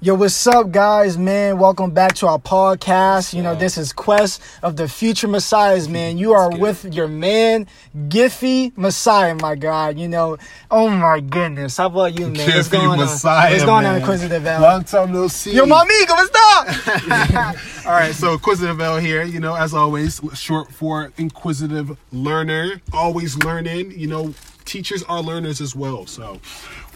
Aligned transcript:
Yo, 0.00 0.14
what's 0.14 0.46
up, 0.46 0.70
guys, 0.70 1.18
man? 1.18 1.58
Welcome 1.58 1.90
back 1.90 2.14
to 2.14 2.28
our 2.28 2.38
podcast. 2.38 3.34
You 3.34 3.42
know, 3.42 3.56
this 3.56 3.76
is 3.76 3.92
Quest 3.92 4.40
of 4.62 4.76
the 4.76 4.86
Future 4.86 5.26
Messiahs, 5.26 5.88
man. 5.88 6.18
You 6.18 6.34
are 6.34 6.56
with 6.56 6.94
your 6.94 7.08
man, 7.08 7.66
Giffy 8.06 8.72
Messiah, 8.78 9.34
my 9.34 9.56
God. 9.56 9.98
You 9.98 10.06
know, 10.06 10.38
oh 10.70 10.88
my 10.88 11.18
goodness. 11.18 11.78
How 11.78 11.86
about 11.86 12.16
you, 12.16 12.28
man? 12.28 12.48
What's 12.48 12.68
Giffy 12.68 12.70
going 12.70 13.00
Messiah, 13.00 13.46
on? 13.46 13.52
What's 13.52 13.64
going 13.64 13.86
on. 13.86 13.96
Inquisitive 13.96 14.46
L? 14.46 14.60
Long 14.62 14.84
time 14.84 15.10
no 15.10 15.26
see. 15.26 15.50
Yo, 15.56 15.66
my 15.66 15.82
amigo, 15.82 16.14
what's 16.14 16.30
up? 16.32 17.84
All 17.86 17.92
right, 17.92 18.14
so 18.14 18.34
Inquisitive 18.34 18.80
L 18.80 18.98
here. 18.98 19.24
You 19.24 19.40
know, 19.40 19.56
as 19.56 19.74
always, 19.74 20.20
short 20.32 20.72
for 20.72 21.12
Inquisitive 21.16 21.98
Learner. 22.12 22.80
Always 22.92 23.36
learning. 23.38 23.98
You 23.98 24.06
know, 24.06 24.34
teachers 24.64 25.02
are 25.08 25.20
learners 25.22 25.60
as 25.60 25.74
well. 25.74 26.06
So, 26.06 26.40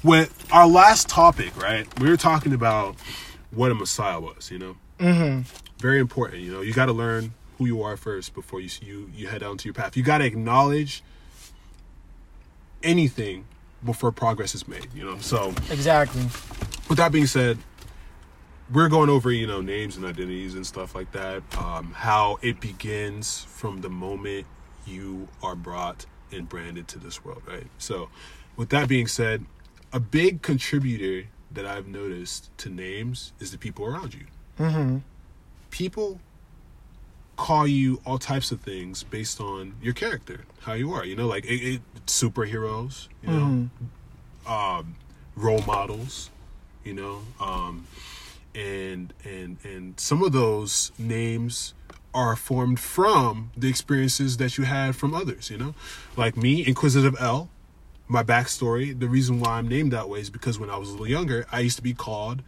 with 0.02 0.46
our 0.52 0.66
last 0.66 1.08
topic, 1.08 1.56
right, 1.60 1.86
we 2.00 2.08
were 2.08 2.16
talking 2.16 2.52
about 2.52 2.96
what 3.50 3.70
a 3.70 3.74
Messiah 3.74 4.20
was. 4.20 4.50
You 4.50 4.58
know, 4.58 4.76
mm-hmm. 4.98 5.42
very 5.78 6.00
important. 6.00 6.42
You 6.42 6.52
know, 6.52 6.60
you 6.60 6.72
got 6.72 6.86
to 6.86 6.92
learn 6.92 7.34
who 7.58 7.66
you 7.66 7.82
are 7.82 7.96
first 7.96 8.34
before 8.34 8.60
you 8.60 8.68
you 8.80 9.10
you 9.14 9.28
head 9.28 9.40
down 9.40 9.58
to 9.58 9.64
your 9.64 9.74
path. 9.74 9.96
You 9.96 10.02
got 10.02 10.18
to 10.18 10.24
acknowledge 10.24 11.02
anything 12.82 13.46
before 13.84 14.12
progress 14.12 14.54
is 14.54 14.66
made. 14.66 14.88
You 14.94 15.04
know, 15.04 15.18
so 15.18 15.50
exactly. 15.70 16.22
with 16.88 16.98
that 16.98 17.12
being 17.12 17.26
said, 17.26 17.58
we're 18.72 18.88
going 18.88 19.10
over 19.10 19.30
you 19.30 19.46
know 19.46 19.60
names 19.60 19.96
and 19.96 20.04
identities 20.04 20.54
and 20.54 20.66
stuff 20.66 20.94
like 20.94 21.12
that. 21.12 21.42
Um, 21.58 21.92
how 21.92 22.38
it 22.42 22.60
begins 22.60 23.44
from 23.44 23.80
the 23.80 23.90
moment 23.90 24.46
you 24.86 25.28
are 25.42 25.54
brought 25.54 26.06
and 26.32 26.48
branded 26.48 26.88
to 26.88 26.98
this 26.98 27.24
world, 27.24 27.42
right? 27.46 27.66
So, 27.78 28.08
with 28.56 28.70
that 28.70 28.88
being 28.88 29.06
said, 29.06 29.44
a 29.92 30.00
big 30.00 30.42
contributor 30.42 31.28
that 31.50 31.66
I've 31.66 31.86
noticed 31.86 32.56
to 32.58 32.70
names 32.70 33.32
is 33.38 33.50
the 33.52 33.58
people 33.58 33.84
around 33.84 34.14
you. 34.14 34.24
Mm-hmm. 34.58 34.98
People 35.70 36.20
call 37.36 37.66
you 37.66 38.00
all 38.06 38.18
types 38.18 38.52
of 38.52 38.60
things 38.60 39.02
based 39.02 39.40
on 39.40 39.74
your 39.82 39.94
character, 39.94 40.44
how 40.60 40.74
you 40.74 40.92
are. 40.92 41.04
You 41.04 41.16
know, 41.16 41.26
like 41.26 41.44
it, 41.44 41.74
it, 41.74 41.80
superheroes. 42.06 43.08
You 43.22 43.30
know, 43.30 43.70
um, 44.46 44.96
role 45.36 45.62
models. 45.66 46.30
You 46.84 46.94
know, 46.94 47.22
um, 47.40 47.86
and 48.54 49.12
and 49.24 49.58
and 49.64 49.98
some 49.98 50.22
of 50.22 50.32
those 50.32 50.92
names 50.98 51.74
are 52.14 52.36
formed 52.36 52.78
from 52.78 53.50
the 53.56 53.68
experiences 53.68 54.36
that 54.36 54.58
you 54.58 54.64
had 54.64 54.94
from 54.96 55.14
others. 55.14 55.50
You 55.50 55.58
know, 55.58 55.74
like 56.16 56.36
me, 56.36 56.66
Inquisitive 56.66 57.16
L. 57.20 57.48
My 58.12 58.22
backstory, 58.22 58.98
the 58.98 59.08
reason 59.08 59.40
why 59.40 59.52
I'm 59.52 59.66
named 59.66 59.92
that 59.92 60.06
way 60.06 60.20
is 60.20 60.28
because 60.28 60.58
when 60.58 60.68
I 60.68 60.76
was 60.76 60.90
a 60.90 60.92
little 60.92 61.08
younger, 61.08 61.46
I 61.50 61.60
used 61.60 61.76
to 61.76 61.82
be 61.82 61.94
called 61.94 62.42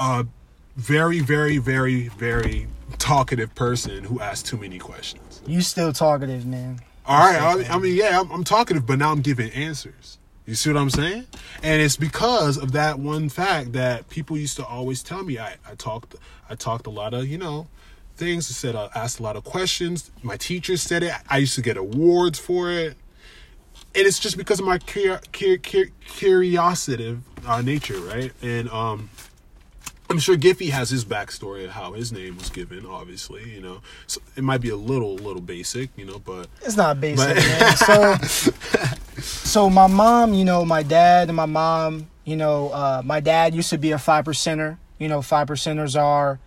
a 0.00 0.26
very, 0.74 1.20
very, 1.20 1.58
very, 1.58 2.08
very 2.08 2.66
talkative 2.98 3.54
person 3.54 4.02
who 4.02 4.18
asked 4.18 4.46
too 4.46 4.56
many 4.56 4.80
questions. 4.80 5.40
You 5.46 5.60
still 5.60 5.92
talkative, 5.92 6.44
man. 6.44 6.80
All 7.06 7.18
right, 7.18 7.40
I, 7.70 7.74
I 7.74 7.78
mean, 7.78 7.94
yeah, 7.94 8.18
I'm, 8.18 8.32
I'm 8.32 8.42
talkative, 8.42 8.84
but 8.84 8.98
now 8.98 9.12
I'm 9.12 9.20
giving 9.20 9.52
answers. 9.52 10.18
You 10.44 10.56
see 10.56 10.72
what 10.72 10.80
I'm 10.80 10.90
saying? 10.90 11.26
And 11.62 11.80
it's 11.80 11.96
because 11.96 12.58
of 12.58 12.72
that 12.72 12.98
one 12.98 13.28
fact 13.28 13.74
that 13.74 14.08
people 14.08 14.36
used 14.36 14.56
to 14.56 14.66
always 14.66 15.04
tell 15.04 15.22
me. 15.22 15.38
I, 15.38 15.54
I 15.70 15.76
talked, 15.76 16.16
I 16.50 16.56
talked 16.56 16.88
a 16.88 16.90
lot 16.90 17.14
of, 17.14 17.28
you 17.28 17.38
know, 17.38 17.68
things. 18.16 18.50
I 18.50 18.54
said 18.54 18.74
I 18.74 18.88
asked 18.92 19.20
a 19.20 19.22
lot 19.22 19.36
of 19.36 19.44
questions. 19.44 20.10
My 20.22 20.36
teachers 20.36 20.82
said 20.82 21.04
it. 21.04 21.12
I 21.30 21.38
used 21.38 21.54
to 21.54 21.62
get 21.62 21.76
awards 21.76 22.40
for 22.40 22.72
it. 22.72 22.96
And 23.96 24.06
it's 24.06 24.18
just 24.18 24.36
because 24.36 24.58
of 24.60 24.66
my 24.66 24.78
cur- 24.78 25.20
cur- 25.32 25.56
cur- 25.58 25.90
curiosity 26.06 27.18
uh, 27.46 27.62
nature, 27.62 27.98
right? 28.00 28.32
And 28.42 28.68
um, 28.70 29.08
I'm 30.10 30.18
sure 30.18 30.36
Giffy 30.36 30.70
has 30.70 30.90
his 30.90 31.04
backstory 31.04 31.64
of 31.64 31.70
how 31.70 31.92
his 31.92 32.10
name 32.12 32.36
was 32.36 32.50
given. 32.50 32.84
Obviously, 32.86 33.48
you 33.54 33.60
know, 33.60 33.80
so 34.08 34.20
it 34.36 34.42
might 34.42 34.60
be 34.60 34.70
a 34.70 34.76
little, 34.76 35.14
little 35.16 35.40
basic, 35.42 35.90
you 35.96 36.04
know, 36.06 36.18
but 36.18 36.48
It's 36.62 36.76
not 36.76 37.00
basic, 37.00 37.36
But- 37.36 37.36
man. 37.36 38.18
So, 39.16 39.20
so 39.22 39.70
my 39.70 39.86
mom, 39.86 40.34
you 40.34 40.44
know, 40.44 40.64
my 40.64 40.82
dad 40.82 41.28
and 41.28 41.36
my 41.36 41.46
mom, 41.46 42.08
you 42.24 42.36
know, 42.36 42.70
uh, 42.70 43.00
my 43.04 43.20
dad 43.20 43.54
used 43.54 43.70
to 43.70 43.78
be 43.78 43.92
a 43.92 43.98
five 43.98 44.24
percenter. 44.24 44.76
You 44.98 45.08
know, 45.08 45.22
five 45.22 45.46
percenters 45.46 46.00
are. 46.00 46.40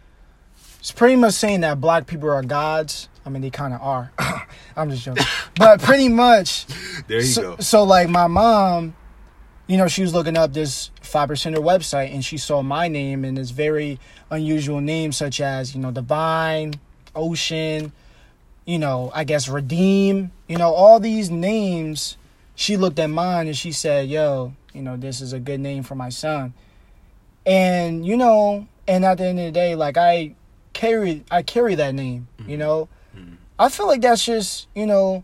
It's 0.79 0.91
pretty 0.91 1.15
much 1.15 1.33
saying 1.33 1.61
that 1.61 1.79
black 1.81 2.07
people 2.07 2.29
are 2.29 2.43
gods. 2.43 3.07
I 3.25 3.29
mean, 3.29 3.41
they 3.41 3.49
kind 3.49 3.73
of 3.73 3.81
are. 3.81 4.11
I'm 4.77 4.91
just 4.91 5.03
joking, 5.03 5.25
but 5.55 5.81
pretty 5.81 6.07
much. 6.07 6.65
there 7.07 7.19
you 7.19 7.25
so, 7.25 7.55
go. 7.55 7.61
so, 7.61 7.83
like, 7.83 8.09
my 8.09 8.27
mom, 8.27 8.95
you 9.65 9.75
know, 9.75 9.87
she 9.87 10.01
was 10.03 10.13
looking 10.13 10.37
up 10.37 10.53
this 10.53 10.91
five 11.01 11.29
percenter 11.29 11.57
website, 11.57 12.13
and 12.13 12.23
she 12.23 12.37
saw 12.37 12.61
my 12.61 12.87
name 12.87 13.25
and 13.25 13.37
this 13.37 13.49
very 13.49 13.99
unusual 14.29 14.79
name, 14.79 15.11
such 15.11 15.41
as 15.41 15.73
you 15.73 15.81
know, 15.81 15.91
Divine, 15.91 16.75
Ocean, 17.15 17.91
you 18.65 18.77
know, 18.77 19.11
I 19.15 19.23
guess 19.23 19.47
Redeem, 19.47 20.31
you 20.47 20.57
know, 20.57 20.73
all 20.73 20.99
these 20.99 21.31
names. 21.31 22.17
She 22.55 22.75
looked 22.77 22.99
at 22.99 23.09
mine 23.09 23.47
and 23.47 23.57
she 23.57 23.71
said, 23.71 24.09
"Yo, 24.09 24.53
you 24.73 24.81
know, 24.81 24.97
this 24.97 25.21
is 25.21 25.33
a 25.33 25.39
good 25.39 25.59
name 25.59 25.83
for 25.83 25.95
my 25.95 26.09
son." 26.09 26.53
And 27.45 28.05
you 28.05 28.17
know, 28.17 28.67
and 28.87 29.05
at 29.05 29.17
the 29.17 29.25
end 29.25 29.39
of 29.39 29.45
the 29.45 29.51
day, 29.51 29.75
like 29.75 29.97
I 29.97 30.35
carry, 30.73 31.23
I 31.31 31.43
carry 31.43 31.75
that 31.75 31.93
name. 31.93 32.27
You 32.39 32.43
mm-hmm. 32.43 32.59
know, 32.59 32.89
I 33.59 33.69
feel 33.69 33.87
like 33.87 34.01
that's 34.01 34.23
just 34.23 34.67
you 34.75 34.85
know, 34.85 35.23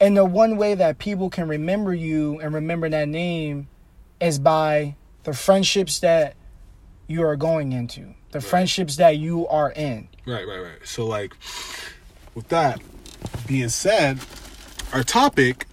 and 0.00 0.16
the 0.16 0.24
one 0.24 0.56
way 0.56 0.74
that 0.74 0.98
people 0.98 1.30
can 1.30 1.48
remember 1.48 1.94
you 1.94 2.40
and 2.40 2.52
remember 2.54 2.88
that 2.88 3.08
name 3.08 3.68
is 4.20 4.38
by 4.38 4.96
the 5.24 5.32
friendships 5.32 6.00
that 6.00 6.34
you 7.06 7.22
are 7.22 7.36
going 7.36 7.72
into, 7.72 8.14
the 8.32 8.40
friendships 8.40 8.96
that 8.96 9.16
you 9.16 9.46
are 9.48 9.70
in. 9.72 10.08
Right, 10.26 10.46
right, 10.46 10.58
right. 10.60 10.78
So, 10.86 11.06
like, 11.06 11.34
with 12.34 12.48
that 12.48 12.80
being 13.46 13.68
said, 13.70 14.18
our 14.92 15.02
topic 15.02 15.66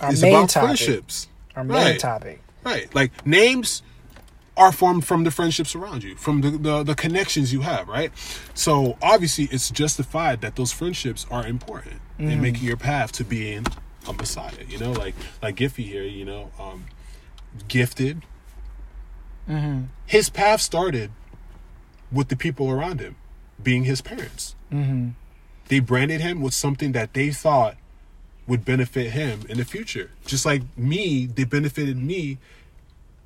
Our 0.00 0.12
is 0.12 0.22
main 0.22 0.34
about 0.34 0.48
topic. 0.50 0.66
friendships. 0.78 1.28
Our 1.54 1.62
main 1.64 1.76
Right. 1.76 2.00
topic. 2.00 2.40
Right. 2.64 2.92
Like, 2.94 3.24
names 3.26 3.82
are 4.56 4.70
formed 4.72 5.04
from 5.04 5.24
the 5.24 5.30
friendships 5.30 5.74
around 5.74 6.02
you, 6.04 6.14
from 6.16 6.40
the, 6.40 6.50
the, 6.50 6.82
the 6.84 6.94
connections 6.94 7.52
you 7.52 7.62
have, 7.62 7.88
right? 7.88 8.12
So, 8.54 8.96
obviously, 9.02 9.46
it's 9.50 9.68
justified 9.70 10.40
that 10.42 10.54
those 10.56 10.72
friendships 10.72 11.26
are 11.30 11.46
important 11.46 12.00
Mm. 12.18 12.30
in 12.30 12.40
making 12.40 12.62
your 12.62 12.76
path 12.76 13.10
to 13.10 13.24
being 13.24 13.66
a 14.08 14.12
messiah. 14.12 14.52
You 14.68 14.78
know, 14.78 14.92
like, 14.92 15.16
like 15.42 15.56
Giffy 15.56 15.84
here, 15.84 16.04
you 16.04 16.24
know, 16.24 16.52
um, 16.60 16.84
gifted. 17.66 18.22
Mm-hmm. 19.48 19.86
His 20.06 20.30
path 20.30 20.60
started 20.60 21.10
with 22.12 22.28
the 22.28 22.36
people 22.36 22.70
around 22.70 23.00
him 23.00 23.16
being 23.60 23.82
his 23.82 24.00
parents. 24.00 24.54
Mm-hmm. 24.72 25.08
they 25.68 25.80
branded 25.80 26.20
him 26.20 26.40
with 26.40 26.54
something 26.54 26.92
that 26.92 27.14
they 27.14 27.30
thought 27.30 27.76
would 28.46 28.64
benefit 28.64 29.10
him 29.10 29.40
in 29.48 29.56
the 29.58 29.64
future. 29.64 30.10
Just 30.26 30.44
like 30.46 30.62
me, 30.78 31.26
they 31.26 31.44
benefited 31.44 31.96
me 31.96 32.38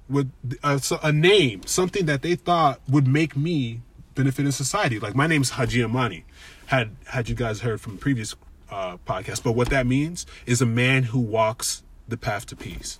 with 0.08 0.30
a, 0.62 0.80
a 1.02 1.12
name, 1.12 1.62
something 1.66 2.06
that 2.06 2.22
they 2.22 2.34
thought 2.34 2.80
would 2.88 3.06
make 3.06 3.36
me 3.36 3.80
benefit 4.14 4.44
in 4.44 4.52
society. 4.52 4.98
Like 4.98 5.14
my 5.14 5.26
name's 5.26 5.50
Haji 5.50 5.82
Amani. 5.82 6.24
Had 6.66 6.96
had 7.06 7.28
you 7.28 7.34
guys 7.34 7.60
heard 7.60 7.80
from 7.80 7.96
previous 7.96 8.34
uh, 8.70 8.98
podcasts, 9.06 9.42
but 9.42 9.52
what 9.52 9.70
that 9.70 9.86
means 9.86 10.26
is 10.44 10.60
a 10.60 10.66
man 10.66 11.04
who 11.04 11.18
walks 11.18 11.82
the 12.06 12.16
path 12.16 12.44
to 12.46 12.56
peace. 12.56 12.98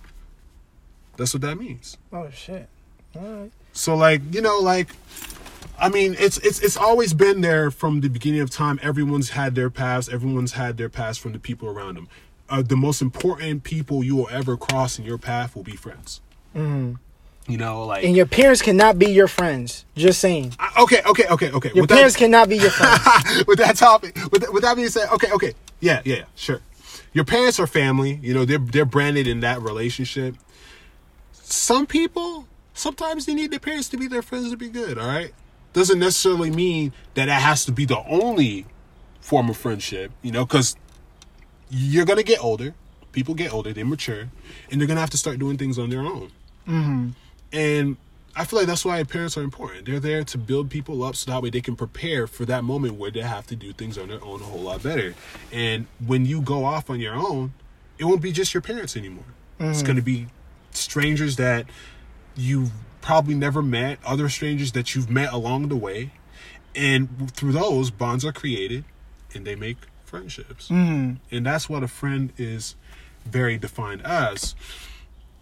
That's 1.17 1.33
what 1.33 1.41
that 1.41 1.57
means. 1.57 1.97
Oh 2.11 2.29
shit. 2.31 2.67
All 3.15 3.21
right. 3.21 3.51
So 3.73 3.95
like, 3.95 4.21
you 4.31 4.41
know, 4.41 4.59
like 4.59 4.89
I 5.77 5.89
mean, 5.89 6.15
it's 6.19 6.37
it's 6.39 6.59
it's 6.59 6.77
always 6.77 7.13
been 7.13 7.41
there 7.41 7.71
from 7.71 8.01
the 8.01 8.09
beginning 8.09 8.41
of 8.41 8.49
time. 8.49 8.79
Everyone's 8.81 9.31
had 9.31 9.55
their 9.55 9.69
past. 9.69 10.09
Everyone's 10.09 10.53
had 10.53 10.77
their 10.77 10.89
past 10.89 11.19
from 11.19 11.33
the 11.33 11.39
people 11.39 11.69
around 11.69 11.95
them. 11.95 12.07
Uh, 12.49 12.61
the 12.63 12.75
most 12.75 13.01
important 13.01 13.63
people 13.63 14.03
you 14.03 14.15
will 14.15 14.27
ever 14.31 14.57
cross 14.57 14.97
in 14.97 15.05
your 15.05 15.17
path 15.19 15.55
will 15.55 15.63
be 15.63 15.75
friends. 15.75 16.21
Mm-hmm. 16.55 16.95
You 17.51 17.57
know, 17.57 17.85
like 17.85 18.03
And 18.03 18.15
your 18.15 18.27
parents 18.27 18.61
cannot 18.61 18.99
be 18.99 19.07
your 19.11 19.27
friends. 19.27 19.85
Just 19.95 20.19
saying. 20.19 20.53
I- 20.59 20.83
okay, 20.83 21.01
okay, 21.03 21.27
okay, 21.27 21.51
okay. 21.51 21.71
Your 21.73 21.83
With 21.83 21.89
parents 21.89 22.13
that, 22.13 22.19
cannot 22.19 22.47
be 22.47 22.57
your 22.57 22.69
friends. 22.69 23.43
with 23.47 23.57
that 23.57 23.75
topic, 23.75 24.15
with 24.31 24.41
that, 24.43 24.53
with 24.53 24.61
that 24.61 24.75
being 24.75 24.89
said, 24.89 25.09
okay, 25.13 25.31
okay, 25.31 25.53
yeah, 25.79 26.01
yeah, 26.05 26.17
yeah, 26.17 26.23
sure. 26.35 26.61
Your 27.11 27.25
parents 27.25 27.59
are 27.59 27.65
family. 27.65 28.19
You 28.21 28.35
know, 28.35 28.45
they're 28.45 28.59
they're 28.59 28.85
branded 28.85 29.25
in 29.27 29.39
that 29.39 29.61
relationship. 29.61 30.35
Some 31.31 31.87
people 31.87 32.45
sometimes 32.73 33.25
they 33.25 33.33
need 33.33 33.49
their 33.49 33.59
parents 33.59 33.89
to 33.89 33.97
be 33.97 34.07
their 34.07 34.21
friends 34.21 34.51
to 34.51 34.57
be 34.57 34.69
good. 34.69 34.99
All 34.99 35.07
right, 35.07 35.33
doesn't 35.73 35.97
necessarily 35.97 36.51
mean 36.51 36.93
that 37.15 37.25
that 37.25 37.41
has 37.41 37.65
to 37.65 37.71
be 37.71 37.85
the 37.85 38.03
only 38.07 38.67
form 39.21 39.49
of 39.49 39.57
friendship. 39.57 40.11
You 40.21 40.31
know, 40.31 40.45
because 40.45 40.75
you're 41.69 42.05
gonna 42.05 42.21
get 42.21 42.43
older. 42.43 42.75
People 43.11 43.33
get 43.33 43.51
older, 43.51 43.73
they 43.73 43.81
mature, 43.83 44.29
and 44.69 44.79
they're 44.79 44.87
gonna 44.87 44.99
have 44.99 45.09
to 45.09 45.17
start 45.17 45.39
doing 45.39 45.57
things 45.57 45.79
on 45.79 45.89
their 45.89 46.01
own. 46.01 46.29
Mm-hmm. 46.67 47.09
And 47.51 47.97
I 48.35 48.45
feel 48.45 48.59
like 48.59 48.67
that's 48.67 48.85
why 48.85 49.03
parents 49.03 49.37
are 49.37 49.41
important. 49.41 49.85
They're 49.85 49.99
there 49.99 50.23
to 50.23 50.37
build 50.37 50.69
people 50.69 51.03
up 51.03 51.15
so 51.15 51.31
that 51.31 51.41
way 51.41 51.49
they 51.49 51.61
can 51.61 51.75
prepare 51.75 52.27
for 52.27 52.45
that 52.45 52.63
moment 52.63 52.93
where 52.95 53.11
they 53.11 53.21
have 53.21 53.47
to 53.47 53.55
do 53.55 53.73
things 53.73 53.97
on 53.97 54.07
their 54.07 54.23
own 54.23 54.41
a 54.41 54.45
whole 54.45 54.61
lot 54.61 54.83
better. 54.83 55.15
And 55.51 55.87
when 56.05 56.25
you 56.25 56.41
go 56.41 56.55
Mm-hmm. 56.55 56.65
off 56.65 56.89
on 56.89 56.99
your 56.99 57.15
own, 57.15 57.53
it 57.97 58.05
won't 58.05 58.21
be 58.21 58.31
just 58.31 58.53
your 58.53 58.61
parents 58.61 58.95
anymore. 58.95 59.25
It's 59.59 59.83
going 59.83 59.97
to 59.97 60.01
be 60.01 60.27
strangers 60.71 61.35
that 61.35 61.65
you've 62.35 62.71
probably 63.01 63.35
never 63.35 63.61
met, 63.61 63.99
other 64.05 64.29
strangers 64.29 64.71
that 64.71 64.95
you've 64.95 65.09
met 65.09 65.33
along 65.33 65.67
the 65.67 65.75
way, 65.75 66.11
and 66.75 67.29
through 67.33 67.51
those 67.51 67.91
bonds 67.91 68.23
are 68.23 68.31
created, 68.31 68.85
and 69.33 69.45
they 69.45 69.55
make 69.55 69.77
friendships. 70.05 70.69
Mm-hmm. 70.69 71.15
And 71.35 71.45
that's 71.45 71.67
what 71.67 71.83
a 71.83 71.87
friend 71.87 72.31
is 72.37 72.75
very 73.25 73.57
defined 73.57 74.01
as 74.05 74.55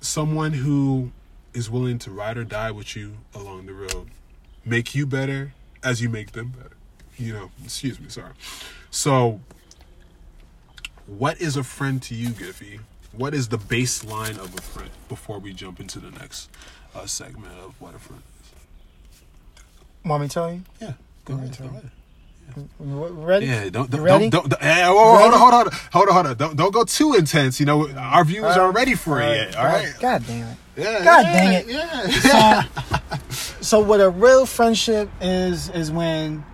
someone 0.07 0.53
who 0.53 1.11
is 1.53 1.69
willing 1.69 1.99
to 1.99 2.11
ride 2.11 2.37
or 2.37 2.43
die 2.43 2.71
with 2.71 2.95
you 2.95 3.17
along 3.35 3.65
the 3.65 3.73
road, 3.73 4.07
make 4.65 4.95
you 4.95 5.05
better 5.05 5.53
as 5.83 6.01
you 6.01 6.09
make 6.09 6.31
them 6.31 6.49
better. 6.49 6.75
You 7.17 7.33
know, 7.33 7.51
excuse 7.63 7.99
me, 7.99 8.09
sorry. 8.09 8.33
So, 8.89 9.41
what 11.05 11.41
is 11.41 11.57
a 11.57 11.63
friend 11.63 12.01
to 12.03 12.15
you, 12.15 12.29
Giffy? 12.29 12.79
What 13.11 13.33
is 13.33 13.47
the 13.49 13.57
baseline 13.57 14.37
of 14.37 14.53
a 14.57 14.61
friend 14.61 14.91
before 15.09 15.39
we 15.39 15.53
jump 15.53 15.79
into 15.79 15.99
the 15.99 16.11
next 16.11 16.49
uh, 16.95 17.05
segment 17.05 17.57
of 17.65 17.79
what 17.81 17.95
a 17.95 17.99
friend 17.99 18.21
is? 18.41 19.63
Want 20.05 20.21
me 20.21 20.27
to 20.27 20.33
tell 20.33 20.53
you? 20.53 20.63
Yeah, 20.79 20.93
go 21.25 21.33
ahead. 21.33 21.57
Go 21.57 21.65
ahead. 21.65 21.91
Ready? 22.79 23.45
Yeah, 23.45 23.69
don't 23.69 23.89
don't 23.89 24.01
ready? 24.01 24.29
don't, 24.29 24.49
don't, 24.49 24.61
hey, 24.61 24.83
on, 24.83 24.95
hold 24.95 25.33
on, 25.33 25.39
hold 25.39 25.53
on, 25.53 25.79
hold 25.91 26.07
on, 26.07 26.13
hold 26.13 26.27
on. 26.27 26.37
Don't 26.37 26.55
don't 26.55 26.73
go 26.73 26.83
too 26.83 27.13
intense. 27.13 27.59
You 27.59 27.65
know, 27.65 27.89
our 27.91 28.23
viewers 28.23 28.55
All 28.55 28.63
are 28.63 28.65
right. 28.67 28.75
ready 28.75 28.95
for 28.95 29.21
it 29.21 29.35
yet. 29.35 29.55
All 29.55 29.65
right. 29.65 29.93
God 29.99 30.25
damn 30.25 30.47
it. 30.47 30.57
Yeah, 30.77 31.03
God 31.03 31.25
yeah, 31.25 31.33
dang 31.33 31.53
it. 31.53 31.67
Yeah. 31.67 32.63
So, 33.29 33.61
so 33.61 33.79
what 33.79 33.99
a 33.99 34.09
real 34.09 34.45
friendship 34.45 35.09
is 35.21 35.69
is 35.69 35.91
when 35.91 36.45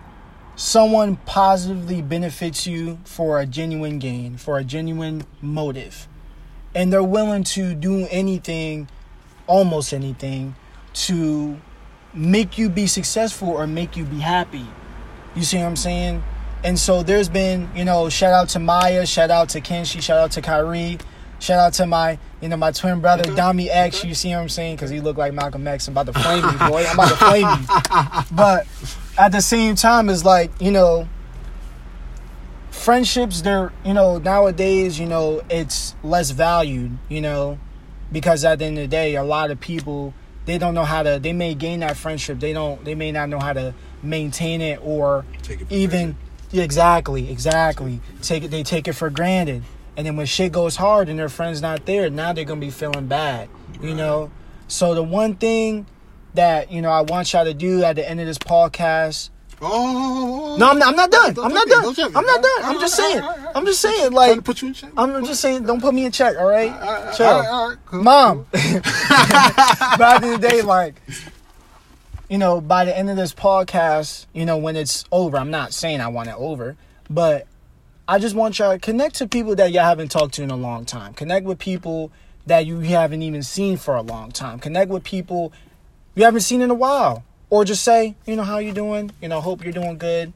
someone 0.55 1.17
positively 1.25 2.01
benefits 2.01 2.65
you 2.67 2.99
for 3.05 3.39
a 3.39 3.45
genuine 3.45 3.99
gain, 3.99 4.37
for 4.37 4.57
a 4.57 4.63
genuine 4.63 5.25
motive. 5.41 6.07
And 6.75 6.91
they're 6.91 7.03
willing 7.03 7.43
to 7.45 7.75
do 7.75 8.07
anything, 8.09 8.89
almost 9.45 9.93
anything, 9.93 10.55
to 10.93 11.59
make 12.13 12.57
you 12.57 12.69
be 12.69 12.87
successful 12.87 13.49
or 13.49 13.67
make 13.67 13.95
you 13.95 14.05
be 14.05 14.19
happy. 14.19 14.65
You 15.35 15.43
see 15.43 15.57
what 15.57 15.65
I'm 15.65 15.75
saying? 15.75 16.23
And 16.63 16.79
so 16.79 17.03
there's 17.03 17.27
been, 17.27 17.69
you 17.75 17.83
know, 17.83 18.09
shout 18.09 18.33
out 18.33 18.49
to 18.49 18.59
Maya, 18.59 19.05
shout 19.05 19.31
out 19.31 19.49
to 19.49 19.61
Kenshi, 19.61 20.01
shout 20.01 20.17
out 20.17 20.31
to 20.31 20.41
Kyrie, 20.41 20.97
shout 21.39 21.59
out 21.59 21.73
to 21.73 21.85
my, 21.85 22.17
you 22.41 22.47
know, 22.47 22.55
my 22.55 22.71
twin 22.71 23.01
brother 23.01 23.23
Dami 23.23 23.67
X. 23.69 24.03
You 24.05 24.13
see 24.13 24.29
what 24.29 24.37
I'm 24.37 24.49
saying? 24.49 24.77
Because 24.77 24.89
he 24.89 25.01
looked 25.01 25.19
like 25.19 25.33
Malcolm 25.33 25.67
X. 25.67 25.87
I'm 25.87 25.93
about 25.93 26.13
to 26.13 26.19
flame 26.19 26.43
you, 26.43 26.57
boy. 26.69 26.85
I'm 26.85 26.93
about 26.93 27.09
to 27.09 27.15
flame 27.15 27.47
you. 27.47 28.35
But 28.35 28.67
at 29.17 29.31
the 29.31 29.41
same 29.41 29.75
time, 29.75 30.09
it's 30.09 30.23
like, 30.23 30.51
you 30.61 30.71
know, 30.71 31.07
friendships, 32.71 33.41
they're, 33.41 33.71
you 33.85 33.93
know, 33.93 34.17
nowadays, 34.17 34.99
you 34.99 35.05
know, 35.05 35.41
it's 35.49 35.95
less 36.03 36.31
valued, 36.31 36.97
you 37.09 37.21
know, 37.21 37.59
because 38.11 38.45
at 38.45 38.59
the 38.59 38.65
end 38.65 38.77
of 38.77 38.83
the 38.83 38.87
day, 38.87 39.15
a 39.15 39.23
lot 39.23 39.51
of 39.51 39.59
people, 39.59 40.13
they 40.45 40.57
don't 40.57 40.73
know 40.73 40.83
how 40.85 41.03
to, 41.03 41.19
they 41.19 41.33
may 41.33 41.53
gain 41.53 41.79
that 41.81 41.97
friendship. 41.97 42.39
They 42.39 42.53
don't, 42.53 42.83
they 42.83 42.95
may 42.95 43.11
not 43.11 43.29
know 43.29 43.39
how 43.39 43.53
to 43.53 43.73
maintain 44.01 44.61
it 44.61 44.79
or 44.83 45.25
Take 45.41 45.61
it 45.61 45.67
for 45.67 45.73
even, 45.73 46.17
yeah, 46.51 46.63
exactly, 46.63 47.31
exactly. 47.31 48.01
Take 48.21 48.43
it, 48.43 48.51
they 48.51 48.63
take 48.63 48.87
it 48.87 48.93
for 48.93 49.09
granted. 49.09 49.63
And 49.95 50.05
then 50.07 50.15
when 50.17 50.25
shit 50.25 50.51
goes 50.51 50.75
hard 50.75 51.07
and 51.09 51.17
their 51.19 51.29
friend's 51.29 51.61
not 51.61 51.85
there, 51.85 52.09
now 52.09 52.33
they're 52.33 52.45
gonna 52.45 52.59
be 52.59 52.71
feeling 52.71 53.07
bad, 53.07 53.47
you 53.81 53.89
Right. 53.89 53.97
know. 53.97 54.31
So 54.67 54.95
the 54.95 55.03
one 55.03 55.35
thing 55.35 55.85
that 56.33 56.71
you 56.71 56.81
know 56.81 56.89
I 56.89 57.01
want 57.01 57.31
y'all 57.31 57.45
to 57.45 57.53
do 57.53 57.83
at 57.83 57.95
the 57.95 58.09
end 58.09 58.19
of 58.19 58.25
this 58.25 58.39
podcast. 58.39 59.29
Oh 59.61 60.55
No, 60.59 60.69
I'm 60.71 60.79
not, 60.79 60.89
I'm 60.89 60.95
not 60.95 61.11
done. 61.11 61.39
I'm 61.39 61.53
not 61.53 61.67
done. 61.67 61.83
don't 61.83 61.95
jump 61.95 62.11
in. 62.11 62.17
I'm 62.17 62.25
not 62.25 62.41
done. 62.41 62.63
I'm 62.63 62.79
just 62.79 62.95
saying. 62.95 63.19
right, 63.19 63.23
all 63.23 63.29
right, 63.29 63.39
all 63.39 63.45
right. 63.45 63.55
I'm 63.55 63.65
just 63.65 63.81
saying. 63.81 64.11
Like 64.11 64.43
put 64.43 64.61
you 64.61 64.67
in 64.69 64.73
check. 64.73 64.91
I'm 64.97 65.25
just 65.25 65.41
saying. 65.41 65.63
Don't 65.63 65.81
put 65.81 65.93
me 65.93 66.05
in 66.05 66.11
check. 66.11 66.37
All 66.37 66.47
right. 66.47 66.71
All 66.71 66.79
right, 66.79 67.15
Chill. 67.15 67.25
all 67.27 67.39
right, 67.39 67.47
all 67.49 67.69
right, 67.69 67.77
cool, 67.85 68.03
Mom. 68.03 68.45
but 68.51 68.61
at 68.61 69.97
the 69.97 70.25
end 70.25 70.35
of 70.35 70.41
the 70.41 70.47
day, 70.47 70.61
like, 70.61 71.01
you 72.29 72.37
know, 72.37 72.61
by 72.61 72.85
the 72.85 72.97
end 72.97 73.09
of 73.09 73.15
this 73.15 73.33
podcast, 73.33 74.25
you 74.33 74.45
know, 74.45 74.57
when 74.57 74.75
it's 74.75 75.05
over, 75.11 75.37
I'm 75.37 75.51
not 75.51 75.73
saying 75.73 76.01
I 76.01 76.07
want 76.07 76.29
it 76.29 76.35
over, 76.37 76.75
but 77.09 77.47
I 78.07 78.19
just 78.19 78.35
want 78.35 78.59
y'all 78.59 78.73
to 78.73 78.79
connect 78.79 79.15
to 79.15 79.27
people 79.27 79.55
that 79.55 79.71
y'all 79.71 79.83
haven't 79.83 80.09
talked 80.11 80.33
to 80.35 80.43
in 80.43 80.49
a 80.51 80.57
long 80.57 80.85
time. 80.85 81.13
Connect 81.13 81.45
with 81.45 81.59
people 81.59 82.11
that 82.45 82.65
you 82.65 82.79
haven't 82.79 83.21
even 83.21 83.43
seen 83.43 83.77
for 83.77 83.95
a 83.95 84.01
long 84.01 84.31
time. 84.31 84.59
Connect 84.59 84.89
with 84.89 85.03
people 85.03 85.53
you 86.15 86.25
haven't 86.25 86.41
seen 86.41 86.61
in 86.61 86.69
a 86.69 86.75
while. 86.75 87.23
Or 87.53 87.63
just 87.63 87.83
say, 87.83 88.15
you 88.25 88.35
know, 88.35 88.41
how 88.41 88.57
you 88.57 88.73
doing? 88.73 89.11
You 89.21 89.27
know, 89.27 89.39
hope 89.39 89.63
you're 89.63 89.71
doing 89.71 89.99
good. 89.99 90.33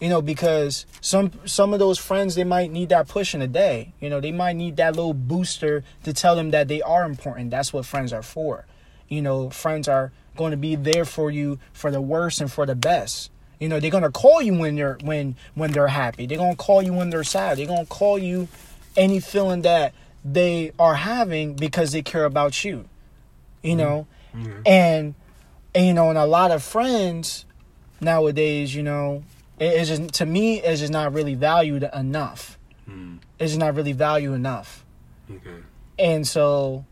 You 0.00 0.08
know, 0.08 0.22
because 0.22 0.86
some 1.00 1.32
some 1.44 1.72
of 1.72 1.80
those 1.80 1.98
friends 1.98 2.36
they 2.36 2.44
might 2.44 2.70
need 2.70 2.90
that 2.90 3.08
push 3.08 3.34
in 3.34 3.42
a 3.42 3.48
day. 3.48 3.92
You 3.98 4.08
know, 4.08 4.20
they 4.20 4.30
might 4.30 4.54
need 4.54 4.76
that 4.76 4.94
little 4.94 5.14
booster 5.14 5.82
to 6.04 6.12
tell 6.12 6.36
them 6.36 6.52
that 6.52 6.68
they 6.68 6.80
are 6.80 7.04
important. 7.04 7.50
That's 7.50 7.72
what 7.72 7.86
friends 7.86 8.12
are 8.12 8.22
for. 8.22 8.66
You 9.08 9.20
know, 9.20 9.50
friends 9.50 9.88
are 9.88 10.12
going 10.36 10.52
to 10.52 10.56
be 10.56 10.76
there 10.76 11.04
for 11.04 11.28
you 11.32 11.58
for 11.72 11.90
the 11.90 12.00
worst 12.00 12.40
and 12.40 12.52
for 12.52 12.66
the 12.66 12.76
best. 12.76 13.32
You 13.58 13.68
know, 13.68 13.80
they're 13.80 13.90
gonna 13.90 14.12
call 14.12 14.40
you 14.40 14.54
when 14.54 14.76
they're 14.76 14.96
when 15.02 15.34
when 15.56 15.72
they're 15.72 15.88
happy. 15.88 16.26
They're 16.26 16.38
gonna 16.38 16.54
call 16.54 16.82
you 16.82 16.92
when 16.92 17.10
they're 17.10 17.24
sad. 17.24 17.58
They're 17.58 17.66
gonna 17.66 17.84
call 17.84 18.16
you 18.16 18.46
any 18.96 19.18
feeling 19.18 19.62
that 19.62 19.92
they 20.24 20.70
are 20.78 20.94
having 20.94 21.54
because 21.54 21.90
they 21.90 22.02
care 22.02 22.24
about 22.24 22.64
you. 22.64 22.88
You 23.60 23.74
know? 23.74 24.06
Mm-hmm. 24.32 24.62
And 24.66 25.14
and 25.78 25.86
you 25.86 25.94
know, 25.94 26.08
and 26.10 26.18
a 26.18 26.26
lot 26.26 26.50
of 26.50 26.62
friends 26.62 27.46
nowadays, 28.00 28.74
you 28.74 28.82
know, 28.82 29.22
it- 29.58 29.84
just 29.84 30.12
to 30.14 30.26
me 30.26 30.60
it's 30.60 30.80
just 30.80 30.92
not 30.92 31.12
really 31.14 31.34
valued 31.34 31.88
enough. 31.94 32.58
Hmm, 32.86 33.16
It's 33.38 33.50
just 33.52 33.60
not 33.60 33.74
really 33.74 33.92
valued 33.92 34.34
enough. 34.34 34.84
okay. 35.30 35.62
And 35.98 36.26
so, 36.26 36.84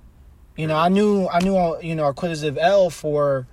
you 0.56 0.66
know, 0.66 0.76
I 0.76 0.88
knew 0.88 1.26
I 1.28 1.40
knew 1.40 1.56
uh, 1.56 1.78
you 1.82 1.94
know 1.94 2.06
Acquisitive 2.06 2.58
L 2.60 2.90
for 2.90 3.46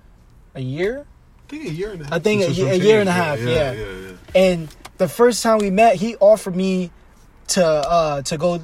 a 0.54 0.60
year. 0.60 1.06
I 1.46 1.50
think 1.50 1.64
a 1.66 1.70
year 1.72 1.90
and 1.92 2.00
a 2.00 2.04
half. 2.04 2.12
I 2.12 2.18
think 2.20 2.40
a 2.42 2.44
since 2.54 2.58
a 2.58 2.78
year 2.78 3.00
and 3.00 3.08
a 3.08 3.12
half, 3.12 3.38
Yeah, 3.40 3.48
yeah. 3.48 3.72
yeah, 3.72 3.86
yeah. 4.08 4.12
And 4.34 4.76
the 4.98 5.08
first 5.08 5.42
time 5.42 5.58
we 5.58 5.70
met, 5.70 5.96
he 5.96 6.16
offered 6.16 6.56
me 6.56 6.90
to 7.48 7.64
uh 7.64 8.22
to 8.22 8.36
go 8.38 8.60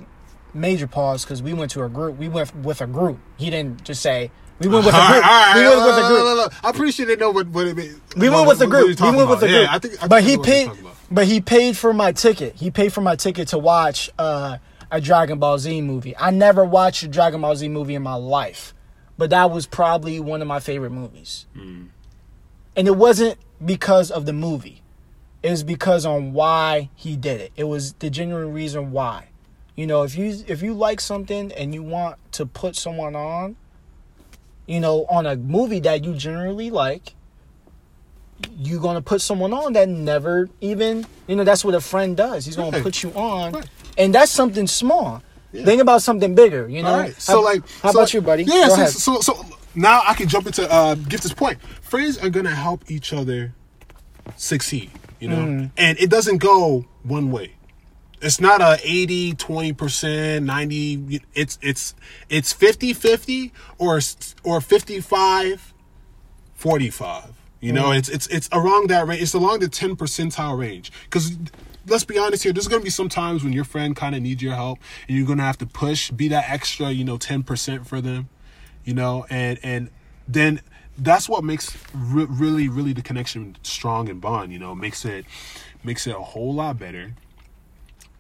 major 0.55 0.87
pause 0.89 1.25
because 1.25 1.43
we 1.43 1.53
went 1.53 1.71
to 1.73 1.83
a 1.85 1.89
group. 1.89 2.17
We 2.19 2.29
went 2.29 2.55
with 2.57 2.81
a 2.81 2.87
group. 2.87 3.19
He 3.37 3.51
didn't 3.51 3.85
just 3.85 4.03
say 4.03 4.31
we 4.61 4.69
went 4.69 4.85
with 4.85 4.95
the 4.95 5.01
group. 5.01 5.11
right, 5.11 5.25
all 5.25 5.55
right, 5.55 5.57
we 5.57 5.63
went 5.63 5.87
with 5.87 5.97
look, 5.97 6.07
group. 6.07 6.19
look, 6.19 6.37
look, 6.37 6.53
look. 6.53 6.65
I 6.65 6.71
appreciate 6.71 7.07
they 7.07 7.17
know 7.17 7.31
what, 7.31 7.49
what 7.49 7.67
it 7.67 7.77
means. 7.77 8.01
We 8.17 8.29
went 8.29 8.47
with 8.47 8.59
the 8.59 8.67
group. 8.67 9.01
We 9.01 9.11
went 9.11 9.29
with 9.29 9.41
the 9.41 9.49
group. 9.49 9.63
Yeah, 9.63 9.75
I 9.75 9.79
think, 9.79 10.03
I 10.03 10.07
but 10.07 10.23
think 10.23 10.29
he 10.29 10.37
know 10.37 10.69
what 10.69 10.77
you're 10.77 10.85
paid. 10.85 10.95
But 11.11 11.27
he 11.27 11.41
paid 11.41 11.77
for 11.77 11.93
my 11.93 12.13
ticket. 12.13 12.55
He 12.57 12.71
paid 12.71 12.93
for 12.93 13.01
my 13.01 13.17
ticket 13.17 13.49
to 13.49 13.59
watch 13.59 14.11
uh, 14.19 14.59
a 14.91 15.01
Dragon 15.01 15.39
Ball 15.39 15.59
Z 15.59 15.81
movie. 15.81 16.17
I 16.17 16.31
never 16.31 16.65
watched 16.65 17.03
a 17.03 17.09
Dragon 17.09 17.41
Ball 17.41 17.57
Z 17.57 17.69
movie 17.69 17.95
in 17.95 18.03
my 18.03 18.15
life, 18.15 18.75
but 19.19 19.31
that 19.31 19.51
was 19.51 19.67
probably 19.67 20.21
one 20.21 20.43
of 20.43 20.49
my 20.49 20.61
favorite 20.61 20.91
movies. 20.91 21.47
Hmm. 21.55 21.87
And 22.77 22.87
it 22.87 22.97
wasn't 22.97 23.39
because 23.65 24.11
of 24.11 24.27
the 24.27 24.33
movie. 24.33 24.83
It 25.43 25.51
was 25.51 25.63
because 25.63 26.05
on 26.05 26.33
why 26.33 26.91
he 26.95 27.17
did 27.17 27.41
it. 27.41 27.53
It 27.57 27.65
was 27.65 27.95
the 27.95 28.11
genuine 28.11 28.53
reason 28.53 28.93
why. 28.93 29.29
You 29.75 29.87
know, 29.87 30.03
if 30.03 30.17
you 30.17 30.45
if 30.47 30.61
you 30.63 30.75
like 30.75 31.01
something 31.01 31.51
and 31.53 31.75
you 31.75 31.83
want 31.83 32.19
to 32.33 32.45
put 32.45 32.77
someone 32.77 33.17
on, 33.17 33.57
you 34.71 34.79
know, 34.81 35.05
on 35.11 35.27
a 35.27 35.35
movie 35.37 35.81
that 35.81 36.05
you 36.05 36.15
generally 36.15 36.71
like, 36.71 37.15
you're 38.57 38.81
gonna 38.81 39.03
put 39.03 39.21
someone 39.21 39.53
on 39.53 39.73
that 39.75 39.89
never 39.89 40.49
even 40.61 41.05
you 41.27 41.37
know 41.37 41.45
that's 41.45 41.65
what 41.65 41.75
a 41.75 41.81
friend 41.81 42.17
does. 42.17 42.47
He's 42.47 42.57
gonna 42.57 42.71
Right. 42.71 42.83
put 42.83 43.03
you 43.03 43.11
on, 43.13 43.53
Right. 43.53 43.67
and 43.99 44.15
that's 44.15 44.31
something 44.33 44.67
small. 44.67 45.23
Yeah. 45.53 45.65
Think 45.65 45.83
about 45.83 46.01
something 46.03 46.35
bigger. 46.35 46.69
You 46.69 46.83
know. 46.83 46.97
Right. 46.99 47.21
So 47.21 47.33
How- 47.35 47.45
like, 47.45 47.63
how 47.83 47.91
so 47.91 47.99
about 47.99 48.01
like- 48.03 48.15
you, 48.15 48.21
buddy? 48.23 48.45
Yeah. 48.45 48.69
So, 48.69 48.87
so 48.87 49.21
so 49.21 49.45
now 49.75 50.03
I 50.07 50.15
can 50.15 50.29
jump 50.29 50.47
into 50.47 50.71
uh, 50.73 50.95
this 50.97 51.33
point. 51.35 51.59
Friends 51.83 52.17
are 52.19 52.31
gonna 52.31 52.55
help 52.55 52.85
each 52.91 53.13
other 53.13 53.53
succeed. 54.37 54.91
You 55.19 55.29
know, 55.29 55.37
Mm-hmm. 55.37 55.67
and 55.77 55.99
it 55.99 56.09
doesn't 56.09 56.39
go 56.39 56.87
one 57.03 57.31
way. 57.31 57.53
It's 58.21 58.41
not 58.41 58.61
a 58.61 58.79
80 58.83 59.35
20% 59.35 60.43
90 60.43 61.23
it's 61.35 61.59
it's 61.63 61.95
it's 62.29 62.53
50 62.53 62.93
50 62.93 63.53
or 63.79 64.01
or 64.45 64.61
55 64.61 65.75
45 66.55 67.25
you 67.61 67.73
know 67.73 67.87
mm. 67.87 67.99
it's 67.99 68.09
it's 68.09 68.27
it's 68.29 68.49
around 68.53 68.91
that 68.91 69.07
range 69.07 69.23
it's 69.23 69.35
along 69.35 69.61
the 69.61 69.69
10 69.69 69.97
percentile 69.97 70.59
range. 70.59 70.93
Because 71.05 71.37
let's 71.87 72.05
be 72.05 72.19
honest 72.19 72.43
here 72.43 72.53
there's 72.53 72.69
gonna 72.69 72.83
be 72.83 72.91
some 72.91 73.09
times 73.09 73.43
when 73.43 73.53
your 73.53 73.65
friend 73.65 73.97
kind 73.97 74.15
of 74.15 74.23
needs 74.23 74.43
your 74.43 74.55
help 74.55 74.79
and 75.09 75.17
you're 75.17 75.27
gonna 75.27 75.43
have 75.43 75.59
to 75.59 75.67
push 75.67 76.11
be 76.11 76.29
that 76.29 76.49
extra 76.49 76.91
you 76.91 77.05
know 77.05 77.17
10% 77.17 77.87
for 77.87 78.01
them 78.01 78.29
you 78.85 78.95
know 78.95 79.27
and 79.31 79.59
and 79.63 79.91
then 80.29 80.61
that's 80.99 81.29
what 81.29 81.43
makes 81.43 81.77
re- 81.95 82.27
really 82.29 82.69
really 82.69 82.93
the 82.93 83.03
connection 83.03 83.57
strong 83.63 84.09
and 84.09 84.21
bond 84.21 84.53
you 84.53 84.59
know 84.59 84.75
makes 84.75 85.05
it 85.05 85.25
makes 85.83 86.07
it 86.07 86.15
a 86.15 86.21
whole 86.21 86.55
lot 86.55 86.79
better 86.79 87.15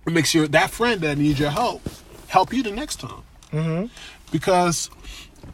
it 0.06 0.12
makes 0.12 0.34
your 0.34 0.46
that 0.48 0.70
friend 0.70 1.00
that 1.02 1.18
needs 1.18 1.38
your 1.38 1.50
help 1.50 1.82
help 2.28 2.52
you 2.52 2.62
the 2.62 2.70
next 2.70 3.00
time 3.00 3.22
Mm-hmm. 3.52 3.86
because 4.30 4.90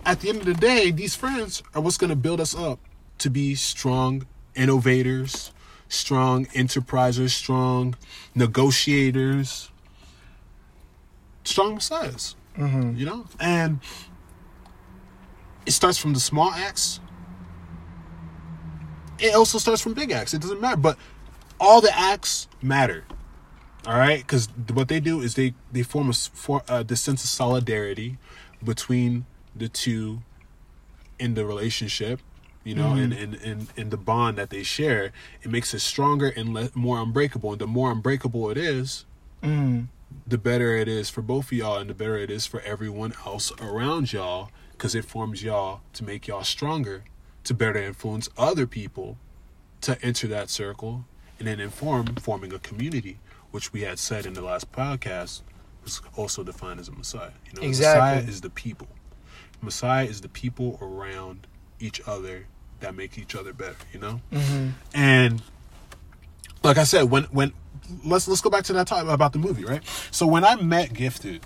at 0.05 0.21
the 0.21 0.29
end 0.29 0.39
of 0.41 0.45
the 0.45 0.55
day, 0.55 0.91
these 0.91 1.15
friends 1.17 1.63
are 1.75 1.81
what's 1.81 1.97
going 1.97 2.11
to 2.11 2.17
build 2.17 2.41
us 2.41 2.55
up 2.55 2.79
to 3.19 3.31
be 3.31 3.55
strong 3.55 4.27
innovators, 4.55 5.53
strong 5.89 6.45
enterprisers, 6.47 7.31
strong 7.31 7.95
negotiators, 8.35 9.71
strong 11.45 11.75
messiahs. 11.75 12.37
You 12.59 13.07
know, 13.07 13.27
and 13.41 13.81
it 15.65 15.71
starts 15.73 15.97
from 15.99 16.13
the 16.15 16.21
small 16.21 16.51
acts. 16.51 17.01
It 19.19 19.35
also 19.35 19.59
starts 19.59 19.81
from 19.81 19.95
big 19.95 20.11
acts. 20.11 20.35
It 20.35 20.41
doesn't 20.43 20.61
matter, 20.61 20.77
but 20.77 20.99
all 21.59 21.81
the 21.81 21.97
acts 21.97 22.49
matter. 22.63 23.05
All 23.87 23.97
right, 23.97 24.19
because 24.19 24.49
what 24.73 24.89
they 24.89 24.99
do 25.01 25.21
is 25.21 25.35
they 25.35 25.55
they 25.73 25.83
form 25.83 26.11
a 26.11 26.13
for 26.13 26.63
uh, 26.69 26.83
this 26.83 27.01
sense 27.01 27.23
of 27.23 27.31
solidarity 27.31 28.19
between 28.63 29.27
the 29.55 29.69
two 29.69 30.23
in 31.19 31.35
the 31.35 31.47
relationship, 31.47 32.21
you 32.65 32.75
know, 32.75 32.95
and 32.95 33.13
and 33.13 33.35
and 33.37 33.69
and 33.77 33.91
the 33.93 33.97
bond 33.97 34.37
that 34.39 34.51
they 34.51 34.65
share. 34.65 35.13
It 35.43 35.51
makes 35.51 35.73
it 35.73 35.81
stronger 35.81 36.29
and 36.37 36.53
le- 36.53 36.71
more 36.75 36.99
unbreakable. 37.01 37.53
And 37.53 37.61
the 37.61 37.67
more 37.69 37.93
unbreakable 37.93 38.51
it 38.51 38.57
is, 38.59 39.05
Mm. 39.43 39.87
the 40.27 40.39
better 40.39 40.75
it 40.77 40.89
is 40.89 41.09
for 41.11 41.23
both 41.23 41.47
of 41.47 41.53
y'all, 41.53 41.77
and 41.79 41.89
the 41.91 41.95
better 41.95 42.17
it 42.17 42.31
is 42.31 42.47
for 42.47 42.61
everyone 42.63 43.13
else 43.25 43.53
around 43.61 44.13
y'all, 44.13 44.51
because 44.73 44.95
it 44.97 45.05
forms 45.05 45.43
y'all 45.45 45.83
to 45.93 46.03
make 46.05 46.27
y'all 46.27 46.43
stronger, 46.43 47.05
to 47.45 47.55
better 47.55 47.79
influence 47.81 48.29
other 48.37 48.67
people 48.67 49.17
to 49.83 50.01
enter 50.03 50.27
that 50.27 50.51
circle, 50.51 51.05
and 51.39 51.47
then 51.47 51.61
inform 51.61 52.17
forming 52.17 52.53
a 52.53 52.59
community, 52.59 53.19
which 53.51 53.73
we 53.73 53.83
had 53.83 53.99
said 53.99 54.27
in 54.27 54.33
the 54.35 54.43
last 54.43 54.71
podcast 54.73 55.43
was 55.85 56.03
also 56.17 56.43
defined 56.43 56.81
as 56.81 56.89
a 56.89 56.93
Messiah. 56.93 57.31
You 57.47 57.61
know, 57.61 57.67
Exactly. 57.67 58.01
Messiah 58.19 58.29
is 58.29 58.41
the 58.41 58.51
people. 58.51 58.89
Messiah 59.63 60.05
is 60.05 60.21
the 60.21 60.29
people 60.29 60.79
around 60.83 61.47
each 61.81 62.01
other 62.07 62.47
that 62.81 62.95
make 62.95 63.19
each 63.19 63.35
other 63.35 63.53
better. 63.53 63.77
You 63.93 64.01
know, 64.01 64.21
hmm 64.33 64.71
and 64.95 65.43
like 66.63 66.79
I 66.79 66.85
said, 66.85 67.05
when 67.05 67.25
when 67.25 67.53
let's 68.05 68.29
let's 68.29 68.41
go 68.41 68.51
back 68.51 68.65
to 68.65 68.73
that 68.75 68.87
time 68.87 69.09
about 69.09 69.33
the 69.33 69.39
movie, 69.39 69.65
right? 69.65 69.83
So 70.11 70.27
when 70.27 70.45
I 70.45 70.57
met 70.57 70.93
Gifted, 70.93 71.43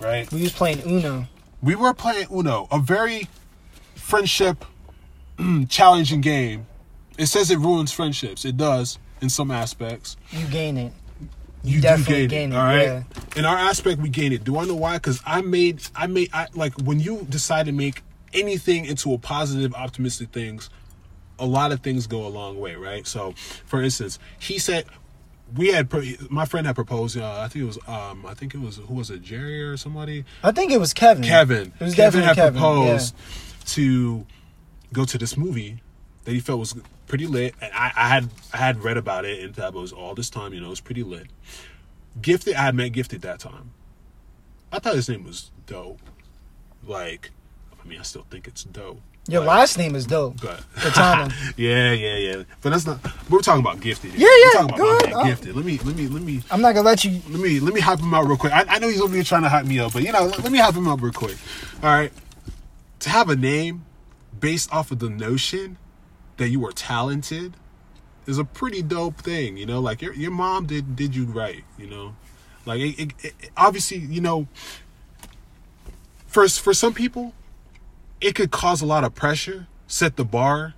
right, 0.00 0.30
We 0.32 0.42
was 0.42 0.52
playing 0.52 0.82
Uno. 0.82 1.26
we 1.62 1.74
were 1.74 1.94
playing 1.94 2.26
Uno, 2.30 2.66
a 2.70 2.78
very 2.78 3.28
friendship 3.94 4.64
challenging 5.68 6.20
game. 6.20 6.66
It 7.18 7.26
says 7.26 7.50
it 7.50 7.58
ruins 7.58 7.92
friendships. 7.92 8.44
It 8.44 8.56
does 8.56 8.98
in 9.22 9.30
some 9.30 9.50
aspects. 9.50 10.16
You 10.30 10.46
gain 10.48 10.76
it. 10.76 10.92
You 11.66 11.80
definitely 11.80 12.26
do 12.26 12.28
gain 12.28 12.50
gain 12.50 12.52
it, 12.52 12.54
it, 12.54 12.58
all 12.58 12.64
right. 12.64 12.82
yeah. 12.82 13.02
In 13.36 13.44
our 13.44 13.56
aspect, 13.56 14.00
we 14.00 14.08
gain 14.08 14.32
it. 14.32 14.44
Do 14.44 14.58
I 14.58 14.64
know 14.64 14.74
why? 14.74 14.94
Because 14.96 15.20
I 15.26 15.42
made, 15.42 15.82
I 15.94 16.06
made, 16.06 16.30
I 16.32 16.48
like 16.54 16.74
when 16.82 17.00
you 17.00 17.26
decide 17.28 17.66
to 17.66 17.72
make 17.72 18.02
anything 18.32 18.84
into 18.84 19.12
a 19.12 19.18
positive, 19.18 19.74
optimistic 19.74 20.30
things. 20.30 20.70
A 21.38 21.44
lot 21.44 21.70
of 21.70 21.80
things 21.80 22.06
go 22.06 22.26
a 22.26 22.28
long 22.28 22.58
way, 22.58 22.76
right? 22.76 23.06
So, 23.06 23.32
for 23.66 23.82
instance, 23.82 24.18
he 24.38 24.58
said 24.58 24.86
we 25.54 25.68
had 25.68 25.92
my 26.30 26.44
friend 26.44 26.66
had 26.66 26.74
proposed. 26.74 27.18
Uh, 27.18 27.40
I 27.40 27.48
think 27.48 27.62
it 27.62 27.66
was, 27.66 27.78
um, 27.86 28.24
I 28.26 28.34
think 28.34 28.54
it 28.54 28.60
was 28.60 28.76
who 28.76 28.94
was 28.94 29.10
it, 29.10 29.22
Jerry 29.22 29.62
or 29.62 29.76
somebody? 29.76 30.24
I 30.42 30.52
think 30.52 30.72
it 30.72 30.80
was 30.80 30.94
Kevin. 30.94 31.24
Kevin. 31.24 31.72
It 31.78 31.84
was 31.84 31.94
Kevin 31.94 32.22
definitely 32.22 32.26
had 32.26 32.36
Kevin. 32.36 32.60
proposed 32.60 33.14
to 33.66 34.26
go 34.92 35.04
to 35.04 35.18
this 35.18 35.36
movie 35.36 35.82
that 36.26 36.32
he 36.32 36.40
felt 36.40 36.58
was 36.60 36.74
pretty 37.06 37.26
lit. 37.26 37.54
And 37.62 37.72
I, 37.72 37.92
I 37.96 38.08
had 38.08 38.28
I 38.52 38.58
had 38.58 38.84
read 38.84 38.98
about 38.98 39.24
it 39.24 39.38
in 39.38 39.54
Tabos 39.54 39.92
all 39.96 40.14
this 40.14 40.28
time. 40.28 40.52
You 40.52 40.60
know, 40.60 40.66
it 40.66 40.70
was 40.70 40.80
pretty 40.80 41.02
lit. 41.02 41.28
Gifted, 42.20 42.54
I 42.54 42.62
had 42.62 42.74
met 42.74 42.90
Gifted 42.92 43.22
that 43.22 43.38
time. 43.40 43.70
I 44.70 44.78
thought 44.80 44.94
his 44.96 45.08
name 45.08 45.24
was 45.24 45.50
dope. 45.66 46.00
Like, 46.84 47.30
I 47.82 47.86
mean, 47.88 47.98
I 47.98 48.02
still 48.02 48.26
think 48.30 48.46
it's 48.46 48.64
dope. 48.64 49.00
Your 49.28 49.40
but- 49.40 49.48
last 49.48 49.76
name 49.78 49.94
is 49.96 50.06
dope. 50.06 50.40
but 50.40 50.64
Katana. 50.76 51.32
yeah, 51.56 51.92
yeah, 51.92 52.16
yeah. 52.16 52.42
But 52.60 52.70
that's 52.70 52.86
not. 52.86 53.00
We're 53.30 53.40
talking 53.40 53.60
about 53.60 53.80
gifted. 53.80 54.12
here. 54.12 54.20
Yeah, 54.20 54.26
We're 54.26 54.38
yeah, 54.38 54.50
talking 54.52 54.68
about 54.68 54.78
go 54.78 54.96
ahead. 54.96 55.10
man 55.10 55.14
Oh. 55.16 55.24
gifted. 55.24 55.56
Let 55.56 55.64
me, 55.64 55.78
let 55.78 55.96
me, 55.96 56.06
let 56.08 56.22
me, 56.22 56.42
I'm 56.50 56.60
not 56.60 56.74
gonna 56.74 56.86
let 56.86 57.04
you. 57.04 57.20
let 57.30 57.40
me 57.40 57.58
let 57.60 57.74
me 57.74 57.80
hype 57.80 57.98
him 58.00 58.14
out 58.14 58.26
real 58.26 58.36
quick. 58.36 58.52
I, 58.52 58.64
I 58.68 58.78
know 58.78 58.88
he's 58.88 59.00
over 59.00 59.14
here 59.14 59.24
trying 59.24 59.42
to 59.42 59.48
hype 59.48 59.66
me 59.66 59.78
up, 59.80 59.92
but 59.92 60.02
you 60.02 60.12
know, 60.12 60.26
let, 60.26 60.42
let 60.42 60.52
me 60.52 60.58
hype 60.58 60.74
him 60.74 60.86
up 60.88 61.00
real 61.02 61.12
quick. 61.12 61.36
All 61.82 61.88
right, 61.90 62.12
to 63.00 63.10
have 63.10 63.28
a 63.28 63.36
name 63.36 63.84
based 64.38 64.72
off 64.72 64.90
of 64.92 64.98
the 65.00 65.10
notion 65.10 65.76
that 66.36 66.48
you 66.48 66.64
are 66.66 66.72
talented 66.72 67.54
is 68.26 68.38
a 68.38 68.44
pretty 68.44 68.82
dope 68.82 69.18
thing. 69.18 69.56
You 69.56 69.66
know, 69.66 69.80
like 69.80 70.02
your 70.02 70.12
your 70.14 70.30
mom 70.32 70.66
did 70.66 70.96
did 70.96 71.14
you 71.16 71.24
right. 71.26 71.64
You 71.78 71.86
know, 71.88 72.16
like 72.64 72.80
it, 72.80 73.00
it, 73.00 73.12
it, 73.24 73.50
obviously 73.56 73.98
you 73.98 74.20
know. 74.20 74.46
First, 76.26 76.60
for 76.60 76.74
some 76.74 76.92
people, 76.92 77.32
it 78.20 78.34
could 78.34 78.50
cause 78.50 78.82
a 78.82 78.86
lot 78.86 79.04
of 79.04 79.14
pressure, 79.14 79.68
set 79.86 80.16
the 80.16 80.24
bar, 80.24 80.74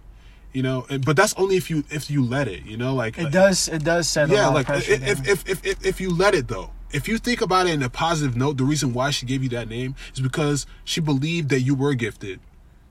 you 0.53 0.63
know. 0.63 0.87
and- 0.89 1.05
But 1.05 1.17
that's 1.17 1.35
only 1.35 1.57
if 1.57 1.69
you 1.69 1.85
if 1.91 2.11
you 2.11 2.23
let 2.25 2.47
it. 2.49 2.65
You 2.65 2.77
know, 2.77 2.95
like 2.95 3.19
It 3.19 3.33
does. 3.33 3.69
It 3.69 3.83
does 3.85 4.09
set 4.09 4.31
a 4.31 4.33
yeah, 4.35 4.47
lot 4.47 4.55
like 4.55 4.69
of 4.69 4.85
pressure. 4.85 4.93
if, 4.93 5.27
if, 5.29 5.49
if, 5.49 5.67
if, 5.67 5.85
if 5.87 6.01
you 6.01 6.11
let 6.15 6.35
it 6.35 6.47
though, 6.49 6.71
if 6.93 7.09
you 7.09 7.19
think 7.19 7.41
about 7.41 7.67
it 7.67 7.75
in 7.75 7.83
a 7.83 7.91
positive 7.91 8.37
note, 8.37 8.57
the 8.57 8.65
reason 8.65 8.93
why 8.93 9.11
she 9.11 9.27
gave 9.27 9.43
you 9.43 9.49
that 9.51 9.69
name 9.69 9.97
is 10.15 10.21
because 10.21 10.65
she 10.85 11.01
believed 11.01 11.49
that 11.49 11.61
you 11.63 11.75
were 11.75 11.95
gifted, 11.95 12.39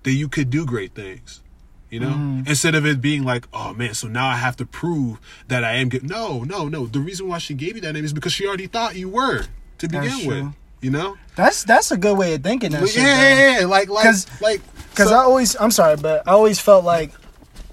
that 0.03 0.11
you 0.11 0.27
could 0.27 0.49
do 0.49 0.65
great 0.65 0.93
things. 0.93 1.41
You 1.89 2.01
know, 2.01 2.07
Mm-hmm. 2.09 2.47
instead 2.47 2.75
of 2.75 2.85
it 2.85 2.99
being 2.99 3.23
like, 3.23 3.47
oh 3.53 3.73
man, 3.73 3.93
so 3.93 4.07
now 4.09 4.27
I 4.27 4.35
have 4.35 4.57
to 4.57 4.65
prove 4.65 5.19
that 5.47 5.63
I 5.63 5.75
am 5.75 5.87
good. 5.89 6.03
No, 6.03 6.43
no, 6.43 6.67
no. 6.67 6.85
The 6.85 6.99
reason 6.99 7.27
why 7.29 7.37
she 7.37 7.53
gave 7.53 7.75
you 7.75 7.81
that 7.81 7.93
name 7.93 8.03
is 8.03 8.11
because 8.13 8.33
she 8.33 8.45
already 8.45 8.67
thought 8.67 8.95
you 8.95 9.07
were 9.07 9.43
to 9.77 9.87
begin 9.87 10.01
That's 10.09 10.25
with. 10.25 10.37
true. 10.39 10.53
You 10.81 10.91
know, 10.91 11.17
that's 11.35 11.63
that's 11.63 11.89
a 11.91 11.97
good 11.97 12.17
way 12.17 12.35
of 12.35 12.43
thinking. 12.43 12.71
That 12.71 12.81
But 12.81 12.89
shit, 12.89 13.01
yeah, 13.01 13.33
yeah, 13.35 13.59
yeah, 13.61 13.65
like, 13.65 13.89
like, 13.89 14.03
'Cause- 14.05 14.27
like, 14.41 14.61
Cause 14.95 15.09
so- 15.09 15.15
I 15.15 15.19
always, 15.19 15.55
I'm 15.59 15.71
sorry, 15.71 15.95
but 15.97 16.27
I 16.27 16.31
always 16.31 16.59
felt 16.59 16.83
like, 16.85 17.13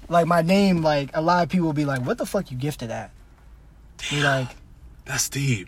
like 0.09 0.25
my 0.27 0.41
name, 0.41 0.81
like 0.81 1.11
a 1.13 1.21
lot 1.21 1.43
of 1.43 1.49
people 1.49 1.67
would 1.67 1.75
be 1.75 1.85
like, 1.85 2.01
"What 2.01 2.17
the 2.17 2.25
fuck 2.25 2.49
you 2.51 2.57
gifted 2.57 2.89
at?" 2.89 3.11
Be 4.09 4.21
like, 4.23 4.47
that's 5.05 5.29
deep. 5.29 5.67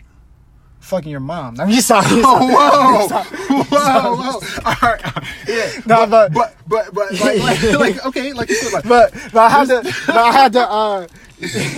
"Fucking 0.88 1.10
your 1.10 1.20
mom." 1.20 1.60
I'm 1.60 1.70
just 1.70 1.86
sorry. 1.88 2.06
Oh, 2.08 2.38
whoa, 2.48 3.64
whoa, 3.64 4.16
whoa! 4.16 4.40
All 4.64 4.74
right, 4.82 5.02
yeah. 5.48 5.80
No, 5.86 6.06
but 6.06 6.32
But 6.32 6.56
but 6.66 6.94
but 6.94 7.12
like, 7.20 7.40
like, 7.62 7.62
like 7.78 8.06
okay, 8.06 8.32
like 8.32 8.48
you 8.48 8.54
said, 8.56 8.72
like 8.72 8.84
but 8.88 9.12
but 9.32 9.36
I 9.36 9.48
had 9.50 9.68
to, 9.68 9.82
but 10.06 10.16
I 10.16 10.32
had 10.32 10.52
to. 10.54 10.60
uh 10.60 11.06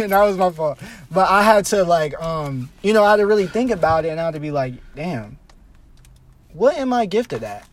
That 0.08 0.22
was 0.24 0.36
my 0.38 0.50
fault. 0.50 0.78
But 1.10 1.28
I 1.28 1.42
had 1.42 1.64
to 1.66 1.84
like, 1.84 2.14
um, 2.22 2.70
you 2.82 2.92
know, 2.92 3.04
I 3.04 3.10
had 3.10 3.16
to 3.18 3.26
really 3.26 3.46
think 3.46 3.70
about 3.70 4.04
it, 4.04 4.08
and 4.08 4.20
I 4.20 4.24
had 4.24 4.34
to 4.34 4.40
be 4.40 4.50
like, 4.50 4.74
"Damn, 4.94 5.38
what 6.52 6.76
am 6.78 6.92
I 6.92 7.06
gifted 7.06 7.42
at?" 7.42 7.66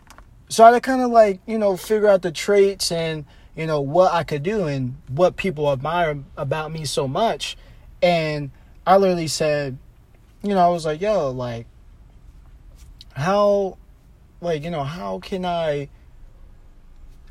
So 0.50 0.64
I 0.64 0.68
had 0.68 0.74
to 0.74 0.82
kind 0.82 1.02
of 1.02 1.12
like, 1.12 1.40
you 1.46 1.58
know, 1.58 1.78
figure 1.78 2.08
out 2.08 2.22
the 2.24 2.32
traits 2.32 2.92
and 2.92 3.26
you 3.56 3.66
know 3.68 3.82
what 3.82 4.14
I 4.14 4.24
could 4.24 4.44
do 4.44 4.66
and 4.68 4.96
what 5.08 5.36
people 5.36 5.72
admire 5.72 6.24
about 6.36 6.72
me 6.72 6.86
so 6.86 7.08
much. 7.08 7.58
And 8.02 8.52
I 8.86 8.98
literally 8.98 9.28
said, 9.28 9.78
you 10.48 10.56
know, 10.56 10.66
I 10.66 10.70
was 10.70 10.86
like, 10.86 11.02
yo, 11.02 11.32
like, 11.32 11.66
how, 13.16 13.78
like, 14.42 14.64
you 14.64 14.70
know, 14.72 14.84
how 14.84 15.20
can 15.20 15.46
I, 15.46 15.90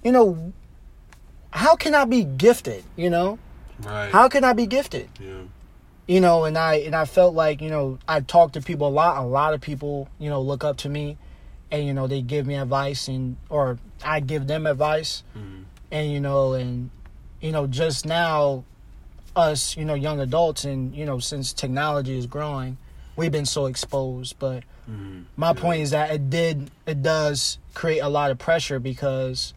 you 0.02 0.12
know, 0.12 0.52
how 1.50 1.76
can 1.76 1.94
I 1.94 2.04
be 2.04 2.24
gifted? 2.24 2.84
You 2.96 3.10
know, 3.10 3.38
right. 3.82 4.10
how 4.12 4.28
can 4.28 4.44
I 4.44 4.52
be 4.52 4.66
gifted? 4.66 5.08
yeah. 5.20 5.42
you 6.06 6.20
know 6.20 6.44
and 6.44 6.56
i 6.56 6.74
and 6.86 6.94
i 6.94 7.04
felt 7.04 7.34
like 7.34 7.60
you 7.60 7.68
know 7.68 7.98
i 8.06 8.20
talk 8.20 8.52
to 8.52 8.60
people 8.60 8.86
a 8.86 8.94
lot 9.00 9.16
a 9.20 9.26
lot 9.26 9.52
of 9.54 9.60
people 9.60 10.08
you 10.20 10.30
know 10.30 10.40
look 10.40 10.62
up 10.62 10.76
to 10.76 10.88
me 10.88 11.16
and 11.72 11.84
you 11.84 11.92
know 11.92 12.06
they 12.06 12.22
give 12.22 12.46
me 12.46 12.54
advice 12.54 13.08
and 13.08 13.36
or 13.48 13.76
i 14.04 14.20
give 14.20 14.46
them 14.46 14.66
advice 14.68 15.24
Mhm. 15.36 15.64
and 15.90 16.12
you 16.12 16.20
know 16.20 16.52
and 16.52 16.90
you 17.40 17.50
know 17.50 17.66
just 17.66 18.06
now 18.06 18.62
us 19.34 19.76
you 19.76 19.84
know 19.84 19.94
young 19.94 20.20
adults 20.20 20.64
and 20.64 20.94
you 20.94 21.04
know 21.04 21.18
since 21.18 21.52
technology 21.52 22.16
is 22.16 22.26
growing 22.28 22.76
we've 23.16 23.32
been 23.32 23.46
so 23.46 23.66
exposed 23.66 24.38
but 24.38 24.62
Mhm. 24.90 25.24
my 25.36 25.52
point 25.52 25.82
is 25.82 25.90
that 25.90 26.10
it 26.12 26.30
did 26.30 26.70
it 26.86 27.02
does 27.02 27.58
create 27.74 27.98
a 28.00 28.08
lot 28.08 28.30
of 28.30 28.38
pressure 28.38 28.78
because 28.78 29.52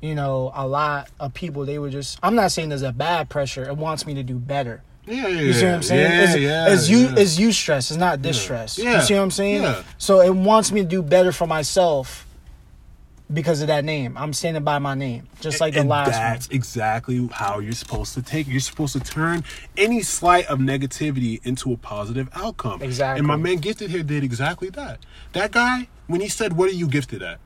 you 0.00 0.14
know 0.14 0.50
a 0.54 0.66
lot 0.66 1.08
of 1.20 1.32
people 1.32 1.64
they 1.64 1.78
were 1.78 1.90
just 1.90 2.18
i'm 2.22 2.34
not 2.34 2.50
saying 2.50 2.68
there's 2.70 2.82
a 2.82 2.92
bad 2.92 3.28
pressure 3.28 3.64
it 3.64 3.76
wants 3.76 4.04
me 4.06 4.14
to 4.14 4.22
do 4.22 4.34
better 4.38 4.82
Yeah, 5.06 5.28
yeah, 5.28 5.40
you 5.42 5.52
see 5.52 5.66
what 5.66 5.74
I'm 5.74 5.82
saying? 5.82 6.00
Yeah, 6.10 6.22
it's, 6.24 6.36
yeah, 6.38 6.72
it's 6.72 6.88
you 6.88 6.98
yeah. 7.08 7.14
it's 7.18 7.38
you 7.38 7.52
stress, 7.52 7.90
it's 7.90 8.00
not 8.00 8.22
distress. 8.22 8.78
Yeah. 8.78 8.96
You 8.96 9.02
see 9.02 9.12
what 9.14 9.20
I'm 9.20 9.30
saying? 9.30 9.62
Yeah. 9.62 9.82
So 9.98 10.22
it 10.22 10.34
wants 10.34 10.72
me 10.72 10.80
to 10.80 10.88
do 10.88 11.02
better 11.02 11.30
for 11.30 11.46
myself 11.46 12.26
because 13.34 13.60
of 13.60 13.66
that 13.66 13.84
name. 13.84 14.16
I'm 14.16 14.32
standing 14.32 14.62
by 14.64 14.78
my 14.78 14.94
name. 14.94 15.28
Just 15.40 15.60
like 15.60 15.74
the 15.74 15.80
and 15.80 15.88
last 15.88 16.12
that's 16.12 16.48
one. 16.48 16.56
exactly 16.56 17.28
how 17.32 17.58
you're 17.58 17.72
supposed 17.72 18.14
to 18.14 18.22
take. 18.22 18.46
it. 18.46 18.50
You're 18.52 18.60
supposed 18.60 18.92
to 18.94 19.00
turn 19.00 19.44
any 19.76 20.02
slight 20.02 20.46
of 20.46 20.58
negativity 20.60 21.44
into 21.44 21.72
a 21.72 21.76
positive 21.76 22.28
outcome. 22.34 22.80
Exactly. 22.82 23.18
And 23.18 23.26
my 23.26 23.36
man 23.36 23.56
gifted 23.56 23.90
here 23.90 24.02
did 24.02 24.24
exactly 24.24 24.70
that. 24.70 25.00
That 25.32 25.50
guy, 25.52 25.88
when 26.06 26.20
he 26.20 26.28
said, 26.28 26.54
"What 26.54 26.70
are 26.70 26.74
you 26.74 26.88
gifted 26.88 27.22
at?" 27.22 27.40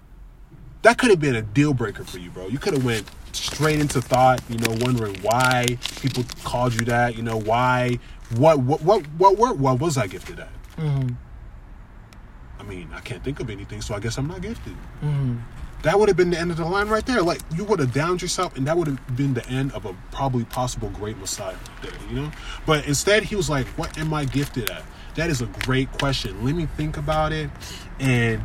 That 0.82 0.98
could 0.98 1.10
have 1.10 1.20
been 1.20 1.34
a 1.34 1.42
deal 1.42 1.74
breaker 1.74 2.04
for 2.04 2.18
you, 2.18 2.30
bro. 2.30 2.46
You 2.48 2.58
could 2.58 2.74
have 2.74 2.84
went 2.84 3.04
straight 3.32 3.80
into 3.80 4.00
thought, 4.00 4.40
you 4.48 4.58
know, 4.58 4.76
wondering 4.80 5.16
why 5.22 5.78
people 6.00 6.24
called 6.44 6.72
you 6.74 6.86
that. 6.86 7.16
You 7.16 7.22
know, 7.22 7.36
why? 7.38 7.98
What? 8.36 8.60
What? 8.60 8.82
What? 8.82 9.06
What? 9.18 9.36
What, 9.38 9.58
what 9.58 9.80
was 9.80 9.96
I 9.98 10.06
gifted 10.06 10.38
at? 10.38 10.50
Mhm. 10.76 11.16
I 12.60 12.62
mean, 12.64 12.88
I 12.94 13.00
can't 13.00 13.22
think 13.24 13.40
of 13.40 13.50
anything, 13.50 13.80
so 13.80 13.94
I 13.94 14.00
guess 14.00 14.18
I'm 14.18 14.26
not 14.28 14.40
gifted. 14.42 14.74
Mhm. 15.02 15.38
That 15.82 15.98
would 15.98 16.08
have 16.08 16.16
been 16.16 16.30
the 16.30 16.38
end 16.38 16.50
of 16.50 16.56
the 16.56 16.64
line 16.64 16.88
right 16.88 17.06
there. 17.06 17.22
Like 17.22 17.40
you 17.54 17.64
would 17.64 17.78
have 17.78 17.92
downed 17.92 18.20
yourself, 18.20 18.56
and 18.56 18.66
that 18.66 18.76
would 18.76 18.88
have 18.88 19.16
been 19.16 19.34
the 19.34 19.46
end 19.48 19.72
of 19.72 19.84
a 19.86 19.94
probably 20.10 20.44
possible 20.44 20.90
great 20.90 21.16
Messiah 21.18 21.56
there, 21.82 21.92
you 22.10 22.16
know. 22.16 22.30
But 22.66 22.86
instead, 22.86 23.22
he 23.22 23.36
was 23.36 23.48
like, 23.48 23.66
"What 23.78 23.96
am 23.98 24.12
I 24.12 24.24
gifted 24.24 24.70
at?" 24.70 24.82
That 25.14 25.30
is 25.30 25.40
a 25.40 25.46
great 25.46 25.90
question. 25.92 26.44
Let 26.44 26.54
me 26.54 26.66
think 26.76 26.96
about 26.96 27.32
it, 27.32 27.50
and 28.00 28.42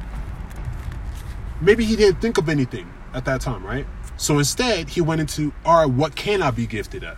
maybe 1.62 1.86
he 1.86 1.96
didn't 1.96 2.22
think 2.22 2.38
of 2.38 2.50
anything. 2.50 2.88
at 3.14 3.26
that 3.26 3.42
time, 3.42 3.66
right? 3.66 3.86
So 4.18 4.38
instead, 4.40 4.90
he 4.90 5.02
went 5.02 5.22
into, 5.22 5.54
all 5.66 5.82
right, 5.82 5.92
what 5.94 6.16
can 6.16 6.42
I 6.42 6.52
be 6.52 6.66
gifted 6.66 7.04
at? 7.04 7.18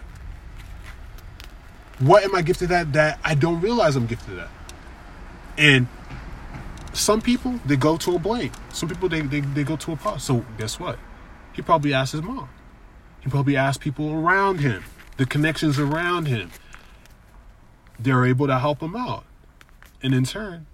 What 1.99 2.23
am 2.23 2.35
I 2.35 2.41
gifted 2.41 2.71
at 2.71 2.93
that 2.93 3.19
I 3.23 3.35
don't 3.35 3.61
realize 3.61 3.95
I'm 3.95 4.05
gifted 4.05 4.39
at? 4.39 4.49
And 5.57 5.87
some 6.95 7.21
people, 7.21 7.59
they 7.65 7.75
go 7.75 7.97
to 7.97 8.15
a 8.15 8.19
blank. 8.19 8.53
Some 8.73 8.89
people, 8.89 9.09
they, 9.09 9.21
they, 9.21 9.41
they 9.41 9.63
go 9.63 9.75
to 9.77 9.91
a 9.93 9.95
pause. 9.95 10.23
So 10.23 10.45
guess 10.57 10.79
what? 10.79 10.97
He 11.53 11.61
probably 11.61 11.93
asked 11.93 12.11
his 12.13 12.21
mom. 12.21 12.49
He 13.21 13.29
probably 13.29 13.55
asked 13.57 13.81
people 13.81 14.11
around 14.13 14.59
him, 14.59 14.83
the 15.17 15.25
connections 15.25 15.79
around 15.79 16.27
him. 16.27 16.51
They're 17.99 18.25
able 18.25 18.47
to 18.47 18.59
help 18.59 18.81
him 18.81 18.95
out. 18.95 19.23
And 20.03 20.13
in 20.13 20.25
turn, 20.25 20.67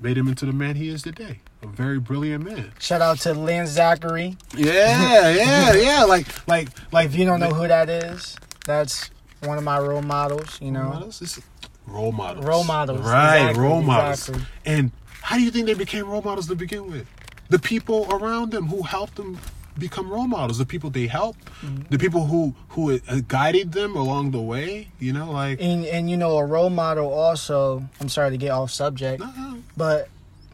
made 0.00 0.16
him 0.18 0.28
into 0.28 0.46
the 0.46 0.52
man 0.52 0.76
he 0.76 0.88
is 0.88 1.02
today. 1.02 1.40
A 1.62 1.66
very 1.66 1.98
brilliant 1.98 2.44
man. 2.44 2.72
Shout 2.78 3.00
out 3.00 3.18
to 3.20 3.32
Lynn 3.32 3.66
Zachary. 3.66 4.36
Yeah, 4.54 5.30
yeah, 5.34 5.72
yeah. 5.74 6.04
Like, 6.04 6.26
like, 6.46 6.68
like. 6.92 7.06
If 7.06 7.16
you 7.16 7.24
don't 7.24 7.40
know 7.40 7.48
who 7.48 7.66
that 7.66 7.88
is, 7.88 8.36
that's 8.66 9.10
one 9.42 9.56
of 9.58 9.64
my 9.64 9.78
role 9.78 10.02
models. 10.02 10.60
You 10.60 10.70
know, 10.70 10.84
models? 10.84 11.22
It's 11.22 11.40
role 11.86 12.12
models. 12.12 12.44
Role 12.44 12.62
models, 12.64 13.00
Right, 13.00 13.38
exactly, 13.38 13.62
role 13.64 13.82
models. 13.82 14.28
exactly. 14.28 14.46
And 14.66 14.92
how 15.26 15.34
do 15.36 15.42
you 15.42 15.50
think 15.50 15.66
they 15.66 15.74
became 15.74 16.06
role 16.08 16.22
models 16.22 16.46
to 16.46 16.54
begin 16.54 16.88
with? 16.88 17.04
The 17.48 17.58
people 17.58 18.06
around 18.12 18.52
them 18.52 18.68
who 18.68 18.82
helped 18.82 19.16
them 19.16 19.36
become 19.76 20.08
role 20.08 20.28
models. 20.28 20.58
The 20.58 20.64
people 20.64 20.88
they 20.88 21.08
helped. 21.08 21.44
Mm-hmm. 21.62 21.82
The 21.90 21.98
people 21.98 22.26
who 22.26 22.54
who 22.68 22.94
uh, 22.94 23.22
guided 23.26 23.72
them 23.72 23.96
along 23.96 24.30
the 24.30 24.40
way. 24.40 24.86
You 25.00 25.12
know, 25.12 25.32
like. 25.32 25.60
and 25.60 25.84
and 25.84 26.08
you 26.08 26.16
know 26.16 26.38
a 26.38 26.46
role 26.46 26.70
model 26.70 27.12
also. 27.12 27.82
I'm 28.00 28.08
sorry 28.08 28.30
to 28.30 28.36
get 28.36 28.50
off 28.50 28.70
subject, 28.70 29.20
uh, 29.20 29.54
but 29.76 30.08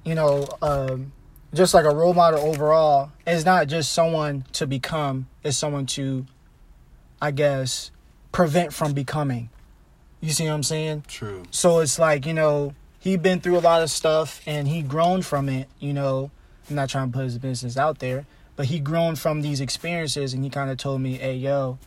you 0.07 0.15
know, 0.15 0.49
um, 0.63 1.13
just 1.53 1.75
like 1.75 1.85
a 1.85 1.95
role 1.95 2.15
model 2.15 2.41
overall 2.41 3.13
is 3.27 3.45
not 3.45 3.67
just 3.67 3.93
someone 3.93 4.47
to 4.55 4.67
become; 4.67 5.27
it's 5.45 5.59
someone 5.59 5.85
to, 5.99 6.25
I 7.21 7.31
guess, 7.31 7.91
prevent 8.33 8.73
from 8.73 8.95
becoming. 8.95 9.51
You 10.23 10.31
see 10.31 10.47
what 10.47 10.55
I'm 10.55 10.63
saying? 10.63 11.05
True. 11.09 11.43
So 11.51 11.81
it's 11.81 11.99
like, 11.99 12.25
you 12.25 12.33
know, 12.33 12.75
he 13.03 13.17
been 13.17 13.41
through 13.41 13.59
a 13.59 13.61
lot 13.61 13.83
of 13.83 13.91
stuff 13.91 14.41
and 14.47 14.69
he 14.69 14.81
grown 14.81 15.23
from 15.23 15.49
it, 15.49 15.69
you 15.81 15.93
know. 15.93 16.31
I'm 16.71 16.77
not 16.77 16.89
trying 16.89 17.11
to 17.11 17.13
put 17.19 17.25
his 17.25 17.37
business 17.39 17.77
out 17.77 17.99
there, 17.99 18.25
but 18.55 18.67
he 18.67 18.79
grown 18.79 19.17
from 19.17 19.43
these 19.43 19.61
experiences 19.61 20.33
and 20.33 20.45
he 20.45 20.49
kind 20.51 20.71
of 20.71 20.77
told 20.79 21.01
me, 21.01 21.15
"Hey, 21.15 21.35
yo, 21.35 21.79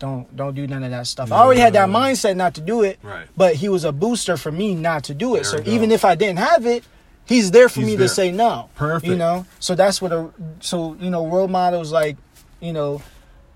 don't 0.00 0.34
don't 0.36 0.54
do 0.56 0.66
none 0.66 0.82
of 0.82 0.90
that 0.90 1.06
stuff." 1.06 1.30
I 1.30 1.36
already 1.36 1.60
had 1.60 1.72
that 1.74 1.88
mindset 1.88 2.34
not 2.36 2.54
to 2.54 2.60
do 2.60 2.82
it, 2.82 2.98
Right. 3.02 3.26
but 3.36 3.54
he 3.54 3.68
was 3.68 3.84
a 3.84 3.92
booster 3.92 4.36
for 4.36 4.50
me 4.50 4.74
not 4.74 5.04
to 5.04 5.14
do 5.14 5.34
it. 5.36 5.44
There 5.44 5.62
so 5.62 5.70
even 5.70 5.92
if 5.92 6.04
I 6.04 6.16
didn't 6.16 6.40
have 6.40 6.66
it, 6.66 6.82
he's 7.24 7.52
there 7.52 7.68
for 7.68 7.80
He's 7.80 7.90
me 7.90 7.96
there. 7.96 8.08
to 8.08 8.12
say 8.12 8.32
no. 8.32 8.68
Perfect. 8.74 9.08
You 9.08 9.16
know? 9.16 9.46
So 9.60 9.76
that's 9.76 10.02
what 10.02 10.12
a 10.12 10.30
so, 10.58 10.96
you 10.98 11.10
know, 11.10 11.24
role 11.28 11.48
models 11.48 11.92
like, 11.92 12.16
you 12.60 12.72
know, 12.72 13.00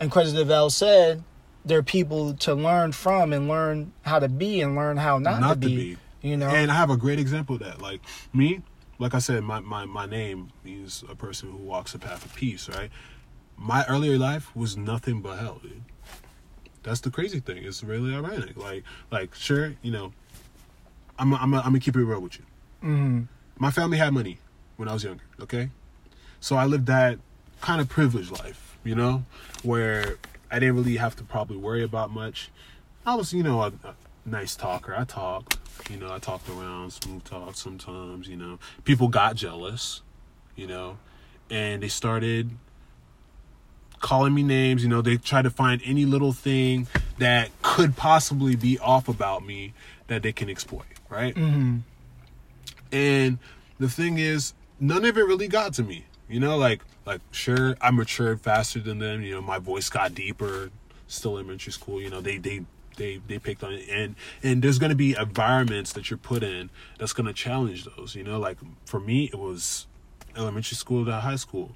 Inquisitive 0.00 0.48
L 0.50 0.70
said, 0.70 1.24
they're 1.64 1.82
people 1.82 2.34
to 2.34 2.54
learn 2.54 2.92
from 2.92 3.32
and 3.32 3.48
learn 3.48 3.92
how 4.02 4.20
to 4.20 4.28
be 4.28 4.60
and 4.60 4.76
learn 4.76 4.96
how 4.96 5.18
not, 5.18 5.40
Not 5.40 5.54
to, 5.54 5.60
to 5.62 5.66
be, 5.66 5.76
be. 5.76 5.96
You 6.22 6.36
know? 6.36 6.48
And 6.48 6.70
I 6.70 6.74
have 6.74 6.90
a 6.90 6.96
great 6.96 7.18
example 7.18 7.56
of 7.56 7.62
that. 7.62 7.80
Like 7.80 8.00
me, 8.32 8.62
like 8.98 9.14
I 9.14 9.18
said, 9.18 9.42
my, 9.44 9.60
my, 9.60 9.84
my 9.84 10.06
name 10.06 10.50
means 10.64 11.04
a 11.08 11.14
person 11.14 11.50
who 11.50 11.58
walks 11.58 11.92
the 11.92 11.98
path 11.98 12.24
of 12.24 12.34
peace, 12.34 12.68
right? 12.68 12.90
My 13.56 13.84
earlier 13.86 14.18
life 14.18 14.54
was 14.56 14.76
nothing 14.76 15.20
but 15.20 15.38
hell, 15.38 15.60
dude. 15.62 15.82
That's 16.82 17.00
the 17.00 17.10
crazy 17.10 17.40
thing. 17.40 17.64
It's 17.64 17.82
really 17.84 18.14
ironic. 18.14 18.56
Like, 18.56 18.84
like 19.10 19.34
sure, 19.34 19.74
you 19.82 19.90
know, 19.90 20.12
I'm, 21.18 21.34
I'm, 21.34 21.54
I'm 21.54 21.62
gonna 21.62 21.80
keep 21.80 21.96
it 21.96 22.04
real 22.04 22.20
with 22.20 22.38
you. 22.38 22.44
Mhm. 22.82 23.28
My 23.58 23.70
family 23.70 23.98
had 23.98 24.12
money 24.12 24.38
when 24.76 24.88
I 24.88 24.92
was 24.92 25.02
younger, 25.04 25.24
okay? 25.40 25.70
So 26.40 26.56
I 26.56 26.64
lived 26.66 26.86
that 26.86 27.18
kind 27.60 27.80
of 27.80 27.88
privileged 27.88 28.30
life, 28.30 28.78
you 28.84 28.94
know, 28.94 29.24
where 29.62 30.16
I 30.50 30.60
didn't 30.60 30.76
really 30.76 30.96
have 30.96 31.16
to 31.16 31.24
probably 31.24 31.56
worry 31.56 31.82
about 31.82 32.10
much. 32.12 32.50
I 33.04 33.16
was, 33.16 33.32
you 33.32 33.42
know, 33.42 33.60
a, 33.62 33.66
a 33.84 33.94
nice 34.28 34.56
talker. 34.56 34.94
I 34.94 35.04
talked, 35.04 35.56
you 35.90 35.96
know, 35.96 36.12
I 36.12 36.18
talked 36.18 36.48
around, 36.48 36.92
smooth 36.92 37.24
talk 37.24 37.56
sometimes, 37.56 38.28
you 38.28 38.36
know. 38.36 38.58
People 38.84 39.08
got 39.08 39.36
jealous, 39.36 40.02
you 40.56 40.66
know, 40.66 40.98
and 41.50 41.82
they 41.82 41.88
started 41.88 42.50
calling 44.00 44.34
me 44.34 44.42
names, 44.42 44.82
you 44.82 44.88
know, 44.88 45.02
they 45.02 45.16
tried 45.16 45.42
to 45.42 45.50
find 45.50 45.80
any 45.84 46.04
little 46.04 46.32
thing 46.32 46.86
that 47.18 47.50
could 47.62 47.96
possibly 47.96 48.54
be 48.54 48.78
off 48.78 49.08
about 49.08 49.44
me 49.44 49.74
that 50.06 50.22
they 50.22 50.32
can 50.32 50.48
exploit, 50.48 50.86
right? 51.08 51.34
Mhm. 51.34 51.80
And 52.92 53.38
the 53.78 53.88
thing 53.88 54.18
is, 54.18 54.54
none 54.80 55.04
of 55.04 55.18
it 55.18 55.22
really 55.22 55.48
got 55.48 55.74
to 55.74 55.82
me. 55.82 56.04
You 56.28 56.40
know, 56.40 56.56
like 56.56 56.82
like 57.06 57.20
sure, 57.30 57.76
I 57.80 57.90
matured 57.90 58.40
faster 58.40 58.80
than 58.80 58.98
them. 58.98 59.22
You 59.22 59.34
know, 59.34 59.42
my 59.42 59.58
voice 59.58 59.88
got 59.88 60.14
deeper. 60.14 60.70
Still 61.06 61.32
in 61.32 61.44
elementary 61.44 61.72
school. 61.72 62.00
You 62.02 62.10
know, 62.10 62.20
they 62.20 62.36
they 62.36 62.64
they 62.98 63.20
they 63.26 63.38
picked 63.38 63.64
on 63.64 63.72
it, 63.72 63.88
and 63.90 64.14
and 64.42 64.62
there's 64.62 64.78
gonna 64.78 64.94
be 64.94 65.16
environments 65.16 65.92
that 65.94 66.10
you're 66.10 66.18
put 66.18 66.42
in 66.42 66.68
that's 66.98 67.14
gonna 67.14 67.32
challenge 67.32 67.86
those. 67.96 68.14
You 68.14 68.24
know, 68.24 68.38
like 68.38 68.58
for 68.84 69.00
me, 69.00 69.24
it 69.32 69.38
was 69.38 69.86
elementary 70.36 70.76
school 70.76 71.04
to 71.06 71.12
high 71.12 71.36
school. 71.36 71.72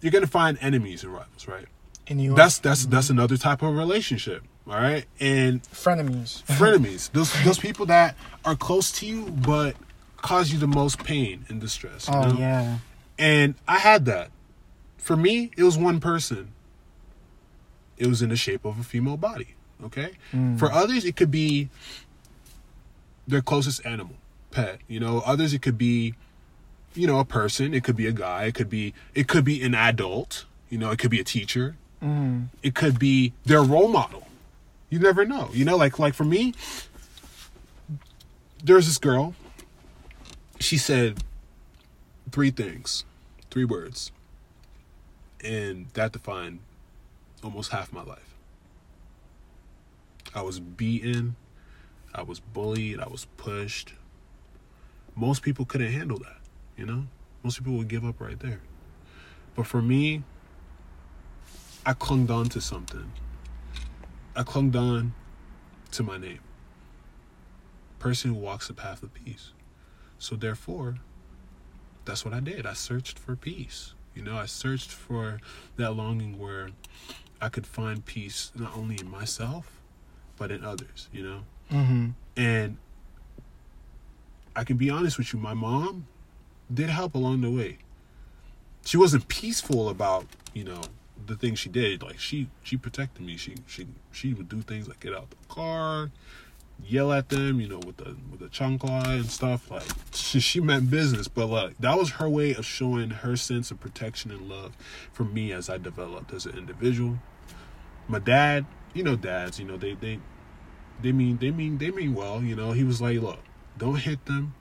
You're 0.00 0.12
gonna 0.12 0.26
find 0.26 0.58
enemies 0.60 1.04
and 1.04 1.12
rivals, 1.12 1.46
right? 1.46 1.66
And 2.08 2.20
you 2.20 2.34
That's 2.34 2.58
that's 2.58 2.82
mm-hmm. 2.82 2.90
that's 2.90 3.10
another 3.10 3.36
type 3.36 3.62
of 3.62 3.76
relationship. 3.76 4.42
All 4.66 4.74
right, 4.74 5.04
and 5.20 5.62
frenemies. 5.62 6.42
frenemies. 6.58 7.12
Those 7.12 7.32
those 7.44 7.58
people 7.58 7.86
that 7.86 8.16
are 8.44 8.56
close 8.56 8.90
to 8.92 9.06
you 9.06 9.26
but 9.30 9.76
cause 10.18 10.50
you 10.50 10.58
the 10.58 10.66
most 10.66 11.04
pain 11.04 11.44
and 11.48 11.60
distress. 11.60 12.08
you 12.08 12.14
Oh 12.14 12.32
know? 12.32 12.38
yeah. 12.38 12.78
And 13.18 13.54
I 13.68 13.78
had 13.78 14.06
that. 14.06 14.30
For 14.96 15.16
me, 15.16 15.50
it 15.56 15.62
was 15.62 15.76
one 15.76 16.00
person. 16.00 16.53
It 17.96 18.06
was 18.06 18.22
in 18.22 18.28
the 18.28 18.36
shape 18.36 18.64
of 18.64 18.78
a 18.78 18.82
female 18.82 19.16
body. 19.16 19.54
Okay. 19.84 20.12
For 20.56 20.70
others, 20.70 21.04
it 21.04 21.16
could 21.16 21.30
be 21.30 21.68
their 23.26 23.42
closest 23.42 23.84
animal, 23.84 24.16
pet. 24.50 24.80
You 24.88 25.00
know, 25.00 25.22
others 25.26 25.52
it 25.52 25.62
could 25.62 25.78
be, 25.78 26.14
you 26.94 27.06
know, 27.06 27.18
a 27.18 27.24
person. 27.24 27.74
It 27.74 27.84
could 27.84 27.96
be 27.96 28.06
a 28.06 28.12
guy. 28.12 28.44
It 28.44 28.54
could 28.54 28.70
be 28.70 28.94
it 29.14 29.28
could 29.28 29.44
be 29.44 29.62
an 29.62 29.74
adult. 29.74 30.44
You 30.70 30.78
know, 30.78 30.90
it 30.90 30.98
could 30.98 31.10
be 31.10 31.20
a 31.20 31.24
teacher. 31.24 31.76
Mm. 32.02 32.48
It 32.62 32.74
could 32.74 32.98
be 32.98 33.32
their 33.44 33.62
role 33.62 33.88
model. 33.88 34.26
You 34.90 34.98
never 34.98 35.24
know. 35.24 35.50
You 35.52 35.64
know, 35.64 35.76
like 35.76 35.98
like 35.98 36.14
for 36.14 36.24
me, 36.24 36.54
there's 38.62 38.86
this 38.86 38.98
girl. 38.98 39.34
She 40.60 40.78
said 40.78 41.18
three 42.30 42.50
things, 42.50 43.04
three 43.50 43.64
words, 43.64 44.12
and 45.42 45.86
that 45.94 46.12
defined 46.12 46.60
almost 47.44 47.70
half 47.70 47.92
my 47.92 48.02
life. 48.02 48.34
I 50.34 50.42
was 50.42 50.58
beaten, 50.58 51.36
I 52.14 52.22
was 52.22 52.40
bullied, 52.40 52.98
I 52.98 53.06
was 53.06 53.26
pushed. 53.36 53.92
Most 55.14 55.42
people 55.42 55.64
couldn't 55.64 55.92
handle 55.92 56.18
that, 56.18 56.38
you 56.76 56.86
know? 56.86 57.04
Most 57.42 57.58
people 57.58 57.74
would 57.74 57.88
give 57.88 58.04
up 58.04 58.20
right 58.20 58.40
there. 58.40 58.60
But 59.54 59.66
for 59.66 59.82
me, 59.82 60.24
I 61.86 61.92
clung 61.92 62.28
on 62.30 62.48
to 62.48 62.60
something. 62.60 63.12
I 64.34 64.42
clung 64.42 64.74
on 64.74 65.14
to 65.92 66.02
my 66.02 66.16
name. 66.16 66.40
Person 67.98 68.34
who 68.34 68.40
walks 68.40 68.68
the 68.68 68.74
path 68.74 69.02
of 69.02 69.12
peace. 69.14 69.52
So 70.18 70.34
therefore, 70.34 70.96
that's 72.04 72.24
what 72.24 72.34
I 72.34 72.40
did. 72.40 72.66
I 72.66 72.72
searched 72.72 73.18
for 73.18 73.36
peace. 73.36 73.94
You 74.14 74.22
know, 74.22 74.36
I 74.36 74.46
searched 74.46 74.90
for 74.90 75.40
that 75.76 75.92
longing 75.92 76.38
where 76.38 76.70
I 77.40 77.48
could 77.48 77.66
find 77.66 78.04
peace 78.04 78.52
not 78.54 78.76
only 78.76 78.96
in 79.00 79.10
myself, 79.10 79.80
but 80.36 80.50
in 80.50 80.64
others, 80.64 81.08
you 81.12 81.22
know? 81.22 81.40
Mm-hmm. 81.70 82.10
And 82.36 82.76
I 84.56 84.64
can 84.64 84.76
be 84.76 84.90
honest 84.90 85.18
with 85.18 85.32
you, 85.32 85.38
my 85.38 85.54
mom 85.54 86.06
did 86.72 86.90
help 86.90 87.14
along 87.14 87.40
the 87.40 87.50
way. 87.50 87.78
She 88.84 88.96
wasn't 88.96 89.28
peaceful 89.28 89.88
about, 89.88 90.26
you 90.52 90.64
know, 90.64 90.82
the 91.26 91.36
things 91.36 91.58
she 91.58 91.68
did. 91.68 92.02
Like 92.02 92.18
she 92.18 92.48
she 92.62 92.76
protected 92.76 93.24
me. 93.24 93.36
She 93.36 93.54
she 93.66 93.86
she 94.12 94.34
would 94.34 94.48
do 94.48 94.60
things 94.60 94.88
like 94.88 95.00
get 95.00 95.14
out 95.14 95.30
the 95.30 95.36
car, 95.48 96.10
yell 96.82 97.12
at 97.12 97.28
them, 97.28 97.60
you 97.60 97.68
know, 97.68 97.78
with 97.78 97.96
the 97.98 98.16
with 98.30 98.40
the 98.40 98.46
chancla 98.46 99.04
and 99.06 99.26
stuff. 99.26 99.70
Like 99.70 99.86
she, 100.12 100.40
she 100.40 100.60
meant 100.60 100.90
business, 100.90 101.28
but 101.28 101.46
like 101.46 101.78
that 101.78 101.98
was 101.98 102.12
her 102.12 102.28
way 102.28 102.54
of 102.54 102.64
showing 102.64 103.10
her 103.10 103.36
sense 103.36 103.70
of 103.70 103.80
protection 103.80 104.30
and 104.30 104.48
love 104.48 104.76
for 105.12 105.24
me 105.24 105.52
as 105.52 105.68
I 105.68 105.78
developed 105.78 106.32
as 106.32 106.46
an 106.46 106.56
individual. 106.56 107.18
My 108.08 108.18
dad, 108.18 108.66
you 108.92 109.02
know, 109.02 109.16
dads, 109.16 109.58
you 109.58 109.64
know, 109.64 109.76
they 109.76 109.94
they 109.94 110.18
they 111.02 111.12
mean 111.12 111.38
they 111.38 111.50
mean 111.50 111.78
they 111.78 111.90
mean 111.90 112.14
well, 112.14 112.42
you 112.42 112.56
know. 112.56 112.72
He 112.72 112.84
was 112.84 113.00
like, 113.00 113.20
look, 113.20 113.40
don't 113.78 113.96
hit 113.96 114.26
them 114.26 114.54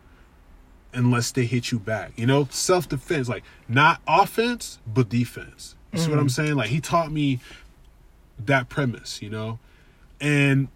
unless 0.93 1.32
they 1.32 1.45
hit 1.45 1.71
you 1.71 1.80
back. 1.80 2.13
You 2.15 2.26
know, 2.26 2.47
self 2.52 2.88
defense, 2.88 3.28
like 3.28 3.43
not 3.67 4.02
offense, 4.08 4.80
but 4.86 5.10
defense. 5.10 5.76
You 5.91 5.99
see 5.99 6.10
what 6.10 6.17
I'm 6.17 6.26
mm-hmm. 6.26 6.30
saying? 6.30 6.56
Like 6.56 6.69
he 6.69 6.82
taught 6.82 7.12
me 7.12 7.39
that 8.39 8.69
premise, 8.69 9.21
you 9.21 9.30
know? 9.30 9.60
And 10.19 10.69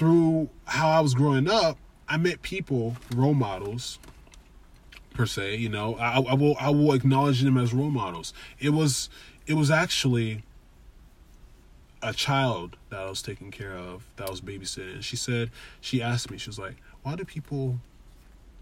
through 0.00 0.48
how 0.64 0.88
I 0.88 1.00
was 1.00 1.12
growing 1.12 1.46
up, 1.46 1.76
I 2.08 2.16
met 2.16 2.40
people, 2.40 2.96
role 3.14 3.34
models, 3.34 3.98
per 5.12 5.26
se. 5.26 5.56
You 5.56 5.68
know, 5.68 5.94
I, 5.96 6.18
I 6.20 6.32
will 6.32 6.56
I 6.58 6.70
will 6.70 6.94
acknowledge 6.94 7.42
them 7.42 7.58
as 7.58 7.74
role 7.74 7.90
models. 7.90 8.32
It 8.58 8.70
was 8.70 9.10
it 9.46 9.54
was 9.54 9.70
actually 9.70 10.42
a 12.02 12.14
child 12.14 12.78
that 12.88 12.98
I 12.98 13.10
was 13.10 13.20
taking 13.20 13.50
care 13.50 13.74
of 13.74 14.06
that 14.16 14.26
I 14.26 14.30
was 14.30 14.40
babysitting. 14.40 15.02
She 15.02 15.16
said 15.16 15.50
she 15.82 16.00
asked 16.00 16.30
me 16.30 16.38
she 16.38 16.48
was 16.48 16.58
like, 16.58 16.76
why 17.02 17.14
do 17.14 17.26
people 17.26 17.78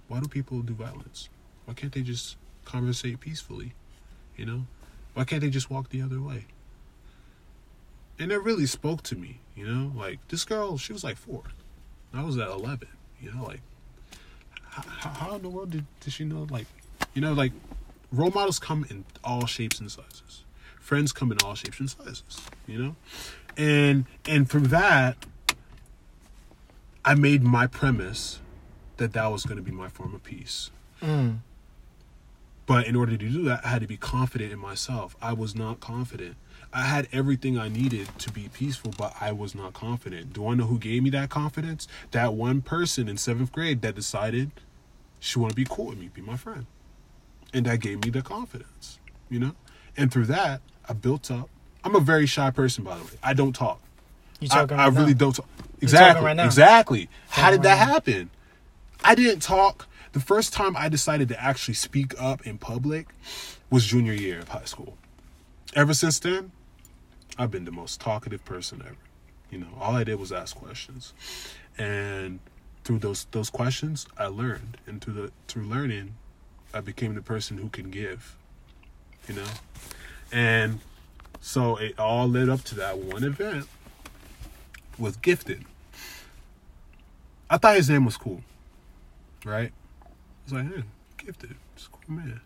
why 0.08 0.18
do 0.18 0.26
people 0.26 0.60
do 0.62 0.74
violence? 0.74 1.28
Why 1.66 1.74
can't 1.74 1.92
they 1.92 2.02
just 2.02 2.36
conversate 2.64 3.20
peacefully? 3.20 3.74
You 4.36 4.44
know, 4.44 4.66
why 5.14 5.22
can't 5.22 5.40
they 5.40 5.50
just 5.50 5.70
walk 5.70 5.90
the 5.90 6.02
other 6.02 6.20
way? 6.20 6.46
And 8.18 8.32
it 8.32 8.42
really 8.42 8.66
spoke 8.66 9.04
to 9.04 9.14
me. 9.14 9.38
You 9.58 9.66
know, 9.66 9.92
like 9.96 10.20
this 10.28 10.44
girl, 10.44 10.78
she 10.78 10.92
was 10.92 11.02
like 11.02 11.16
four. 11.16 11.42
I 12.14 12.22
was 12.22 12.38
at 12.38 12.46
eleven. 12.46 12.86
You 13.20 13.32
know, 13.32 13.42
like 13.42 13.60
how, 14.62 15.10
how 15.10 15.34
in 15.34 15.42
the 15.42 15.48
world 15.48 15.70
did, 15.72 15.84
did 15.98 16.12
she 16.12 16.24
know? 16.24 16.46
Like, 16.48 16.66
you 17.12 17.20
know, 17.20 17.32
like 17.32 17.50
role 18.12 18.30
models 18.30 18.60
come 18.60 18.86
in 18.88 19.04
all 19.24 19.46
shapes 19.46 19.80
and 19.80 19.90
sizes. 19.90 20.44
Friends 20.78 21.12
come 21.12 21.32
in 21.32 21.38
all 21.44 21.56
shapes 21.56 21.80
and 21.80 21.90
sizes. 21.90 22.40
You 22.68 22.78
know, 22.78 22.96
and 23.56 24.04
and 24.26 24.48
from 24.48 24.64
that, 24.66 25.26
I 27.04 27.16
made 27.16 27.42
my 27.42 27.66
premise 27.66 28.38
that 28.98 29.12
that 29.14 29.26
was 29.26 29.44
going 29.44 29.56
to 29.56 29.62
be 29.62 29.72
my 29.72 29.88
form 29.88 30.14
of 30.14 30.22
peace. 30.22 30.70
Mm. 31.02 31.38
But 32.64 32.86
in 32.86 32.94
order 32.94 33.16
to 33.16 33.30
do 33.30 33.42
that, 33.44 33.64
I 33.64 33.70
had 33.70 33.80
to 33.80 33.88
be 33.88 33.96
confident 33.96 34.52
in 34.52 34.60
myself. 34.60 35.16
I 35.20 35.32
was 35.32 35.56
not 35.56 35.80
confident. 35.80 36.36
I 36.72 36.82
had 36.82 37.08
everything 37.12 37.58
I 37.58 37.68
needed 37.68 38.08
to 38.18 38.30
be 38.30 38.48
peaceful, 38.52 38.92
but 38.96 39.14
I 39.20 39.32
was 39.32 39.54
not 39.54 39.72
confident. 39.72 40.34
Do 40.34 40.48
I 40.48 40.54
know 40.54 40.64
who 40.66 40.78
gave 40.78 41.02
me 41.02 41.10
that 41.10 41.30
confidence? 41.30 41.88
That 42.10 42.34
one 42.34 42.60
person 42.60 43.08
in 43.08 43.16
seventh 43.16 43.52
grade 43.52 43.80
that 43.82 43.94
decided 43.94 44.50
she 45.18 45.38
wanted 45.38 45.52
to 45.52 45.56
be 45.56 45.66
cool 45.68 45.86
with 45.86 45.98
me, 45.98 46.10
be 46.12 46.20
my 46.20 46.36
friend. 46.36 46.66
And 47.54 47.64
that 47.66 47.80
gave 47.80 48.04
me 48.04 48.10
the 48.10 48.20
confidence, 48.20 48.98
you 49.30 49.38
know? 49.38 49.52
And 49.96 50.12
through 50.12 50.26
that, 50.26 50.60
I 50.86 50.92
built 50.92 51.30
up. 51.30 51.48
I'm 51.82 51.96
a 51.96 52.00
very 52.00 52.26
shy 52.26 52.50
person, 52.50 52.84
by 52.84 52.98
the 52.98 53.04
way. 53.04 53.10
I 53.22 53.32
don't 53.32 53.54
talk. 53.54 53.80
You 54.40 54.48
I, 54.52 54.54
talking 54.54 54.78
I 54.78 54.88
right 54.88 54.98
really 54.98 55.12
now? 55.14 55.18
don't 55.18 55.36
talk. 55.36 55.48
Exactly. 55.80 56.24
right 56.24 56.36
now. 56.36 56.44
Exactly. 56.44 57.08
How 57.30 57.50
did 57.50 57.62
that 57.62 57.78
right 57.78 57.88
happen? 57.88 58.30
I 59.02 59.14
didn't 59.14 59.40
talk. 59.40 59.86
The 60.12 60.20
first 60.20 60.52
time 60.52 60.76
I 60.76 60.88
decided 60.88 61.28
to 61.28 61.42
actually 61.42 61.74
speak 61.74 62.14
up 62.20 62.46
in 62.46 62.58
public 62.58 63.08
was 63.70 63.86
junior 63.86 64.12
year 64.12 64.40
of 64.40 64.48
high 64.48 64.64
school. 64.64 64.98
Ever 65.74 65.94
since 65.94 66.18
then, 66.18 66.50
I've 67.38 67.50
been 67.52 67.64
the 67.64 67.72
most 67.72 68.00
talkative 68.00 68.44
person 68.44 68.82
ever. 68.84 68.96
You 69.50 69.58
know, 69.58 69.68
all 69.80 69.94
I 69.94 70.04
did 70.04 70.18
was 70.18 70.32
ask 70.32 70.56
questions. 70.56 71.14
And 71.78 72.40
through 72.84 72.98
those 72.98 73.26
those 73.30 73.48
questions, 73.48 74.06
I 74.18 74.26
learned. 74.26 74.78
And 74.86 75.00
through 75.00 75.14
the 75.14 75.32
through 75.46 75.64
learning, 75.64 76.14
I 76.74 76.80
became 76.80 77.14
the 77.14 77.22
person 77.22 77.58
who 77.58 77.68
can 77.68 77.90
give. 77.90 78.36
You 79.28 79.34
know? 79.34 79.46
And 80.32 80.80
so 81.40 81.76
it 81.76 81.98
all 81.98 82.28
led 82.28 82.48
up 82.48 82.62
to 82.64 82.74
that 82.76 82.98
one 82.98 83.24
event 83.24 83.66
with 84.98 85.22
Gifted. 85.22 85.64
I 87.48 87.56
thought 87.56 87.76
his 87.76 87.88
name 87.88 88.04
was 88.04 88.16
cool. 88.16 88.42
Right? 89.44 89.72
I 90.02 90.08
was 90.44 90.52
like, 90.52 90.74
hey, 90.74 90.82
Gifted. 91.16 91.54
It's 91.74 91.86
cool 91.86 92.02
man. 92.08 92.40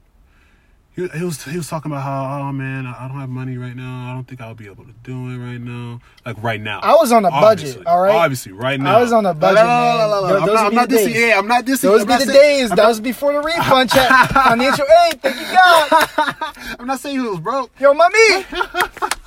He, 0.94 1.08
he 1.08 1.24
was 1.24 1.42
he 1.44 1.56
was 1.56 1.68
talking 1.70 1.90
about 1.90 2.02
how 2.02 2.40
oh 2.48 2.52
man 2.52 2.86
I 2.86 3.08
don't 3.08 3.18
have 3.18 3.30
money 3.30 3.56
right 3.56 3.74
now 3.74 4.10
I 4.10 4.14
don't 4.14 4.24
think 4.28 4.42
I'll 4.42 4.54
be 4.54 4.66
able 4.66 4.84
to 4.84 4.92
do 5.02 5.30
it 5.30 5.38
right 5.38 5.58
now 5.60 6.00
like 6.26 6.36
right 6.42 6.60
now 6.60 6.80
I 6.82 6.92
was 6.96 7.12
on 7.12 7.24
a 7.24 7.30
budget, 7.30 7.86
all 7.86 8.02
right? 8.02 8.14
obviously 8.14 8.52
right 8.52 8.78
now 8.78 8.98
I 8.98 9.00
was 9.00 9.10
on 9.10 9.24
a 9.24 9.32
budget, 9.32 9.64
no, 9.64 9.64
no, 9.64 10.28
no. 10.28 10.36
I'm 10.40 10.46
not, 10.46 10.66
I'm 10.66 10.74
not 10.74 10.88
the 10.90 10.96
days. 10.96 11.16
yeah 11.18 11.38
I'm 11.38 11.48
not 11.48 11.64
dissing 11.64 11.80
Those 11.82 12.02
I'm 12.02 12.06
be 12.08 12.12
the 12.12 12.20
saying- 12.32 12.32
days. 12.60 12.70
I'm 12.72 12.76
That 12.76 12.82
not- 12.82 12.88
was 12.88 13.00
before 13.00 13.32
the 13.32 13.40
refund 13.40 13.90
check. 13.94 14.10
Financial 14.30 14.84
aid. 15.06 15.22
Thank 15.22 15.36
you, 15.40 15.46
God. 15.56 16.76
I'm 16.78 16.86
not 16.86 17.00
saying 17.00 17.18
he 17.20 17.26
was 17.26 17.40
broke 17.40 17.70
Yo, 17.80 17.94
mommy. 17.94 18.44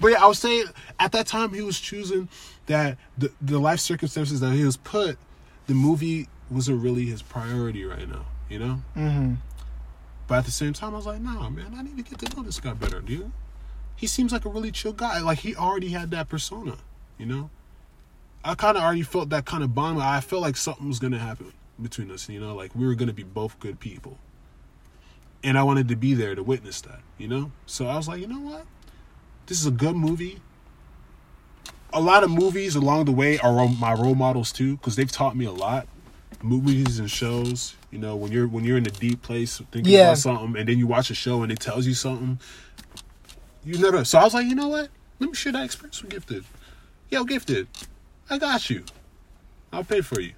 But 0.00 0.08
yeah, 0.08 0.22
I 0.22 0.26
was 0.26 0.38
saying 0.38 0.64
at 1.00 1.12
that 1.12 1.26
time 1.26 1.54
he 1.54 1.62
was 1.62 1.80
choosing 1.80 2.28
that 2.66 2.98
the 3.16 3.32
the 3.40 3.58
life 3.58 3.80
circumstances 3.80 4.40
that 4.40 4.52
he 4.52 4.64
was 4.64 4.76
put, 4.76 5.16
the 5.66 5.74
movie 5.74 6.28
wasn't 6.50 6.82
really 6.82 7.06
his 7.06 7.22
priority 7.22 7.84
right 7.84 8.08
now, 8.08 8.26
you 8.50 8.58
know. 8.58 8.82
Mm-hmm. 8.96 9.34
But 10.28 10.38
at 10.38 10.44
the 10.44 10.50
same 10.50 10.74
time, 10.74 10.92
I 10.92 10.96
was 10.96 11.06
like, 11.06 11.20
nah, 11.20 11.48
man, 11.48 11.74
I 11.74 11.82
need 11.82 11.96
to 11.96 12.02
get 12.02 12.18
to 12.20 12.36
know 12.36 12.42
this 12.42 12.60
guy 12.60 12.74
better, 12.74 13.00
dude. 13.00 13.32
He 13.96 14.06
seems 14.06 14.30
like 14.30 14.44
a 14.44 14.50
really 14.50 14.70
chill 14.70 14.92
guy. 14.92 15.20
Like 15.20 15.38
he 15.38 15.56
already 15.56 15.88
had 15.88 16.10
that 16.12 16.28
persona, 16.28 16.76
you 17.16 17.26
know. 17.26 17.50
I 18.44 18.54
kind 18.54 18.76
of 18.76 18.82
already 18.84 19.02
felt 19.02 19.30
that 19.30 19.46
kind 19.46 19.64
of 19.64 19.74
bond. 19.74 20.00
I 20.00 20.20
felt 20.20 20.42
like 20.42 20.56
something 20.56 20.86
was 20.86 20.98
gonna 21.00 21.18
happen 21.18 21.52
between 21.82 22.10
us, 22.10 22.28
you 22.28 22.38
know, 22.38 22.54
like 22.54 22.74
we 22.76 22.86
were 22.86 22.94
gonna 22.94 23.12
be 23.12 23.24
both 23.24 23.58
good 23.58 23.80
people. 23.80 24.18
And 25.42 25.58
I 25.58 25.62
wanted 25.62 25.88
to 25.88 25.96
be 25.96 26.14
there 26.14 26.34
to 26.34 26.42
witness 26.42 26.80
that, 26.82 27.00
you 27.16 27.26
know. 27.26 27.50
So 27.66 27.86
I 27.86 27.96
was 27.96 28.06
like, 28.06 28.20
you 28.20 28.28
know 28.28 28.40
what, 28.40 28.66
this 29.46 29.58
is 29.58 29.66
a 29.66 29.72
good 29.72 29.96
movie. 29.96 30.40
A 31.92 32.00
lot 32.00 32.22
of 32.22 32.30
movies 32.30 32.76
along 32.76 33.06
the 33.06 33.12
way 33.12 33.38
are 33.38 33.66
my 33.66 33.94
role 33.94 34.14
models 34.14 34.52
too, 34.52 34.76
because 34.76 34.94
they've 34.94 35.10
taught 35.10 35.34
me 35.36 35.46
a 35.46 35.52
lot. 35.52 35.88
Movies 36.42 37.00
and 37.00 37.10
shows, 37.10 37.74
you 37.90 37.98
know, 37.98 38.14
when 38.14 38.30
you're 38.30 38.46
when 38.46 38.62
you're 38.64 38.76
in 38.78 38.86
a 38.86 38.90
deep 38.90 39.22
place 39.22 39.60
thinking 39.72 39.92
Yeah. 39.92 40.08
about 40.08 40.18
something, 40.18 40.56
and 40.56 40.68
then 40.68 40.78
you 40.78 40.86
watch 40.86 41.10
a 41.10 41.14
show 41.14 41.42
and 41.42 41.50
it 41.50 41.58
tells 41.58 41.84
you 41.86 41.94
something, 41.94 42.38
you 43.64 43.78
never. 43.78 44.04
So 44.04 44.18
I 44.18 44.24
was 44.24 44.34
like, 44.34 44.46
you 44.46 44.54
know 44.54 44.68
what? 44.68 44.88
Let 45.18 45.30
me 45.30 45.34
share 45.34 45.52
that 45.52 45.64
experience 45.64 46.00
with 46.00 46.10
Gifted. 46.12 46.44
Yo, 47.10 47.24
Gifted, 47.24 47.66
I 48.30 48.38
got 48.38 48.70
you. 48.70 48.84
I'll 49.72 49.82
pay 49.84 50.00
for 50.00 50.20
you. 50.20 50.32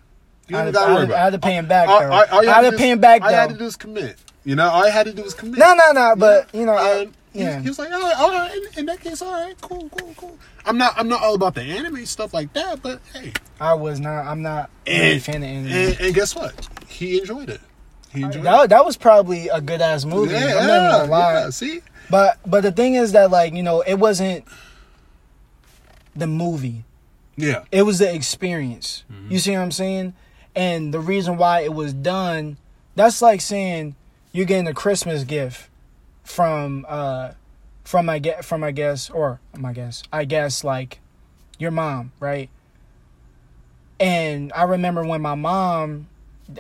You 0.49 0.57
I 0.57 0.65
don't 0.65 0.67
had- 0.67 0.75
gotta 0.75 0.91
I 0.91 0.95
worry 0.95 1.05
about. 1.05 1.17
I 1.19 1.25
had 1.25 1.33
to 1.35 1.39
pay 1.39 1.55
him 1.57 1.67
back, 1.67 1.89
All- 1.89 2.01
though. 2.01 2.11
all 2.11 2.43
you 2.45 2.51
I 2.51 2.55
had 2.55 2.65
had 2.65 2.71
to 2.73 2.77
pay 2.79 2.91
him 2.91 2.99
back, 3.01 3.23
All 3.23 3.31
you 3.31 3.37
had 3.37 3.51
to 3.51 3.57
do 3.57 3.65
is 3.67 3.77
commit. 3.77 4.17
You 4.45 4.55
know, 4.57 4.69
all 4.71 4.85
I 4.85 4.91
had 4.91 5.05
to 5.07 5.13
do 5.13 5.23
was 5.23 5.35
commit. 5.35 5.59
No, 5.59 5.75
no, 5.75 5.93
no. 5.93 6.15
But 6.17 6.49
you 6.55 6.65
know, 6.65 6.73
I, 6.77 7.09
he, 7.33 7.41
yeah. 7.41 7.61
he 7.61 7.69
was 7.69 7.79
like, 7.79 7.93
all 7.93 8.01
right, 8.01 8.15
all 8.19 8.31
right, 8.31 8.55
in, 8.55 8.79
in 8.81 8.87
that 8.87 9.01
case, 9.01 9.23
all 9.23 9.33
right, 9.33 9.59
cool, 9.61 9.89
cool, 9.91 10.15
cool. 10.17 10.39
I'm 10.67 10.77
not, 10.79 10.95
I'm 10.97 11.09
not 11.09 11.23
all 11.23 11.35
about 11.35 11.55
the 11.55 11.63
anime 11.63 12.05
stuff 12.07 12.35
like 12.35 12.53
that, 12.55 12.83
but 12.83 13.01
hey, 13.13 13.33
I 13.61 13.75
was 13.75 14.01
not. 14.01 14.27
I'm 14.27 14.43
not 14.43 14.71
really 14.87 15.17
a 15.17 15.19
fan 15.21 15.37
of 15.37 15.43
anime. 15.45 15.73
and, 15.73 16.01
and 16.01 16.15
guess 16.15 16.35
what? 16.35 16.69
He 16.89 17.19
enjoyed 17.21 17.49
it. 17.51 17.61
He 18.13 18.23
enjoyed 18.23 18.43
that, 18.45 18.65
it. 18.65 18.71
that 18.71 18.85
was 18.85 18.97
probably 18.97 19.49
a 19.49 19.61
good 19.61 19.81
ass 19.81 20.05
movie. 20.05 20.33
Yeah, 20.33 20.39
I'm 20.39 20.45
not 20.45 20.63
even 20.63 20.69
yeah, 20.69 20.91
gonna 20.99 21.11
lie. 21.11 21.33
yeah, 21.35 21.51
See, 21.51 21.81
But 22.11 22.39
but 22.45 22.63
the 22.63 22.73
thing 22.73 22.95
is 22.95 23.13
that 23.13 23.31
like 23.31 23.55
you 23.55 23.63
know 23.63 23.83
it 23.83 23.95
wasn't 23.95 24.45
the 26.17 26.27
movie. 26.27 26.85
yeah, 27.37 27.65
It 27.71 27.83
was 27.83 28.01
the 28.01 28.13
experience. 28.13 29.05
Mm-hmm. 29.11 29.33
You 29.33 29.39
see 29.39 29.53
what 29.53 29.61
I'm 29.61 29.71
saying? 29.71 30.15
And 30.57 30.93
the 30.93 30.99
reason 31.01 31.37
why 31.37 31.61
it 31.61 31.73
was 31.73 31.93
done, 31.93 32.57
that's 32.97 33.23
like 33.23 33.41
saying 33.41 33.95
you're 34.33 34.47
getting 34.47 34.67
a 34.67 34.75
Christmas 34.75 35.23
gift 35.23 35.70
from 36.31 36.87
uh 36.89 37.33
from 37.85 38.07
my 38.07 38.19
get 38.19 38.45
from 38.45 38.63
I 38.63 38.71
guess 38.71 39.11
or 39.11 39.41
my 39.57 39.73
guess 39.73 40.03
I 40.13 40.25
guess 40.25 40.65
like 40.65 41.01
your 41.59 41.71
mom, 41.71 42.13
right? 42.21 42.49
And 43.99 44.51
I 44.55 44.63
remember 44.63 45.05
when 45.05 45.21
my 45.21 45.35
mom, 45.35 46.07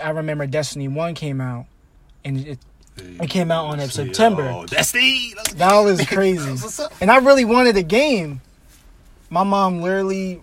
I 0.03 0.11
remember 0.11 0.47
Destiny 0.47 0.89
One 0.89 1.15
came 1.15 1.41
out, 1.41 1.65
and 2.23 2.47
it 2.47 2.59
It 2.99 3.31
came 3.31 3.51
out 3.51 3.67
on 3.67 3.81
September. 3.89 4.67
Destiny. 4.67 5.33
let's 5.37 5.55
that 5.55 5.81
was 5.81 6.05
crazy. 6.07 6.45
That's 6.45 6.63
what's 6.65 6.81
up. 6.81 6.93
And 7.01 7.11
I 7.11 7.17
really 7.19 7.47
wanted 7.47 7.77
a 7.77 7.83
game. 7.83 8.43
My 9.31 9.43
mom 9.43 9.81
literally 9.81 10.43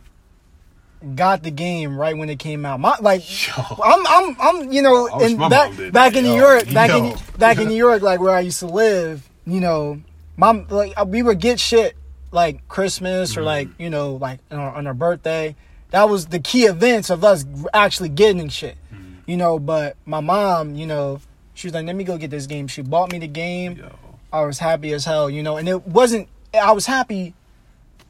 got 1.16 1.44
the 1.44 1.52
game 1.52 1.98
right 1.98 2.18
when 2.18 2.30
it 2.30 2.40
came 2.40 2.66
out. 2.66 2.80
My 2.80 2.98
like 3.02 3.22
Yo. 3.48 3.54
I'm 3.84 4.08
I'm 4.08 4.36
I'm 4.40 4.72
you 4.72 4.82
know 4.82 5.08
in 5.22 5.38
back 5.38 5.72
back 5.92 6.16
in 6.16 6.24
New 6.24 6.36
York 6.36 6.72
back 6.74 6.90
in 6.90 7.16
back 7.38 7.58
in 7.60 7.68
New 7.68 7.76
York 7.78 8.02
like 8.02 8.20
where 8.20 8.34
I 8.34 8.42
used 8.42 8.60
to 8.60 8.68
live, 8.68 9.30
you 9.46 9.60
know, 9.60 10.02
mom 10.36 10.66
like 10.70 10.94
uh, 10.98 11.06
we 11.08 11.22
would 11.22 11.40
get 11.40 11.60
shit 11.60 11.96
like 12.32 12.68
Christmas 12.68 13.32
Mm-hmm. 13.32 13.40
or 13.40 13.44
like, 13.44 13.68
you 13.78 13.90
know, 13.90 14.16
like 14.16 14.40
on 14.52 14.60
our, 14.60 14.76
on 14.76 14.88
our 14.88 14.94
birthday. 14.94 15.56
That 15.92 16.10
was 16.10 16.26
the 16.28 16.40
key 16.40 16.66
events 16.66 17.10
of 17.10 17.24
us 17.24 17.46
actually 17.74 18.10
getting 18.10 18.50
shit. 18.50 18.76
Mm-hmm. 18.94 19.32
You 19.32 19.38
know, 19.38 19.58
but 19.60 19.96
my 20.06 20.20
mom, 20.20 20.76
you 20.76 20.86
know, 20.86 21.22
she 21.54 21.68
was 21.68 21.74
like, 21.74 21.86
"Let 21.86 21.96
me 21.96 22.04
go 22.04 22.18
get 22.18 22.30
this 22.30 22.46
game." 22.46 22.68
She 22.68 22.82
bought 22.82 23.12
me 23.12 23.20
the 23.20 23.28
game. 23.28 23.78
Yo. 23.78 23.92
I 24.32 24.42
was 24.42 24.60
happy 24.60 24.92
as 24.92 25.06
hell, 25.06 25.30
you 25.30 25.42
know, 25.44 25.56
and 25.56 25.68
it 25.70 25.88
wasn't. 25.88 26.28
I 26.54 26.74
was 26.74 26.86
happy 26.86 27.34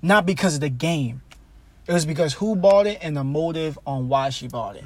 not 0.01 0.25
because 0.25 0.55
of 0.55 0.61
the 0.61 0.69
game. 0.69 1.21
It 1.87 1.93
was 1.93 2.05
because 2.05 2.33
who 2.33 2.55
bought 2.55 2.85
it 2.85 2.99
and 3.01 3.15
the 3.15 3.23
motive 3.23 3.79
on 3.87 4.09
why 4.09 4.29
she 4.29 4.47
bought 4.47 4.75
it. 4.75 4.83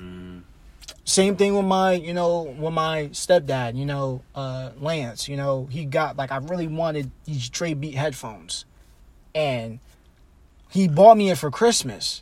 Same 1.03 1.35
thing 1.35 1.55
with 1.55 1.65
my, 1.65 1.93
you 1.93 2.13
know, 2.13 2.43
with 2.43 2.73
my 2.73 3.09
stepdad, 3.11 3.75
you 3.75 3.85
know, 3.85 4.21
uh, 4.35 4.69
Lance. 4.79 5.27
You 5.27 5.35
know, 5.35 5.67
he 5.71 5.83
got 5.85 6.15
like 6.15 6.31
I 6.31 6.37
really 6.37 6.67
wanted 6.67 7.09
these 7.25 7.49
Dre 7.49 7.73
Beat 7.73 7.95
headphones, 7.95 8.65
and 9.33 9.79
he 10.69 10.87
bought 10.87 11.17
me 11.17 11.31
it 11.31 11.37
for 11.37 11.49
Christmas. 11.49 12.21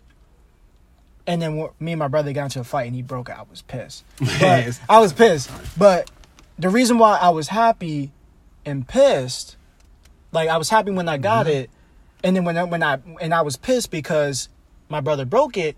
And 1.27 1.41
then 1.41 1.67
me 1.79 1.91
and 1.91 1.99
my 1.99 2.07
brother 2.07 2.31
got 2.31 2.45
into 2.45 2.61
a 2.61 2.63
fight, 2.63 2.87
and 2.87 2.95
he 2.95 3.01
broke 3.03 3.29
it. 3.29 3.37
I 3.37 3.43
was 3.49 3.61
pissed. 3.61 4.05
But 4.39 4.79
I 4.87 4.99
was 4.99 5.11
pissed. 5.11 5.51
But 5.77 6.09
the 6.57 6.69
reason 6.69 6.97
why 6.97 7.17
I 7.17 7.29
was 7.29 7.49
happy 7.49 8.11
and 8.65 8.87
pissed, 8.87 9.57
like 10.31 10.47
I 10.49 10.57
was 10.57 10.69
happy 10.69 10.91
when 10.91 11.09
I 11.09 11.17
got 11.17 11.47
it, 11.47 11.69
and 12.23 12.35
then 12.35 12.45
when 12.45 12.57
I, 12.57 12.63
when 12.63 12.81
I 12.81 12.97
and 13.19 13.33
I 13.33 13.41
was 13.41 13.57
pissed 13.57 13.91
because 13.91 14.47
my 14.89 14.99
brother 14.99 15.25
broke 15.25 15.55
it. 15.57 15.77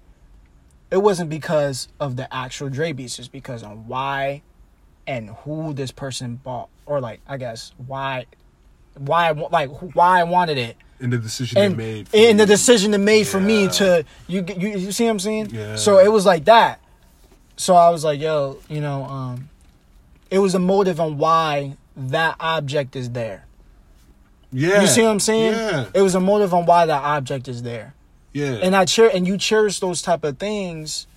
It 0.89 0.97
wasn't 1.01 1.29
because 1.29 1.87
of 1.99 2.15
the 2.17 2.33
actual 2.33 2.69
Dre 2.69 2.91
beats, 2.91 3.19
it's 3.19 3.27
because 3.27 3.63
on 3.63 3.87
why 3.87 4.41
and 5.07 5.29
who 5.29 5.73
this 5.73 5.91
person 5.91 6.35
bought 6.35 6.69
or 6.85 6.99
like 6.99 7.21
I 7.27 7.37
guess 7.37 7.71
why 7.87 8.25
why 8.97 9.29
I 9.29 9.31
like 9.31 9.69
why 9.95 10.19
I 10.19 10.23
wanted 10.25 10.57
it 10.57 10.77
And 10.99 11.11
the 11.13 11.17
decision 11.17 11.57
and 11.57 11.73
they 11.73 11.77
made. 11.77 12.07
for 12.09 12.17
and 12.17 12.39
the 12.39 12.45
decision 12.45 12.91
they 12.91 12.97
made 12.97 13.25
for 13.25 13.39
me 13.39 13.67
to 13.69 14.05
you 14.27 14.45
you 14.57 14.69
you 14.77 14.91
see 14.91 15.05
what 15.05 15.11
I'm 15.11 15.19
saying? 15.19 15.49
Yeah. 15.51 15.75
So 15.75 15.97
it 15.99 16.11
was 16.11 16.25
like 16.25 16.45
that. 16.45 16.79
So 17.57 17.75
I 17.75 17.89
was 17.89 18.03
like, 18.03 18.19
yo, 18.19 18.59
you 18.69 18.81
know, 18.81 19.03
um, 19.05 19.49
it 20.29 20.39
was 20.39 20.55
a 20.55 20.59
motive 20.59 20.99
on 20.99 21.17
why 21.17 21.77
that 21.95 22.35
object 22.39 22.95
is 22.95 23.09
there. 23.11 23.45
Yeah. 24.51 24.81
You 24.81 24.87
see 24.87 25.01
what 25.01 25.11
I'm 25.11 25.19
saying? 25.19 25.53
Yeah. 25.53 25.85
It 25.93 26.01
was 26.01 26.15
a 26.15 26.19
motive 26.19 26.53
on 26.53 26.65
why 26.65 26.85
that 26.85 27.01
object 27.03 27.47
is 27.47 27.63
there. 27.63 27.93
Yeah. 28.33 28.53
And 28.61 28.75
I 28.75 28.85
cher 28.85 29.09
and 29.13 29.27
you 29.27 29.37
cherish 29.37 29.79
those 29.79 30.01
type 30.01 30.23
of 30.23 30.37
things 30.37 31.07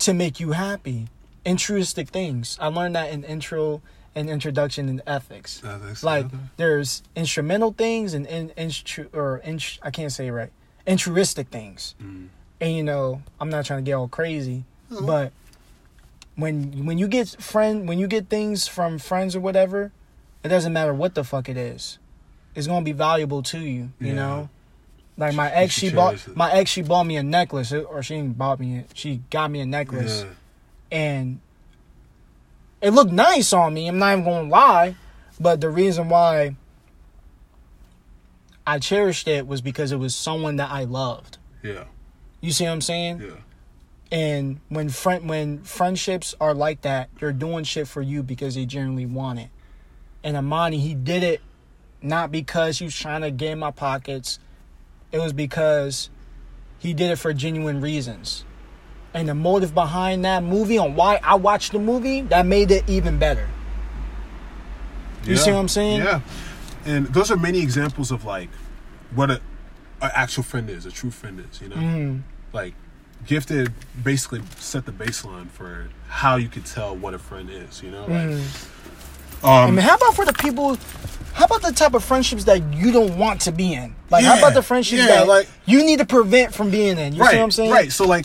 to 0.00 0.14
make 0.14 0.38
you 0.40 0.52
happy. 0.52 1.08
Intruistic 1.44 2.08
things. 2.08 2.56
I 2.60 2.66
learned 2.68 2.96
that 2.96 3.10
in 3.12 3.24
intro 3.24 3.82
and 4.14 4.28
introduction 4.30 4.88
in 4.88 5.02
ethics. 5.06 5.62
Ethics, 5.64 6.02
like 6.02 6.26
okay. 6.26 6.36
there's 6.56 7.02
instrumental 7.14 7.72
things 7.72 8.14
and 8.14 8.26
in, 8.26 8.48
intru 8.50 9.08
or 9.14 9.38
int, 9.44 9.78
I 9.82 9.90
can't 9.90 10.10
say 10.10 10.28
it 10.28 10.32
right. 10.32 10.50
Intruistic 10.86 11.48
things. 11.48 11.94
Mm. 12.02 12.28
And 12.60 12.72
you 12.72 12.82
know, 12.82 13.22
I'm 13.40 13.50
not 13.50 13.64
trying 13.66 13.84
to 13.84 13.88
get 13.88 13.94
all 13.94 14.08
crazy, 14.08 14.64
Uh-huh. 14.90 15.04
but 15.06 15.32
when 16.36 16.84
when 16.86 16.98
you 16.98 17.08
get 17.08 17.28
friend 17.40 17.88
when 17.88 17.98
you 17.98 18.06
get 18.06 18.28
things 18.28 18.66
from 18.68 18.98
friends 18.98 19.34
or 19.36 19.40
whatever, 19.40 19.92
it 20.44 20.48
doesn't 20.48 20.72
matter 20.72 20.94
what 20.94 21.14
the 21.14 21.24
fuck 21.24 21.48
it 21.48 21.56
is. 21.56 21.98
It's 22.54 22.66
gonna 22.66 22.84
be 22.84 22.92
valuable 22.92 23.42
to 23.44 23.58
you, 23.58 23.90
you 24.00 24.08
Yeah. 24.08 24.14
know. 24.14 24.48
Like 25.18 25.34
my 25.34 25.50
ex, 25.50 25.72
she 25.72 25.90
bought 25.90 26.36
my 26.36 26.52
ex. 26.52 26.70
She 26.70 26.82
bought 26.82 27.04
me 27.06 27.16
a 27.16 27.22
necklace, 27.22 27.72
or 27.72 28.02
she 28.02 28.16
didn't 28.16 28.36
bought 28.36 28.60
me 28.60 28.78
it. 28.80 28.90
She 28.94 29.22
got 29.30 29.50
me 29.50 29.60
a 29.60 29.66
necklace, 29.66 30.24
Yeah. 30.24 30.98
and 30.98 31.40
it 32.82 32.90
looked 32.90 33.12
nice 33.12 33.52
on 33.54 33.72
me. 33.72 33.88
I'm 33.88 33.98
not 33.98 34.12
even 34.12 34.24
gonna 34.24 34.48
lie, 34.48 34.94
but 35.40 35.60
the 35.62 35.70
reason 35.70 36.08
why 36.10 36.56
I 38.66 38.78
cherished 38.78 39.28
it 39.28 39.46
was 39.46 39.60
because 39.60 39.92
it 39.92 39.96
was 39.98 40.14
someone 40.14 40.56
that 40.56 40.70
I 40.70 40.84
loved. 40.84 41.38
Yeah. 41.62 41.84
You 42.40 42.52
see 42.52 42.64
what 42.64 42.72
I'm 42.72 42.80
saying? 42.80 43.20
Yeah. 43.22 43.30
And 44.12 44.60
when 44.68 44.88
friend 44.88 45.28
when 45.28 45.62
friendships 45.62 46.34
are 46.40 46.54
like 46.54 46.82
that, 46.82 47.08
they're 47.18 47.32
doing 47.32 47.64
shit 47.64 47.88
for 47.88 48.02
you 48.02 48.22
because 48.22 48.54
they 48.54 48.66
genuinely 48.66 49.06
want 49.06 49.38
it. 49.38 49.48
And 50.22 50.36
Amani, 50.36 50.78
he 50.78 50.94
did 50.94 51.22
it 51.22 51.40
not 52.02 52.30
because 52.30 52.78
he 52.78 52.84
was 52.84 52.94
trying 52.96 53.22
to 53.22 53.30
get 53.30 53.52
in 53.52 53.58
my 53.60 53.70
pockets. 53.70 54.38
It 55.12 55.18
was 55.18 55.32
because 55.32 56.10
he 56.78 56.92
did 56.92 57.10
it 57.10 57.16
for 57.16 57.32
genuine 57.32 57.80
reasons. 57.80 58.44
And 59.14 59.28
the 59.28 59.34
motive 59.34 59.74
behind 59.74 60.24
that 60.24 60.42
movie 60.42 60.78
on 60.78 60.94
why 60.94 61.18
I 61.22 61.36
watched 61.36 61.72
the 61.72 61.78
movie, 61.78 62.22
that 62.22 62.44
made 62.44 62.70
it 62.70 62.88
even 62.88 63.18
better. 63.18 63.48
You 65.24 65.36
see 65.36 65.50
what 65.50 65.58
I'm 65.58 65.68
saying? 65.68 66.02
Yeah. 66.02 66.20
And 66.84 67.06
those 67.06 67.30
are 67.30 67.36
many 67.36 67.60
examples 67.60 68.12
of 68.12 68.24
like 68.24 68.48
what 69.14 69.30
a 69.30 69.40
an 70.02 70.10
actual 70.14 70.42
friend 70.42 70.68
is, 70.68 70.86
a 70.86 70.90
true 70.90 71.10
friend 71.10 71.44
is, 71.50 71.60
you 71.60 71.68
know? 71.68 71.76
Mm-hmm. 71.76 72.18
Like 72.52 72.74
Gifted 73.26 73.72
basically 74.04 74.42
set 74.56 74.86
the 74.86 74.92
baseline 74.92 75.48
for 75.48 75.88
how 76.08 76.36
you 76.36 76.48
could 76.48 76.66
tell 76.66 76.94
what 76.94 77.14
a 77.14 77.18
friend 77.18 77.48
is, 77.50 77.82
you 77.82 77.90
know? 77.90 78.06
Like 78.06 78.44
Mm-hmm. 79.38 79.46
I 79.46 79.64
um 79.64 79.74
mean, 79.74 79.84
how 79.84 79.96
about 79.96 80.14
for 80.14 80.24
the 80.24 80.32
people? 80.32 80.76
How 81.32 81.44
about 81.44 81.62
the 81.62 81.72
type 81.72 81.92
of 81.94 82.02
friendships 82.02 82.44
that 82.44 82.62
you 82.72 82.92
don't 82.92 83.18
want 83.18 83.42
to 83.42 83.52
be 83.52 83.74
in? 83.74 83.94
Like, 84.10 84.24
how 84.24 84.38
about 84.38 84.54
the 84.54 84.62
friendships 84.62 85.02
yeah, 85.02 85.08
that 85.08 85.28
like- 85.28 85.48
you 85.66 85.84
need 85.84 85.98
to 85.98 86.06
prevent 86.06 86.54
from 86.54 86.70
being 86.70 86.98
in? 86.98 87.14
You 87.14 87.20
right, 87.20 87.32
see 87.32 87.36
what 87.36 87.42
I'm 87.44 87.50
saying? 87.50 87.70
Right. 87.70 87.92
So 87.92 88.06
like 88.06 88.24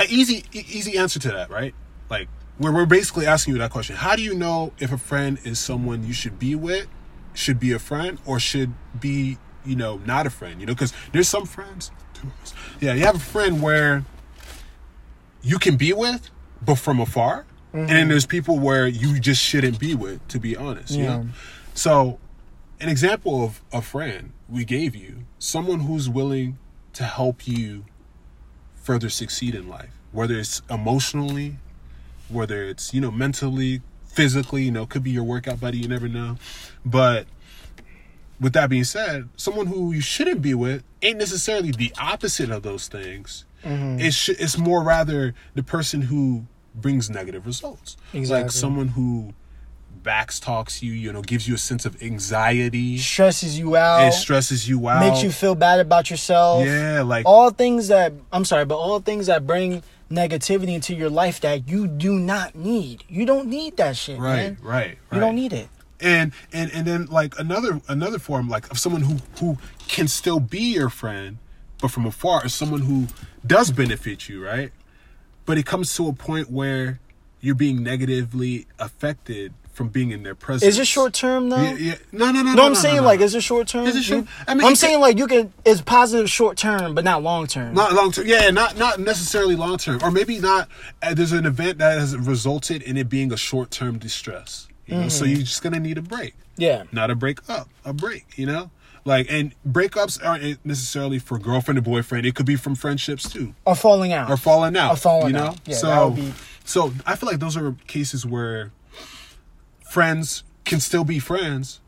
an 0.00 0.06
easy 0.08 0.44
easy 0.52 0.98
answer 0.98 1.18
to 1.20 1.28
that, 1.32 1.50
right? 1.50 1.74
Like 2.10 2.28
where 2.58 2.72
we're 2.72 2.86
basically 2.86 3.26
asking 3.26 3.54
you 3.54 3.60
that 3.60 3.70
question. 3.70 3.94
How 3.96 4.16
do 4.16 4.22
you 4.22 4.34
know 4.34 4.72
if 4.78 4.92
a 4.92 4.98
friend 4.98 5.38
is 5.44 5.58
someone 5.60 6.04
you 6.04 6.12
should 6.12 6.38
be 6.38 6.54
with, 6.56 6.88
should 7.34 7.60
be 7.60 7.72
a 7.72 7.78
friend, 7.78 8.18
or 8.26 8.40
should 8.40 8.72
be, 8.98 9.38
you 9.64 9.76
know, 9.76 9.98
not 10.04 10.26
a 10.26 10.30
friend? 10.30 10.60
You 10.60 10.66
know, 10.66 10.74
because 10.74 10.92
there's 11.12 11.28
some 11.28 11.46
friends. 11.46 11.92
Yeah, 12.80 12.94
you 12.94 13.04
have 13.04 13.14
a 13.14 13.20
friend 13.20 13.62
where 13.62 14.04
you 15.42 15.58
can 15.60 15.76
be 15.76 15.92
with, 15.92 16.30
but 16.60 16.74
from 16.76 16.98
afar. 16.98 17.46
Mm-hmm. 17.78 17.90
And 17.90 18.10
there's 18.10 18.26
people 18.26 18.58
where 18.58 18.86
you 18.86 19.18
just 19.20 19.42
shouldn't 19.42 19.78
be 19.78 19.94
with, 19.94 20.26
to 20.28 20.38
be 20.40 20.56
honest. 20.56 20.90
You 20.92 21.04
Yeah. 21.04 21.16
know? 21.18 21.28
So 21.74 22.18
an 22.80 22.88
example 22.88 23.44
of 23.44 23.62
a 23.72 23.82
friend 23.82 24.32
we 24.48 24.64
gave 24.64 24.94
you, 24.96 25.24
someone 25.38 25.80
who's 25.80 26.08
willing 26.08 26.58
to 26.94 27.04
help 27.04 27.46
you 27.46 27.84
further 28.76 29.08
succeed 29.10 29.54
in 29.54 29.68
life, 29.68 29.90
whether 30.12 30.38
it's 30.38 30.62
emotionally, 30.70 31.56
whether 32.28 32.62
it's, 32.64 32.92
you 32.94 33.00
know, 33.00 33.10
mentally, 33.10 33.82
physically, 34.06 34.62
you 34.64 34.70
know, 34.70 34.86
could 34.86 35.02
be 35.02 35.10
your 35.10 35.24
workout 35.24 35.60
buddy, 35.60 35.78
you 35.78 35.88
never 35.88 36.08
know. 36.08 36.36
But 36.84 37.26
with 38.40 38.52
that 38.54 38.70
being 38.70 38.84
said, 38.84 39.28
someone 39.36 39.66
who 39.66 39.92
you 39.92 40.00
shouldn't 40.00 40.42
be 40.42 40.54
with 40.54 40.82
ain't 41.02 41.18
necessarily 41.18 41.70
the 41.70 41.92
opposite 42.00 42.50
of 42.50 42.62
those 42.62 42.88
things. 42.88 43.44
Mm-hmm. 43.64 44.00
It's 44.00 44.16
sh- 44.16 44.28
it's 44.30 44.56
more 44.56 44.82
rather 44.82 45.34
the 45.54 45.62
person 45.62 46.02
who 46.02 46.46
brings 46.74 47.10
negative 47.10 47.46
results. 47.46 47.96
Exactly. 48.12 48.42
Like 48.44 48.50
someone 48.52 48.88
who 48.88 49.34
backs 50.02 50.38
talks 50.40 50.82
you, 50.82 50.92
you 50.92 51.12
know, 51.12 51.22
gives 51.22 51.48
you 51.48 51.54
a 51.54 51.58
sense 51.58 51.84
of 51.84 52.00
anxiety. 52.02 52.98
Stresses 52.98 53.58
you 53.58 53.76
out, 53.76 54.08
It 54.08 54.12
stresses 54.12 54.68
you 54.68 54.88
out. 54.88 55.00
makes 55.00 55.22
you 55.22 55.30
feel 55.32 55.54
bad 55.54 55.80
about 55.80 56.10
yourself. 56.10 56.64
Yeah, 56.64 57.02
like 57.02 57.26
All 57.26 57.50
things 57.50 57.88
that 57.88 58.12
I'm 58.32 58.44
sorry, 58.44 58.64
but 58.64 58.76
all 58.76 59.00
things 59.00 59.26
that 59.26 59.46
bring 59.46 59.82
negativity 60.10 60.68
into 60.74 60.94
your 60.94 61.10
life 61.10 61.40
that 61.40 61.68
you 61.68 61.86
do 61.86 62.18
not 62.18 62.54
need. 62.54 63.04
You 63.08 63.26
don't 63.26 63.48
need 63.48 63.76
that 63.76 63.96
shit, 63.96 64.18
right, 64.18 64.36
man. 64.36 64.58
right, 64.62 64.72
right. 64.72 64.98
You 65.12 65.20
don't 65.20 65.34
need 65.34 65.52
it. 65.52 65.68
and 66.00 66.32
and 66.52 66.70
and 66.72 66.86
then 66.86 67.06
like 67.06 67.38
another 67.38 67.80
another 67.88 68.18
form 68.20 68.48
like 68.48 68.70
of 68.70 68.78
someone 68.78 69.02
who 69.02 69.16
who 69.40 69.58
can 69.88 70.06
still 70.06 70.38
be 70.38 70.60
your 70.74 70.88
friend 70.88 71.38
but 71.82 71.90
from 71.90 72.06
afar 72.06 72.46
is 72.46 72.54
someone 72.54 72.82
who 72.82 73.08
does 73.44 73.72
benefit 73.72 74.28
you 74.28 74.44
right 74.44 74.70
but 75.48 75.56
it 75.56 75.64
comes 75.64 75.96
to 75.96 76.06
a 76.06 76.12
point 76.12 76.50
where 76.50 77.00
you're 77.40 77.54
being 77.54 77.82
negatively 77.82 78.66
affected 78.78 79.54
from 79.72 79.88
being 79.88 80.10
in 80.10 80.22
their 80.22 80.34
presence 80.34 80.74
Is 80.74 80.78
it 80.78 80.86
short 80.86 81.14
term 81.14 81.48
though? 81.48 81.62
yeah, 81.62 81.74
yeah. 81.74 81.94
no 82.12 82.26
no 82.30 82.42
no 82.42 82.50
no 82.50 82.54
No, 82.54 82.66
I'm 82.66 82.72
no, 82.74 82.78
saying 82.78 82.96
no, 82.96 83.02
like, 83.02 83.20
no. 83.20 83.24
is 83.24 83.34
it 83.34 83.40
short 83.42 83.66
term? 83.66 83.86
Is 83.86 83.96
it 83.96 84.02
short- 84.02 84.26
I 84.46 84.54
mean, 84.54 84.66
I'm 84.66 84.74
saying 84.74 85.00
like 85.00 85.16
you 85.16 85.26
can. 85.26 85.50
It's 85.64 85.80
positive 85.80 86.28
short 86.28 86.58
term, 86.58 86.94
but 86.94 87.02
not 87.02 87.22
long 87.22 87.46
term. 87.46 87.72
not 87.74 87.94
long 87.94 88.12
term 88.12 88.26
yeah 88.26 88.50
not 88.50 88.76
not 88.76 89.00
necessarily 89.00 89.56
long 89.56 89.78
term 89.78 90.00
or 90.02 90.10
maybe 90.10 90.38
not 90.38 90.68
uh, 91.02 91.14
there's 91.14 91.32
an 91.32 91.46
event 91.46 91.78
that 91.78 91.98
has 91.98 92.14
resulted 92.16 92.82
in 92.82 92.98
it 92.98 93.08
being 93.08 93.32
a 93.32 93.36
short 93.38 93.70
term 93.70 93.98
distress 93.98 94.68
you 94.86 94.96
know 94.96 95.08
so 95.08 95.24
you're 95.24 95.38
just 95.38 95.62
gonna 95.62 95.80
need 95.80 95.96
a 95.96 96.02
break 96.02 96.34
yeah. 96.58 96.82
not 96.92 97.10
a 97.10 97.14
break 97.14 97.48
up, 97.48 97.68
a 97.84 97.92
break, 97.92 98.26
you 98.36 98.44
know? 98.44 98.70
Like, 99.08 99.26
and 99.30 99.54
breakups 99.66 100.22
aren't 100.22 100.64
necessarily 100.66 101.18
for 101.18 101.38
girlfriend 101.38 101.78
and 101.78 101.84
boyfriend. 101.84 102.26
It 102.26 102.34
could 102.34 102.44
be 102.44 102.56
from 102.56 102.74
friendships 102.74 103.28
too, 103.30 103.54
Or 103.64 103.74
falling 103.74 104.12
out. 104.12 104.28
or 104.30 104.36
falling 104.36 104.76
out. 104.76 104.92
Or 104.92 104.96
falling 104.96 105.28
you 105.28 105.32
know? 105.40 105.46
out. 105.46 105.58
Yeah, 105.64 105.76
so, 105.76 106.10
be- 106.10 106.34
so 106.64 106.92
I 107.06 107.16
feel 107.16 107.26
like 107.30 107.40
those 107.40 107.56
are 107.56 107.74
cases 107.86 108.26
where 108.26 108.70
friends 109.88 110.44
can 110.64 110.80
still 110.80 111.04
be 111.04 111.18
friends, 111.18 111.80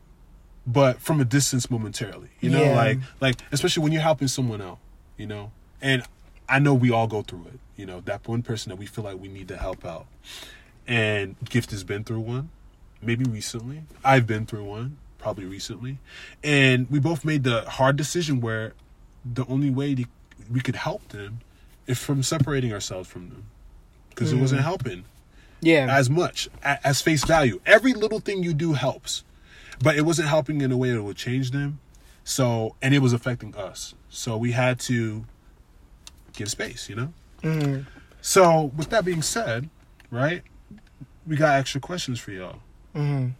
but 0.65 0.99
from 0.99 1.21
a 1.21 1.25
distance 1.25 1.69
momentarily. 1.69 2.29
You 2.39 2.49
know, 2.49 2.63
Yeah. 2.63 2.75
like, 2.75 2.97
like 3.19 3.35
especially 3.51 3.83
when 3.83 3.91
you're 3.91 4.01
helping 4.01 4.27
someone 4.27 4.61
out. 4.61 4.79
You 5.17 5.27
know, 5.27 5.51
and 5.79 6.03
I 6.49 6.57
know 6.57 6.73
we 6.73 6.89
all 6.89 7.05
go 7.05 7.21
through 7.21 7.45
it. 7.53 7.59
You 7.75 7.85
know, 7.85 8.01
that 8.01 8.27
one 8.27 8.41
person 8.41 8.71
that 8.71 8.77
we 8.77 8.87
feel 8.87 9.03
like 9.03 9.19
we 9.19 9.27
need 9.27 9.47
to 9.49 9.57
help 9.57 9.85
out, 9.85 10.07
and 10.87 11.35
Gift 11.47 11.69
has 11.69 11.83
been 11.83 12.03
through 12.03 12.21
one 12.21 12.49
maybe 13.03 13.25
recently. 13.25 13.83
I've 14.03 14.25
been 14.25 14.45
through 14.47 14.63
one, 14.63 14.97
probably 15.21 15.45
recently. 15.45 15.99
And 16.43 16.89
we 16.89 16.99
both 16.99 17.23
made 17.23 17.43
the 17.43 17.61
hard 17.69 17.95
decision 17.95 18.41
where 18.41 18.73
the 19.23 19.45
only 19.45 19.69
way 19.69 19.95
to, 19.95 20.05
we 20.51 20.59
could 20.59 20.75
help 20.75 21.07
them 21.09 21.39
is 21.87 21.99
from 21.99 22.23
separating 22.23 22.73
ourselves 22.73 23.07
from 23.07 23.29
them. 23.29 23.45
Because 24.09 24.33
it 24.33 24.37
wasn't 24.37 24.61
helping 24.61 25.05
yeah. 25.61 25.87
as 25.89 26.09
much 26.09 26.49
as 26.63 27.01
face 27.01 27.23
value. 27.23 27.61
Every 27.65 27.93
little 27.93 28.19
thing 28.19 28.43
you 28.43 28.53
do 28.53 28.73
helps, 28.73 29.23
but 29.81 29.95
it 29.95 30.01
wasn't 30.01 30.27
helping 30.27 30.61
in 30.61 30.71
a 30.71 30.77
way 30.77 30.91
that 30.91 31.01
would 31.01 31.15
change 31.15 31.51
them. 31.51 31.79
So, 32.23 32.75
and 32.81 32.93
it 32.93 32.99
was 32.99 33.13
affecting 33.13 33.55
us. 33.55 33.95
So 34.09 34.37
we 34.37 34.51
had 34.51 34.79
to 34.81 35.25
give 36.33 36.49
space, 36.49 36.89
you 36.89 36.95
know? 36.95 37.13
Mhm. 37.41 37.85
So, 38.21 38.71
with 38.75 38.89
that 38.89 39.05
being 39.05 39.21
said, 39.21 39.69
right, 40.11 40.43
we 41.25 41.35
got 41.35 41.57
extra 41.57 41.81
questions 41.81 42.19
for 42.19 42.31
y'all. 42.31 42.59
Mhm. 42.93 43.33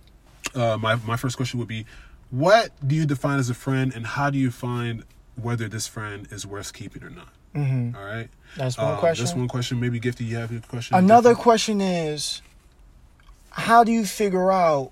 Uh, 0.56 0.78
my 0.78 0.96
my 1.08 1.16
first 1.18 1.38
question 1.38 1.60
would 1.60 1.68
be, 1.68 1.86
what 2.30 2.72
do 2.86 2.96
you 2.96 3.06
define 3.06 3.40
as 3.40 3.50
a 3.50 3.54
friend, 3.54 3.94
and 3.96 4.06
how 4.06 4.30
do 4.30 4.38
you 4.38 4.52
find 4.52 5.04
whether 5.36 5.68
this 5.68 5.88
friend 5.88 6.28
is 6.32 6.46
worth 6.46 6.74
keeping 6.74 7.04
or 7.04 7.10
not? 7.10 7.30
Mhm. 7.56 7.96
All 7.96 8.04
right, 8.06 8.30
That's 8.56 8.78
one 8.78 8.94
Um, 8.94 8.98
question. 8.98 9.26
That's 9.26 9.36
one 9.38 9.48
question. 9.48 9.80
Maybe 9.80 10.00
Gifty, 10.00 10.26
you 10.26 10.38
have 10.38 10.52
a 10.56 10.60
question. 10.68 10.96
Another 10.96 11.34
Gifty? 11.34 11.42
question 11.42 11.82
is, 11.82 12.42
how 13.50 13.84
do 13.84 13.92
you 13.92 14.06
figure 14.06 14.52
out? 14.52 14.92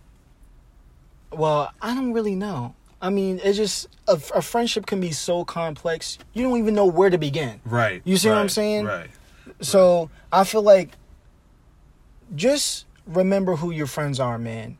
Well, 1.31 1.71
I 1.81 1.93
don't 1.95 2.11
really 2.13 2.35
know. 2.35 2.75
I 3.01 3.09
mean, 3.11 3.39
it's 3.43 3.55
just 3.57 3.87
a, 4.09 4.19
a 4.35 4.41
friendship 4.41 4.85
can 4.87 4.99
be 4.99 5.11
so 5.11 5.45
complex. 5.45 6.17
You 6.33 6.43
don't 6.43 6.57
even 6.57 6.73
know 6.75 6.85
where 6.85 7.09
to 7.09 7.17
begin. 7.17 7.61
Right. 7.63 8.01
You 8.03 8.17
see 8.17 8.27
what 8.27 8.37
I'm 8.39 8.49
saying? 8.49 8.85
Right. 8.85 9.09
So 9.61 10.09
I 10.33 10.43
feel 10.43 10.63
like 10.63 10.89
just 12.35 12.85
remember 13.05 13.55
who 13.55 13.71
your 13.71 13.87
friends 13.87 14.19
are, 14.19 14.37
man. 14.37 14.77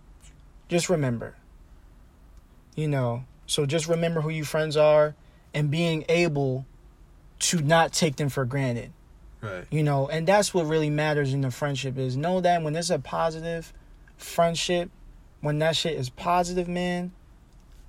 Just 0.70 0.90
remember. 0.90 1.36
You 2.76 2.88
know, 2.88 3.26
so 3.46 3.66
just 3.66 3.88
remember 3.88 4.22
who 4.22 4.30
your 4.30 4.46
friends 4.46 4.78
are 4.78 5.16
and 5.54 5.70
being 5.70 6.06
able 6.08 6.66
to 7.40 7.62
not 7.62 7.92
take 7.92 8.16
them 8.16 8.30
for 8.30 8.46
granted. 8.46 8.94
Right. 9.42 9.66
You 9.70 9.84
know, 9.84 10.08
and 10.08 10.28
that's 10.28 10.54
what 10.54 10.66
really 10.66 10.90
matters 10.90 11.34
in 11.34 11.42
the 11.42 11.52
friendship 11.52 11.98
is 11.98 12.16
know 12.16 12.42
that 12.42 12.62
when 12.62 12.76
it's 12.76 12.90
a 12.90 13.00
positive 13.00 13.74
friendship, 14.18 14.90
when 15.42 15.60
that 15.60 15.76
shit 15.76 15.94
is 15.94 16.10
positive, 16.10 16.68
man, 16.68 17.12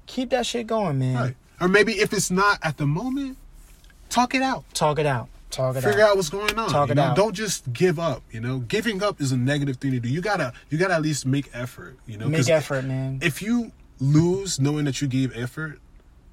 keep 0.07 0.31
that 0.31 0.47
shit 0.47 0.67
going, 0.67 0.99
man. 0.99 1.17
Right. 1.17 1.37
Or 1.61 1.69
maybe 1.69 1.95
if 1.95 2.13
it's 2.13 2.31
not 2.31 2.59
at 2.63 2.77
the 2.77 2.87
moment, 2.87 3.37
talk 4.09 4.35
it 4.35 4.43
out. 4.43 4.65
Talk 4.75 4.99
it 4.99 5.07
out. 5.07 5.29
Talk 5.51 5.77
it 5.77 5.83
Figure 5.83 6.03
out. 6.03 6.11
out 6.11 6.17
what's 6.17 6.29
going 6.29 6.59
on. 6.59 6.71
Talk 6.71 6.91
it 6.91 6.95
know? 6.95 7.03
out. 7.03 7.17
Don't 7.17 7.35
just 7.35 7.73
give 7.73 7.99
up. 7.99 8.23
You 8.31 8.41
know, 8.41 8.59
giving 8.61 9.03
up 9.03 9.21
is 9.21 9.33
a 9.33 9.37
negative 9.37 9.77
thing 9.77 9.93
to 9.93 10.01
do. 10.01 10.09
You 10.09 10.21
gotta, 10.21 10.53
you 10.69 10.79
gotta 10.79 10.95
at 10.95 11.03
least 11.03 11.27
make 11.27 11.51
effort. 11.53 11.97
You 12.07 12.19
know, 12.19 12.29
Make 12.29 12.49
effort, 12.49 12.85
man. 12.85 13.19
If 13.23 13.43
you 13.43 13.73
lose 13.99 14.61
knowing 14.61 14.85
that 14.85 15.01
you 15.01 15.09
gave 15.09 15.37
effort, 15.37 15.81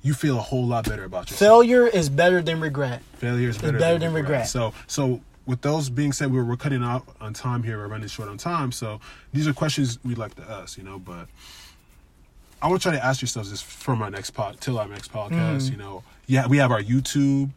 you 0.02 0.14
feel 0.14 0.38
a 0.38 0.42
whole 0.42 0.66
lot 0.66 0.86
better 0.86 1.04
about 1.04 1.30
yourself. 1.30 1.40
Failure 1.40 1.88
is 1.88 2.10
better 2.10 2.42
than 2.42 2.62
regret. 2.62 3.02
Failure 3.16 3.50
is 3.50 3.58
better, 3.58 3.78
better 3.78 3.94
than, 4.00 4.14
than 4.14 4.14
regret. 4.14 4.48
regret. 4.48 4.48
So, 4.48 4.74
so 4.86 5.22
with 5.46 5.62
those 5.62 5.90
being 5.90 6.12
said, 6.12 6.32
we're, 6.32 6.46
we're 6.46 6.58
cutting 6.58 6.84
out 6.84 7.08
on 7.20 7.34
time 7.34 7.64
here. 7.64 7.78
We're 7.78 7.88
running 7.88 8.08
short 8.08 8.30
on 8.30 8.38
time. 8.38 8.72
So 8.72 9.00
these 9.34 9.48
are 9.48 9.54
questions 9.54 9.98
we'd 10.04 10.18
like 10.18 10.36
to 10.36 10.44
ask. 10.44 10.78
You 10.78 10.84
know, 10.84 11.00
but 11.00 11.28
I 12.62 12.68
want 12.68 12.82
to 12.82 12.90
try 12.90 12.98
to 12.98 13.04
ask 13.04 13.22
yourselves 13.22 13.50
this 13.50 13.62
from 13.62 14.02
our 14.02 14.10
next 14.10 14.32
pod 14.32 14.62
till 14.62 14.80
our 14.80 14.88
next 14.88 15.12
podcast. 15.12 15.64
Mm. 15.64 15.72
You 15.72 15.78
know, 15.78 16.04
yeah, 16.28 16.48
we 16.48 16.58
have 16.58 16.72
our 16.72 16.82
YouTube. 16.82 17.50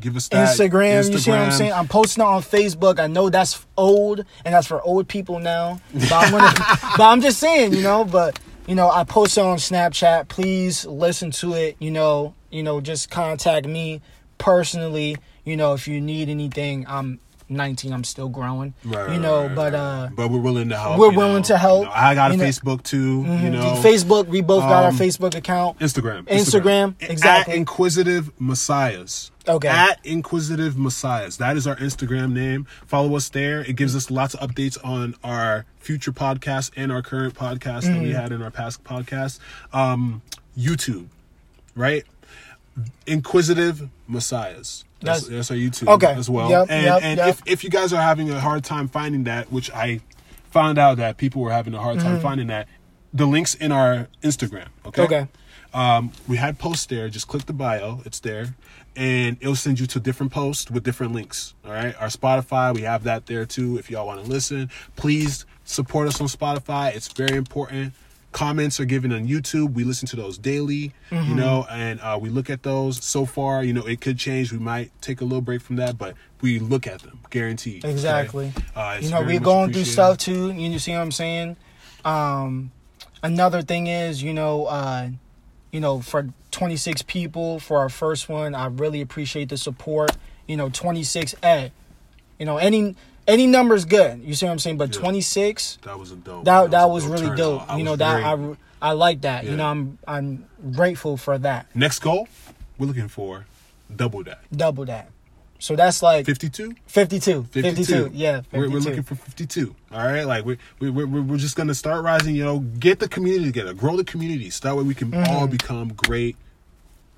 Give 0.00 0.16
us 0.16 0.28
that 0.28 0.56
Instagram, 0.56 1.10
you 1.10 1.18
see 1.18 1.30
what 1.30 1.40
I'm 1.40 1.52
saying? 1.52 1.72
I'm 1.72 1.88
posting 1.88 2.22
it 2.22 2.26
on 2.26 2.42
Facebook. 2.42 3.00
I 3.00 3.06
know 3.06 3.30
that's 3.30 3.64
old 3.76 4.24
and 4.44 4.54
that's 4.54 4.66
for 4.66 4.82
old 4.82 5.08
people 5.08 5.38
now. 5.38 5.80
But 5.94 6.12
I'm, 6.12 6.30
gonna, 6.30 6.52
but 6.96 7.04
I'm 7.04 7.20
just 7.20 7.38
saying, 7.38 7.72
you 7.72 7.82
know, 7.82 8.04
but 8.04 8.38
you 8.66 8.74
know, 8.74 8.90
I 8.90 9.04
post 9.04 9.38
it 9.38 9.42
on 9.42 9.56
Snapchat. 9.56 10.28
Please 10.28 10.84
listen 10.84 11.30
to 11.32 11.54
it, 11.54 11.76
you 11.78 11.90
know, 11.90 12.34
you 12.50 12.62
know, 12.62 12.80
just 12.80 13.10
contact 13.10 13.66
me 13.66 14.02
personally, 14.38 15.16
you 15.44 15.56
know, 15.56 15.72
if 15.72 15.88
you 15.88 16.00
need 16.00 16.28
anything. 16.28 16.84
I'm 16.88 17.18
19, 17.48 17.92
I'm 17.92 18.04
still 18.04 18.28
growing. 18.28 18.74
Right, 18.84 19.12
you 19.12 19.20
know, 19.20 19.46
right, 19.46 19.54
but 19.54 19.74
uh 19.74 20.08
but 20.14 20.30
we're 20.30 20.40
willing 20.40 20.68
to 20.70 20.76
help. 20.76 20.98
we're 20.98 21.10
willing 21.10 21.36
know. 21.42 21.42
to 21.42 21.58
help, 21.58 21.80
You 21.80 21.84
know, 21.86 21.92
I 21.94 22.14
got 22.14 22.30
a 22.30 22.34
you 22.34 22.38
know. 22.38 22.44
Facebook 22.44 22.82
too. 22.82 23.22
You 23.22 23.50
know, 23.50 23.80
Facebook, 23.82 24.26
we 24.26 24.40
both 24.40 24.62
got 24.62 24.82
our 24.84 24.90
um, 24.90 24.96
Facebook 24.96 25.34
account. 25.36 25.78
Instagram. 25.78 26.24
Instagram, 26.24 26.94
exactly. 27.00 27.52
At 27.54 27.58
Inquisitive 27.58 28.30
Messiahs. 28.40 29.30
Okay. 29.48 29.68
At 29.68 30.04
Inquisitive 30.04 30.76
Messiahs. 30.76 31.36
That 31.36 31.56
is 31.56 31.68
our 31.68 31.76
Instagram 31.76 32.32
name. 32.32 32.66
Follow 32.84 33.14
us 33.14 33.28
there. 33.28 33.60
It 33.60 33.76
gives 33.76 33.94
us 33.94 34.10
lots 34.10 34.34
of 34.34 34.50
updates 34.50 34.76
on 34.84 35.14
our 35.22 35.66
future 35.78 36.10
podcasts 36.10 36.72
and 36.76 36.90
our 36.90 37.00
current 37.00 37.34
podcast 37.34 37.82
that 37.82 38.00
we 38.02 38.08
Mm-hmm. 38.08 38.20
had 38.20 38.32
in 38.32 38.42
our 38.42 38.50
past 38.50 38.82
podcasts. 38.82 39.38
Um, 39.72 40.20
YouTube, 40.58 41.06
right? 41.76 42.04
Inquisitive 43.06 43.88
Messiahs. 44.08 44.84
That's, 45.00 45.26
That's- 45.26 45.48
that's 45.48 45.50
our 45.50 45.56
YouTube 45.56 45.88
Okay. 45.94 46.12
as 46.14 46.28
well. 46.30 46.48
Yep, 46.50 46.66
and 46.70 46.84
yep, 46.84 47.00
and 47.02 47.18
yep. 47.18 47.28
If, 47.28 47.42
if 47.46 47.64
you 47.64 47.70
guys 47.70 47.92
are 47.92 48.00
having 48.02 48.30
a 48.30 48.40
hard 48.40 48.64
time 48.64 48.88
finding 48.88 49.24
that, 49.24 49.52
which 49.52 49.70
I 49.72 50.00
found 50.50 50.78
out 50.78 50.96
that 50.96 51.16
people 51.18 51.42
were 51.42 51.52
having 51.52 51.74
a 51.74 51.80
hard 51.80 52.00
time 52.00 52.20
finding 52.20 52.46
that, 52.48 52.66
the 53.12 53.26
links 53.26 53.54
in 53.54 53.72
our 53.72 54.08
Instagram. 54.22 54.68
Okay. 54.86 55.02
Okay. 55.02 55.28
Um, 55.74 56.12
we 56.26 56.38
had 56.38 56.58
posts 56.58 56.86
there. 56.86 57.08
Just 57.10 57.28
click 57.28 57.44
the 57.46 57.52
bio. 57.52 58.00
It's 58.06 58.20
there, 58.20 58.54
and 58.94 59.36
it'll 59.40 59.54
send 59.56 59.78
you 59.78 59.86
to 59.88 60.00
different 60.00 60.32
posts 60.32 60.70
with 60.70 60.82
different 60.84 61.12
links. 61.12 61.54
All 61.64 61.72
right. 61.72 61.94
Our 62.00 62.08
Spotify, 62.08 62.74
we 62.74 62.82
have 62.82 63.04
that 63.04 63.26
there 63.26 63.44
too. 63.44 63.76
If 63.76 63.90
y'all 63.90 64.06
want 64.06 64.24
to 64.24 64.30
listen, 64.30 64.70
please 64.96 65.44
support 65.64 66.08
us 66.08 66.20
on 66.20 66.28
Spotify. 66.28 66.94
It's 66.94 67.08
very 67.12 67.36
important. 67.36 67.92
Comments 68.32 68.78
are 68.80 68.84
given 68.84 69.12
on 69.12 69.26
YouTube. 69.26 69.72
We 69.72 69.84
listen 69.84 70.06
to 70.08 70.16
those 70.16 70.36
daily, 70.36 70.92
Mm-hmm. 71.10 71.30
you 71.30 71.34
know, 71.36 71.66
and 71.70 72.00
uh, 72.00 72.18
we 72.20 72.28
look 72.28 72.50
at 72.50 72.62
those. 72.64 73.02
So 73.02 73.24
far, 73.24 73.64
you 73.64 73.72
know, 73.72 73.86
it 73.86 74.00
could 74.02 74.18
change. 74.18 74.52
We 74.52 74.58
might 74.58 74.90
take 75.00 75.20
a 75.22 75.24
little 75.24 75.40
break 75.40 75.62
from 75.62 75.76
that, 75.76 75.96
but 75.96 76.14
we 76.42 76.58
look 76.58 76.86
at 76.86 77.00
them, 77.00 77.20
guaranteed. 77.30 77.84
Exactly. 77.84 78.52
Uh, 78.74 78.98
you 79.00 79.08
know, 79.10 79.22
we're 79.22 79.40
going 79.40 79.72
through 79.72 79.84
stuff 79.84 80.18
too. 80.18 80.50
You 80.52 80.78
see 80.78 80.92
what 80.92 81.00
I'm 81.00 81.12
saying? 81.12 81.56
Um, 82.04 82.72
another 83.22 83.62
thing 83.62 83.86
is, 83.86 84.22
you 84.22 84.34
know, 84.34 84.66
uh, 84.66 85.08
you 85.72 85.80
know, 85.80 86.00
for 86.00 86.28
26 86.50 87.02
people 87.02 87.58
for 87.58 87.78
our 87.78 87.88
first 87.88 88.28
one, 88.28 88.54
I 88.54 88.66
really 88.66 89.00
appreciate 89.00 89.48
the 89.48 89.56
support. 89.56 90.10
You 90.46 90.56
know, 90.56 90.68
26. 90.68 91.34
Hey, 91.42 91.72
you 92.38 92.44
know, 92.46 92.58
any 92.58 92.96
any 93.26 93.46
number 93.46 93.74
is 93.74 93.84
good. 93.84 94.22
You 94.22 94.34
see 94.34 94.46
what 94.46 94.52
I'm 94.52 94.58
saying? 94.58 94.76
But 94.78 94.94
Yeah. 94.94 95.00
26, 95.00 95.78
That 95.82 95.98
was 95.98 96.12
a 96.12 96.16
dope. 96.16 96.44
that 96.44 96.70
that 96.70 96.84
was 96.90 97.06
was 97.06 97.20
a 97.20 97.24
really 97.24 97.36
dope. 97.36 97.62
You 97.76 97.84
know 97.84 97.96
that 97.96 98.22
very- 98.36 98.56
I 98.82 98.90
I 98.90 98.92
like 98.92 99.22
that. 99.22 99.44
Yeah. 99.44 99.50
You 99.52 99.56
know, 99.56 99.66
I'm 99.66 99.98
I'm 100.06 100.44
grateful 100.72 101.16
for 101.16 101.38
that. 101.38 101.66
Next 101.74 101.98
goal, 102.00 102.28
we're 102.78 102.86
looking 102.86 103.08
for 103.08 103.46
double 103.94 104.22
that. 104.24 104.40
Double 104.54 104.84
that. 104.86 105.10
So 105.58 105.74
that's 105.74 106.02
like 106.02 106.26
52? 106.26 106.74
52. 106.86 107.44
52. 107.44 107.84
52. 107.84 108.10
Yeah, 108.12 108.42
52. 108.42 108.58
We're, 108.60 108.68
we're 108.70 108.80
looking 108.80 109.02
for 109.02 109.14
52. 109.14 109.74
All 109.90 109.98
right. 110.06 110.24
Like, 110.24 110.44
we, 110.44 110.58
we, 110.80 110.90
we're, 110.90 111.06
we're 111.06 111.38
just 111.38 111.56
going 111.56 111.68
to 111.68 111.74
start 111.74 112.04
rising, 112.04 112.36
you 112.36 112.44
know, 112.44 112.58
get 112.58 112.98
the 112.98 113.08
community 113.08 113.46
together, 113.46 113.72
grow 113.72 113.96
the 113.96 114.04
community. 114.04 114.50
So 114.50 114.68
that 114.68 114.76
way 114.76 114.82
we 114.82 114.94
can 114.94 115.14
all 115.14 115.46
become 115.46 115.94
great 115.94 116.36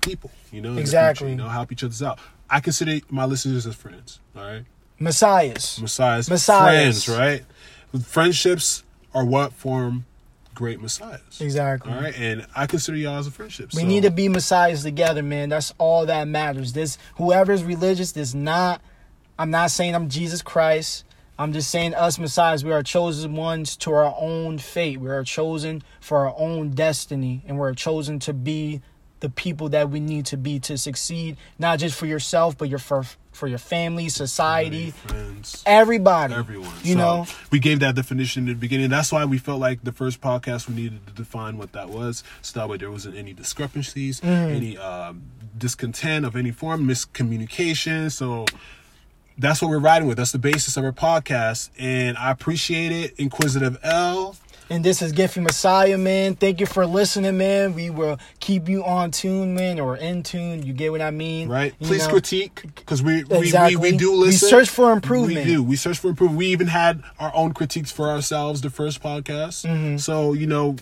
people, 0.01 0.31
you 0.53 0.61
know, 0.61 0.69
Mm-hmm. 0.69 0.79
Exactly. 0.79 1.27
future, 1.27 1.29
you 1.31 1.35
know, 1.43 1.49
help 1.49 1.73
each 1.73 1.83
other 1.83 2.05
out. 2.05 2.17
I 2.49 2.61
consider 2.61 2.99
my 3.09 3.25
listeners 3.25 3.67
as 3.67 3.75
friends. 3.75 4.21
All 4.37 4.43
right. 4.43 4.63
Messiahs. 4.99 5.79
Messiahs. 5.81 6.29
Messiahs. 6.29 7.05
Friends, 7.05 7.09
right? 7.09 7.45
Friendships 8.05 8.83
are 9.13 9.25
what 9.25 9.53
form 9.53 10.05
great 10.59 10.81
messiahs. 10.81 11.39
Exactly. 11.39 11.91
All 11.91 12.01
right. 12.01 12.13
And 12.19 12.45
I 12.53 12.67
consider 12.67 12.97
y'all 12.97 13.17
as 13.17 13.27
a 13.27 13.31
friendship. 13.31 13.69
We 13.73 13.81
so- 13.81 13.87
need 13.87 14.03
to 14.03 14.11
be 14.11 14.27
messiahs 14.27 14.83
together, 14.83 15.23
man. 15.23 15.47
That's 15.47 15.73
all 15.77 16.05
that 16.07 16.27
matters. 16.27 16.73
This 16.73 16.97
whoever's 17.15 17.63
religious 17.63 18.11
does 18.11 18.35
not 18.35 18.81
I'm 19.39 19.51
not 19.51 19.71
saying 19.71 19.95
I'm 19.95 20.09
Jesus 20.09 20.41
Christ. 20.41 21.05
I'm 21.39 21.53
just 21.53 21.71
saying 21.71 21.93
us 21.93 22.19
messiahs, 22.19 22.65
we 22.65 22.73
are 22.73 22.83
chosen 22.83 23.33
ones 23.37 23.77
to 23.77 23.93
our 23.93 24.13
own 24.19 24.57
fate. 24.57 24.99
We 24.99 25.09
are 25.09 25.23
chosen 25.23 25.81
for 26.01 26.27
our 26.27 26.35
own 26.37 26.71
destiny 26.71 27.41
and 27.47 27.57
we're 27.57 27.73
chosen 27.73 28.19
to 28.19 28.33
be 28.33 28.81
the 29.21 29.29
people 29.29 29.69
that 29.69 29.89
we 29.89 30.01
need 30.01 30.25
to 30.25 30.37
be 30.37 30.59
to 30.59 30.77
succeed, 30.77 31.37
not 31.57 31.79
just 31.79 31.97
for 31.97 32.05
yourself, 32.05 32.57
but 32.57 32.67
your 32.67 32.79
for 32.79 33.05
for 33.39 33.47
your 33.47 33.57
family, 33.57 34.09
society, 34.09 34.91
friends. 34.91 35.63
everybody. 35.65 36.33
everyone. 36.33 36.69
You 36.83 36.93
So, 36.93 36.99
know, 36.99 37.25
we 37.51 37.59
gave 37.59 37.79
that 37.79 37.95
definition 37.95 38.43
in 38.43 38.49
the 38.49 38.59
beginning. 38.59 38.89
That's 38.89 39.11
why 39.11 39.23
we 39.23 39.37
felt 39.37 39.61
like 39.61 39.81
the 39.83 39.93
first 39.93 40.19
podcast 40.19 40.67
we 40.67 40.75
needed 40.75 41.07
to 41.07 41.13
define 41.13 41.57
what 41.57 41.71
that 41.71 41.89
was, 41.89 42.23
so 42.41 42.59
that 42.59 42.67
way 42.69 42.75
there 42.77 42.91
wasn't 42.91 43.15
any 43.15 43.31
discrepancies, 43.33 44.19
Mm. 44.19 44.55
any 44.55 44.77
um, 44.77 45.21
discontent 45.57 46.25
of 46.25 46.35
any 46.35 46.51
form, 46.51 46.85
miscommunication. 46.85 48.11
So 48.11 48.45
that's 49.37 49.61
what 49.61 49.69
we're 49.69 49.79
riding 49.79 50.07
with. 50.07 50.17
That's 50.17 50.33
the 50.33 50.37
basis 50.39 50.75
of 50.75 50.83
our 50.83 50.91
podcast, 50.91 51.69
and 51.79 52.17
I 52.17 52.31
appreciate 52.31 52.91
it, 52.91 53.13
Inquisitive 53.17 53.77
L. 53.83 54.35
And 54.71 54.85
this 54.85 55.01
is 55.01 55.13
Giffy 55.13 55.41
Messiah, 55.41 55.97
man. 55.97 56.35
Thank 56.35 56.59
you 56.59 56.67
for 56.67 56.85
listening, 56.85 57.37
man. 57.37 57.73
We 57.73 57.89
will 57.89 58.19
keep 58.39 58.69
you 58.69 58.83
on 58.85 59.09
tune, 59.09 59.55
man, 59.55 59.79
or 59.79 59.97
in 59.97 60.21
tune. 60.21 60.61
You 60.63 60.73
get 60.73 60.91
what 60.91 61.01
I 61.01 61.09
mean? 61.09 61.49
Right. 61.49 61.73
You 61.79 61.87
Please 61.87 62.05
know? 62.05 62.11
critique 62.13 62.61
because 62.75 63.01
we, 63.01 63.23
we, 63.23 63.37
Exactly. 63.39 63.77
we 63.77 63.91
we 63.93 63.97
do 63.97 64.13
listen. 64.13 64.45
We 64.45 64.49
search 64.51 64.69
for 64.69 64.91
improvement. 64.91 65.45
We 65.47 65.51
do. 65.53 65.63
We 65.63 65.75
search 65.75 65.97
for 65.97 66.09
improvement. 66.09 66.37
We 66.37 66.47
even 66.47 66.67
had 66.67 67.01
our 67.19 67.31
own 67.35 67.53
critiques 67.53 67.91
for 67.91 68.09
ourselves 68.09 68.61
the 68.61 68.69
first 68.69 69.01
podcast. 69.01 69.65
Mm-hmm. 69.65 69.97
So 69.97 70.33
you 70.33 70.47
know. 70.47 70.75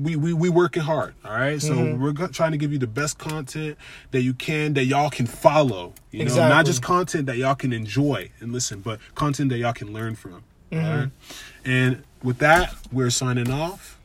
We, 0.00 0.14
we 0.14 0.32
we 0.32 0.48
working 0.48 0.82
hard, 0.84 1.14
all 1.24 1.32
right. 1.32 1.60
So 1.60 1.72
Mm-hmm. 1.74 2.00
we're 2.00 2.12
go- 2.12 2.28
trying 2.28 2.52
to 2.52 2.56
give 2.56 2.70
you 2.72 2.78
the 2.78 2.86
best 2.86 3.18
content 3.18 3.76
that 4.12 4.20
you 4.22 4.32
can, 4.32 4.74
that 4.74 4.84
y'all 4.84 5.10
can 5.10 5.26
follow. 5.26 5.92
You 6.12 6.20
know, 6.20 6.22
Exactly. 6.26 6.48
not 6.50 6.66
just 6.66 6.82
content 6.82 7.26
that 7.26 7.36
y'all 7.36 7.56
can 7.56 7.72
enjoy 7.72 8.30
and 8.38 8.52
listen, 8.52 8.78
but 8.80 9.00
content 9.16 9.48
that 9.50 9.58
y'all 9.58 9.72
can 9.72 9.92
learn 9.92 10.14
from. 10.14 10.34
all 10.34 10.40
Mm-hmm. 10.78 11.00
right? 11.00 11.10
And 11.64 12.04
with 12.22 12.38
that, 12.38 12.74
we're 12.92 13.10
signing 13.10 13.50
off. 13.50 13.96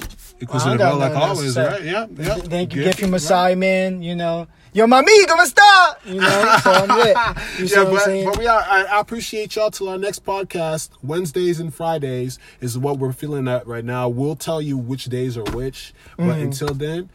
I 0.00 0.04
Inquisitive 0.40 0.78
got 0.78 0.92
L, 0.94 0.98
like 0.98 1.12
nothing 1.12 1.28
else 1.28 1.38
to 1.38 1.38
always, 1.38 1.54
say. 1.54 1.66
right? 1.66 1.82
Yeah, 1.84 2.06
yeah. 2.16 2.34
Thank 2.36 2.74
you, 2.74 2.82
Giffy, 2.82 2.92
Giffy 3.08 3.30
right? 3.30 3.58
Man. 3.58 4.02
You 4.02 4.16
know, 4.16 4.46
yo, 4.72 4.86
my 4.86 5.00
amigo, 5.00 5.26
¿cómo 5.34 5.44
está? 5.44 5.96
You 6.06 6.14
know, 6.20 6.56
so 6.62 6.70
I'm 6.72 6.88
lit. 6.98 7.16
You 7.58 7.66
yeah, 7.66 7.82
what 7.90 8.08
I'm 8.08 8.24
but, 8.24 8.32
but 8.32 8.38
we 8.38 8.46
are. 8.46 8.62
I, 8.66 8.84
I 8.84 9.00
appreciate 9.00 9.54
y'all. 9.56 9.70
Till 9.70 9.90
our 9.90 9.98
next 9.98 10.24
podcast, 10.24 10.90
Wednesdays 11.02 11.60
and 11.60 11.74
Fridays 11.74 12.38
is 12.62 12.78
what 12.78 12.98
we're 12.98 13.12
feeling 13.12 13.48
at 13.48 13.66
right 13.66 13.84
now. 13.84 14.08
We'll 14.08 14.34
tell 14.36 14.62
you 14.62 14.78
which 14.78 15.04
days 15.06 15.36
are 15.36 15.44
which. 15.44 15.92
But 16.16 16.24
Mm-hmm. 16.24 16.40
until 16.42 16.68
then, 16.74 17.10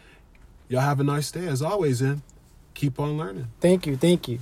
y'all 0.70 0.82
have 0.82 1.00
a 1.00 1.04
nice 1.04 1.32
day 1.32 1.48
as 1.48 1.64
always. 1.64 2.02
And 2.02 2.22
keep 2.76 3.00
on 3.00 3.18
learning. 3.18 3.48
Thank 3.60 3.88
you, 3.88 3.98
thank 3.98 4.28
you. 4.28 4.38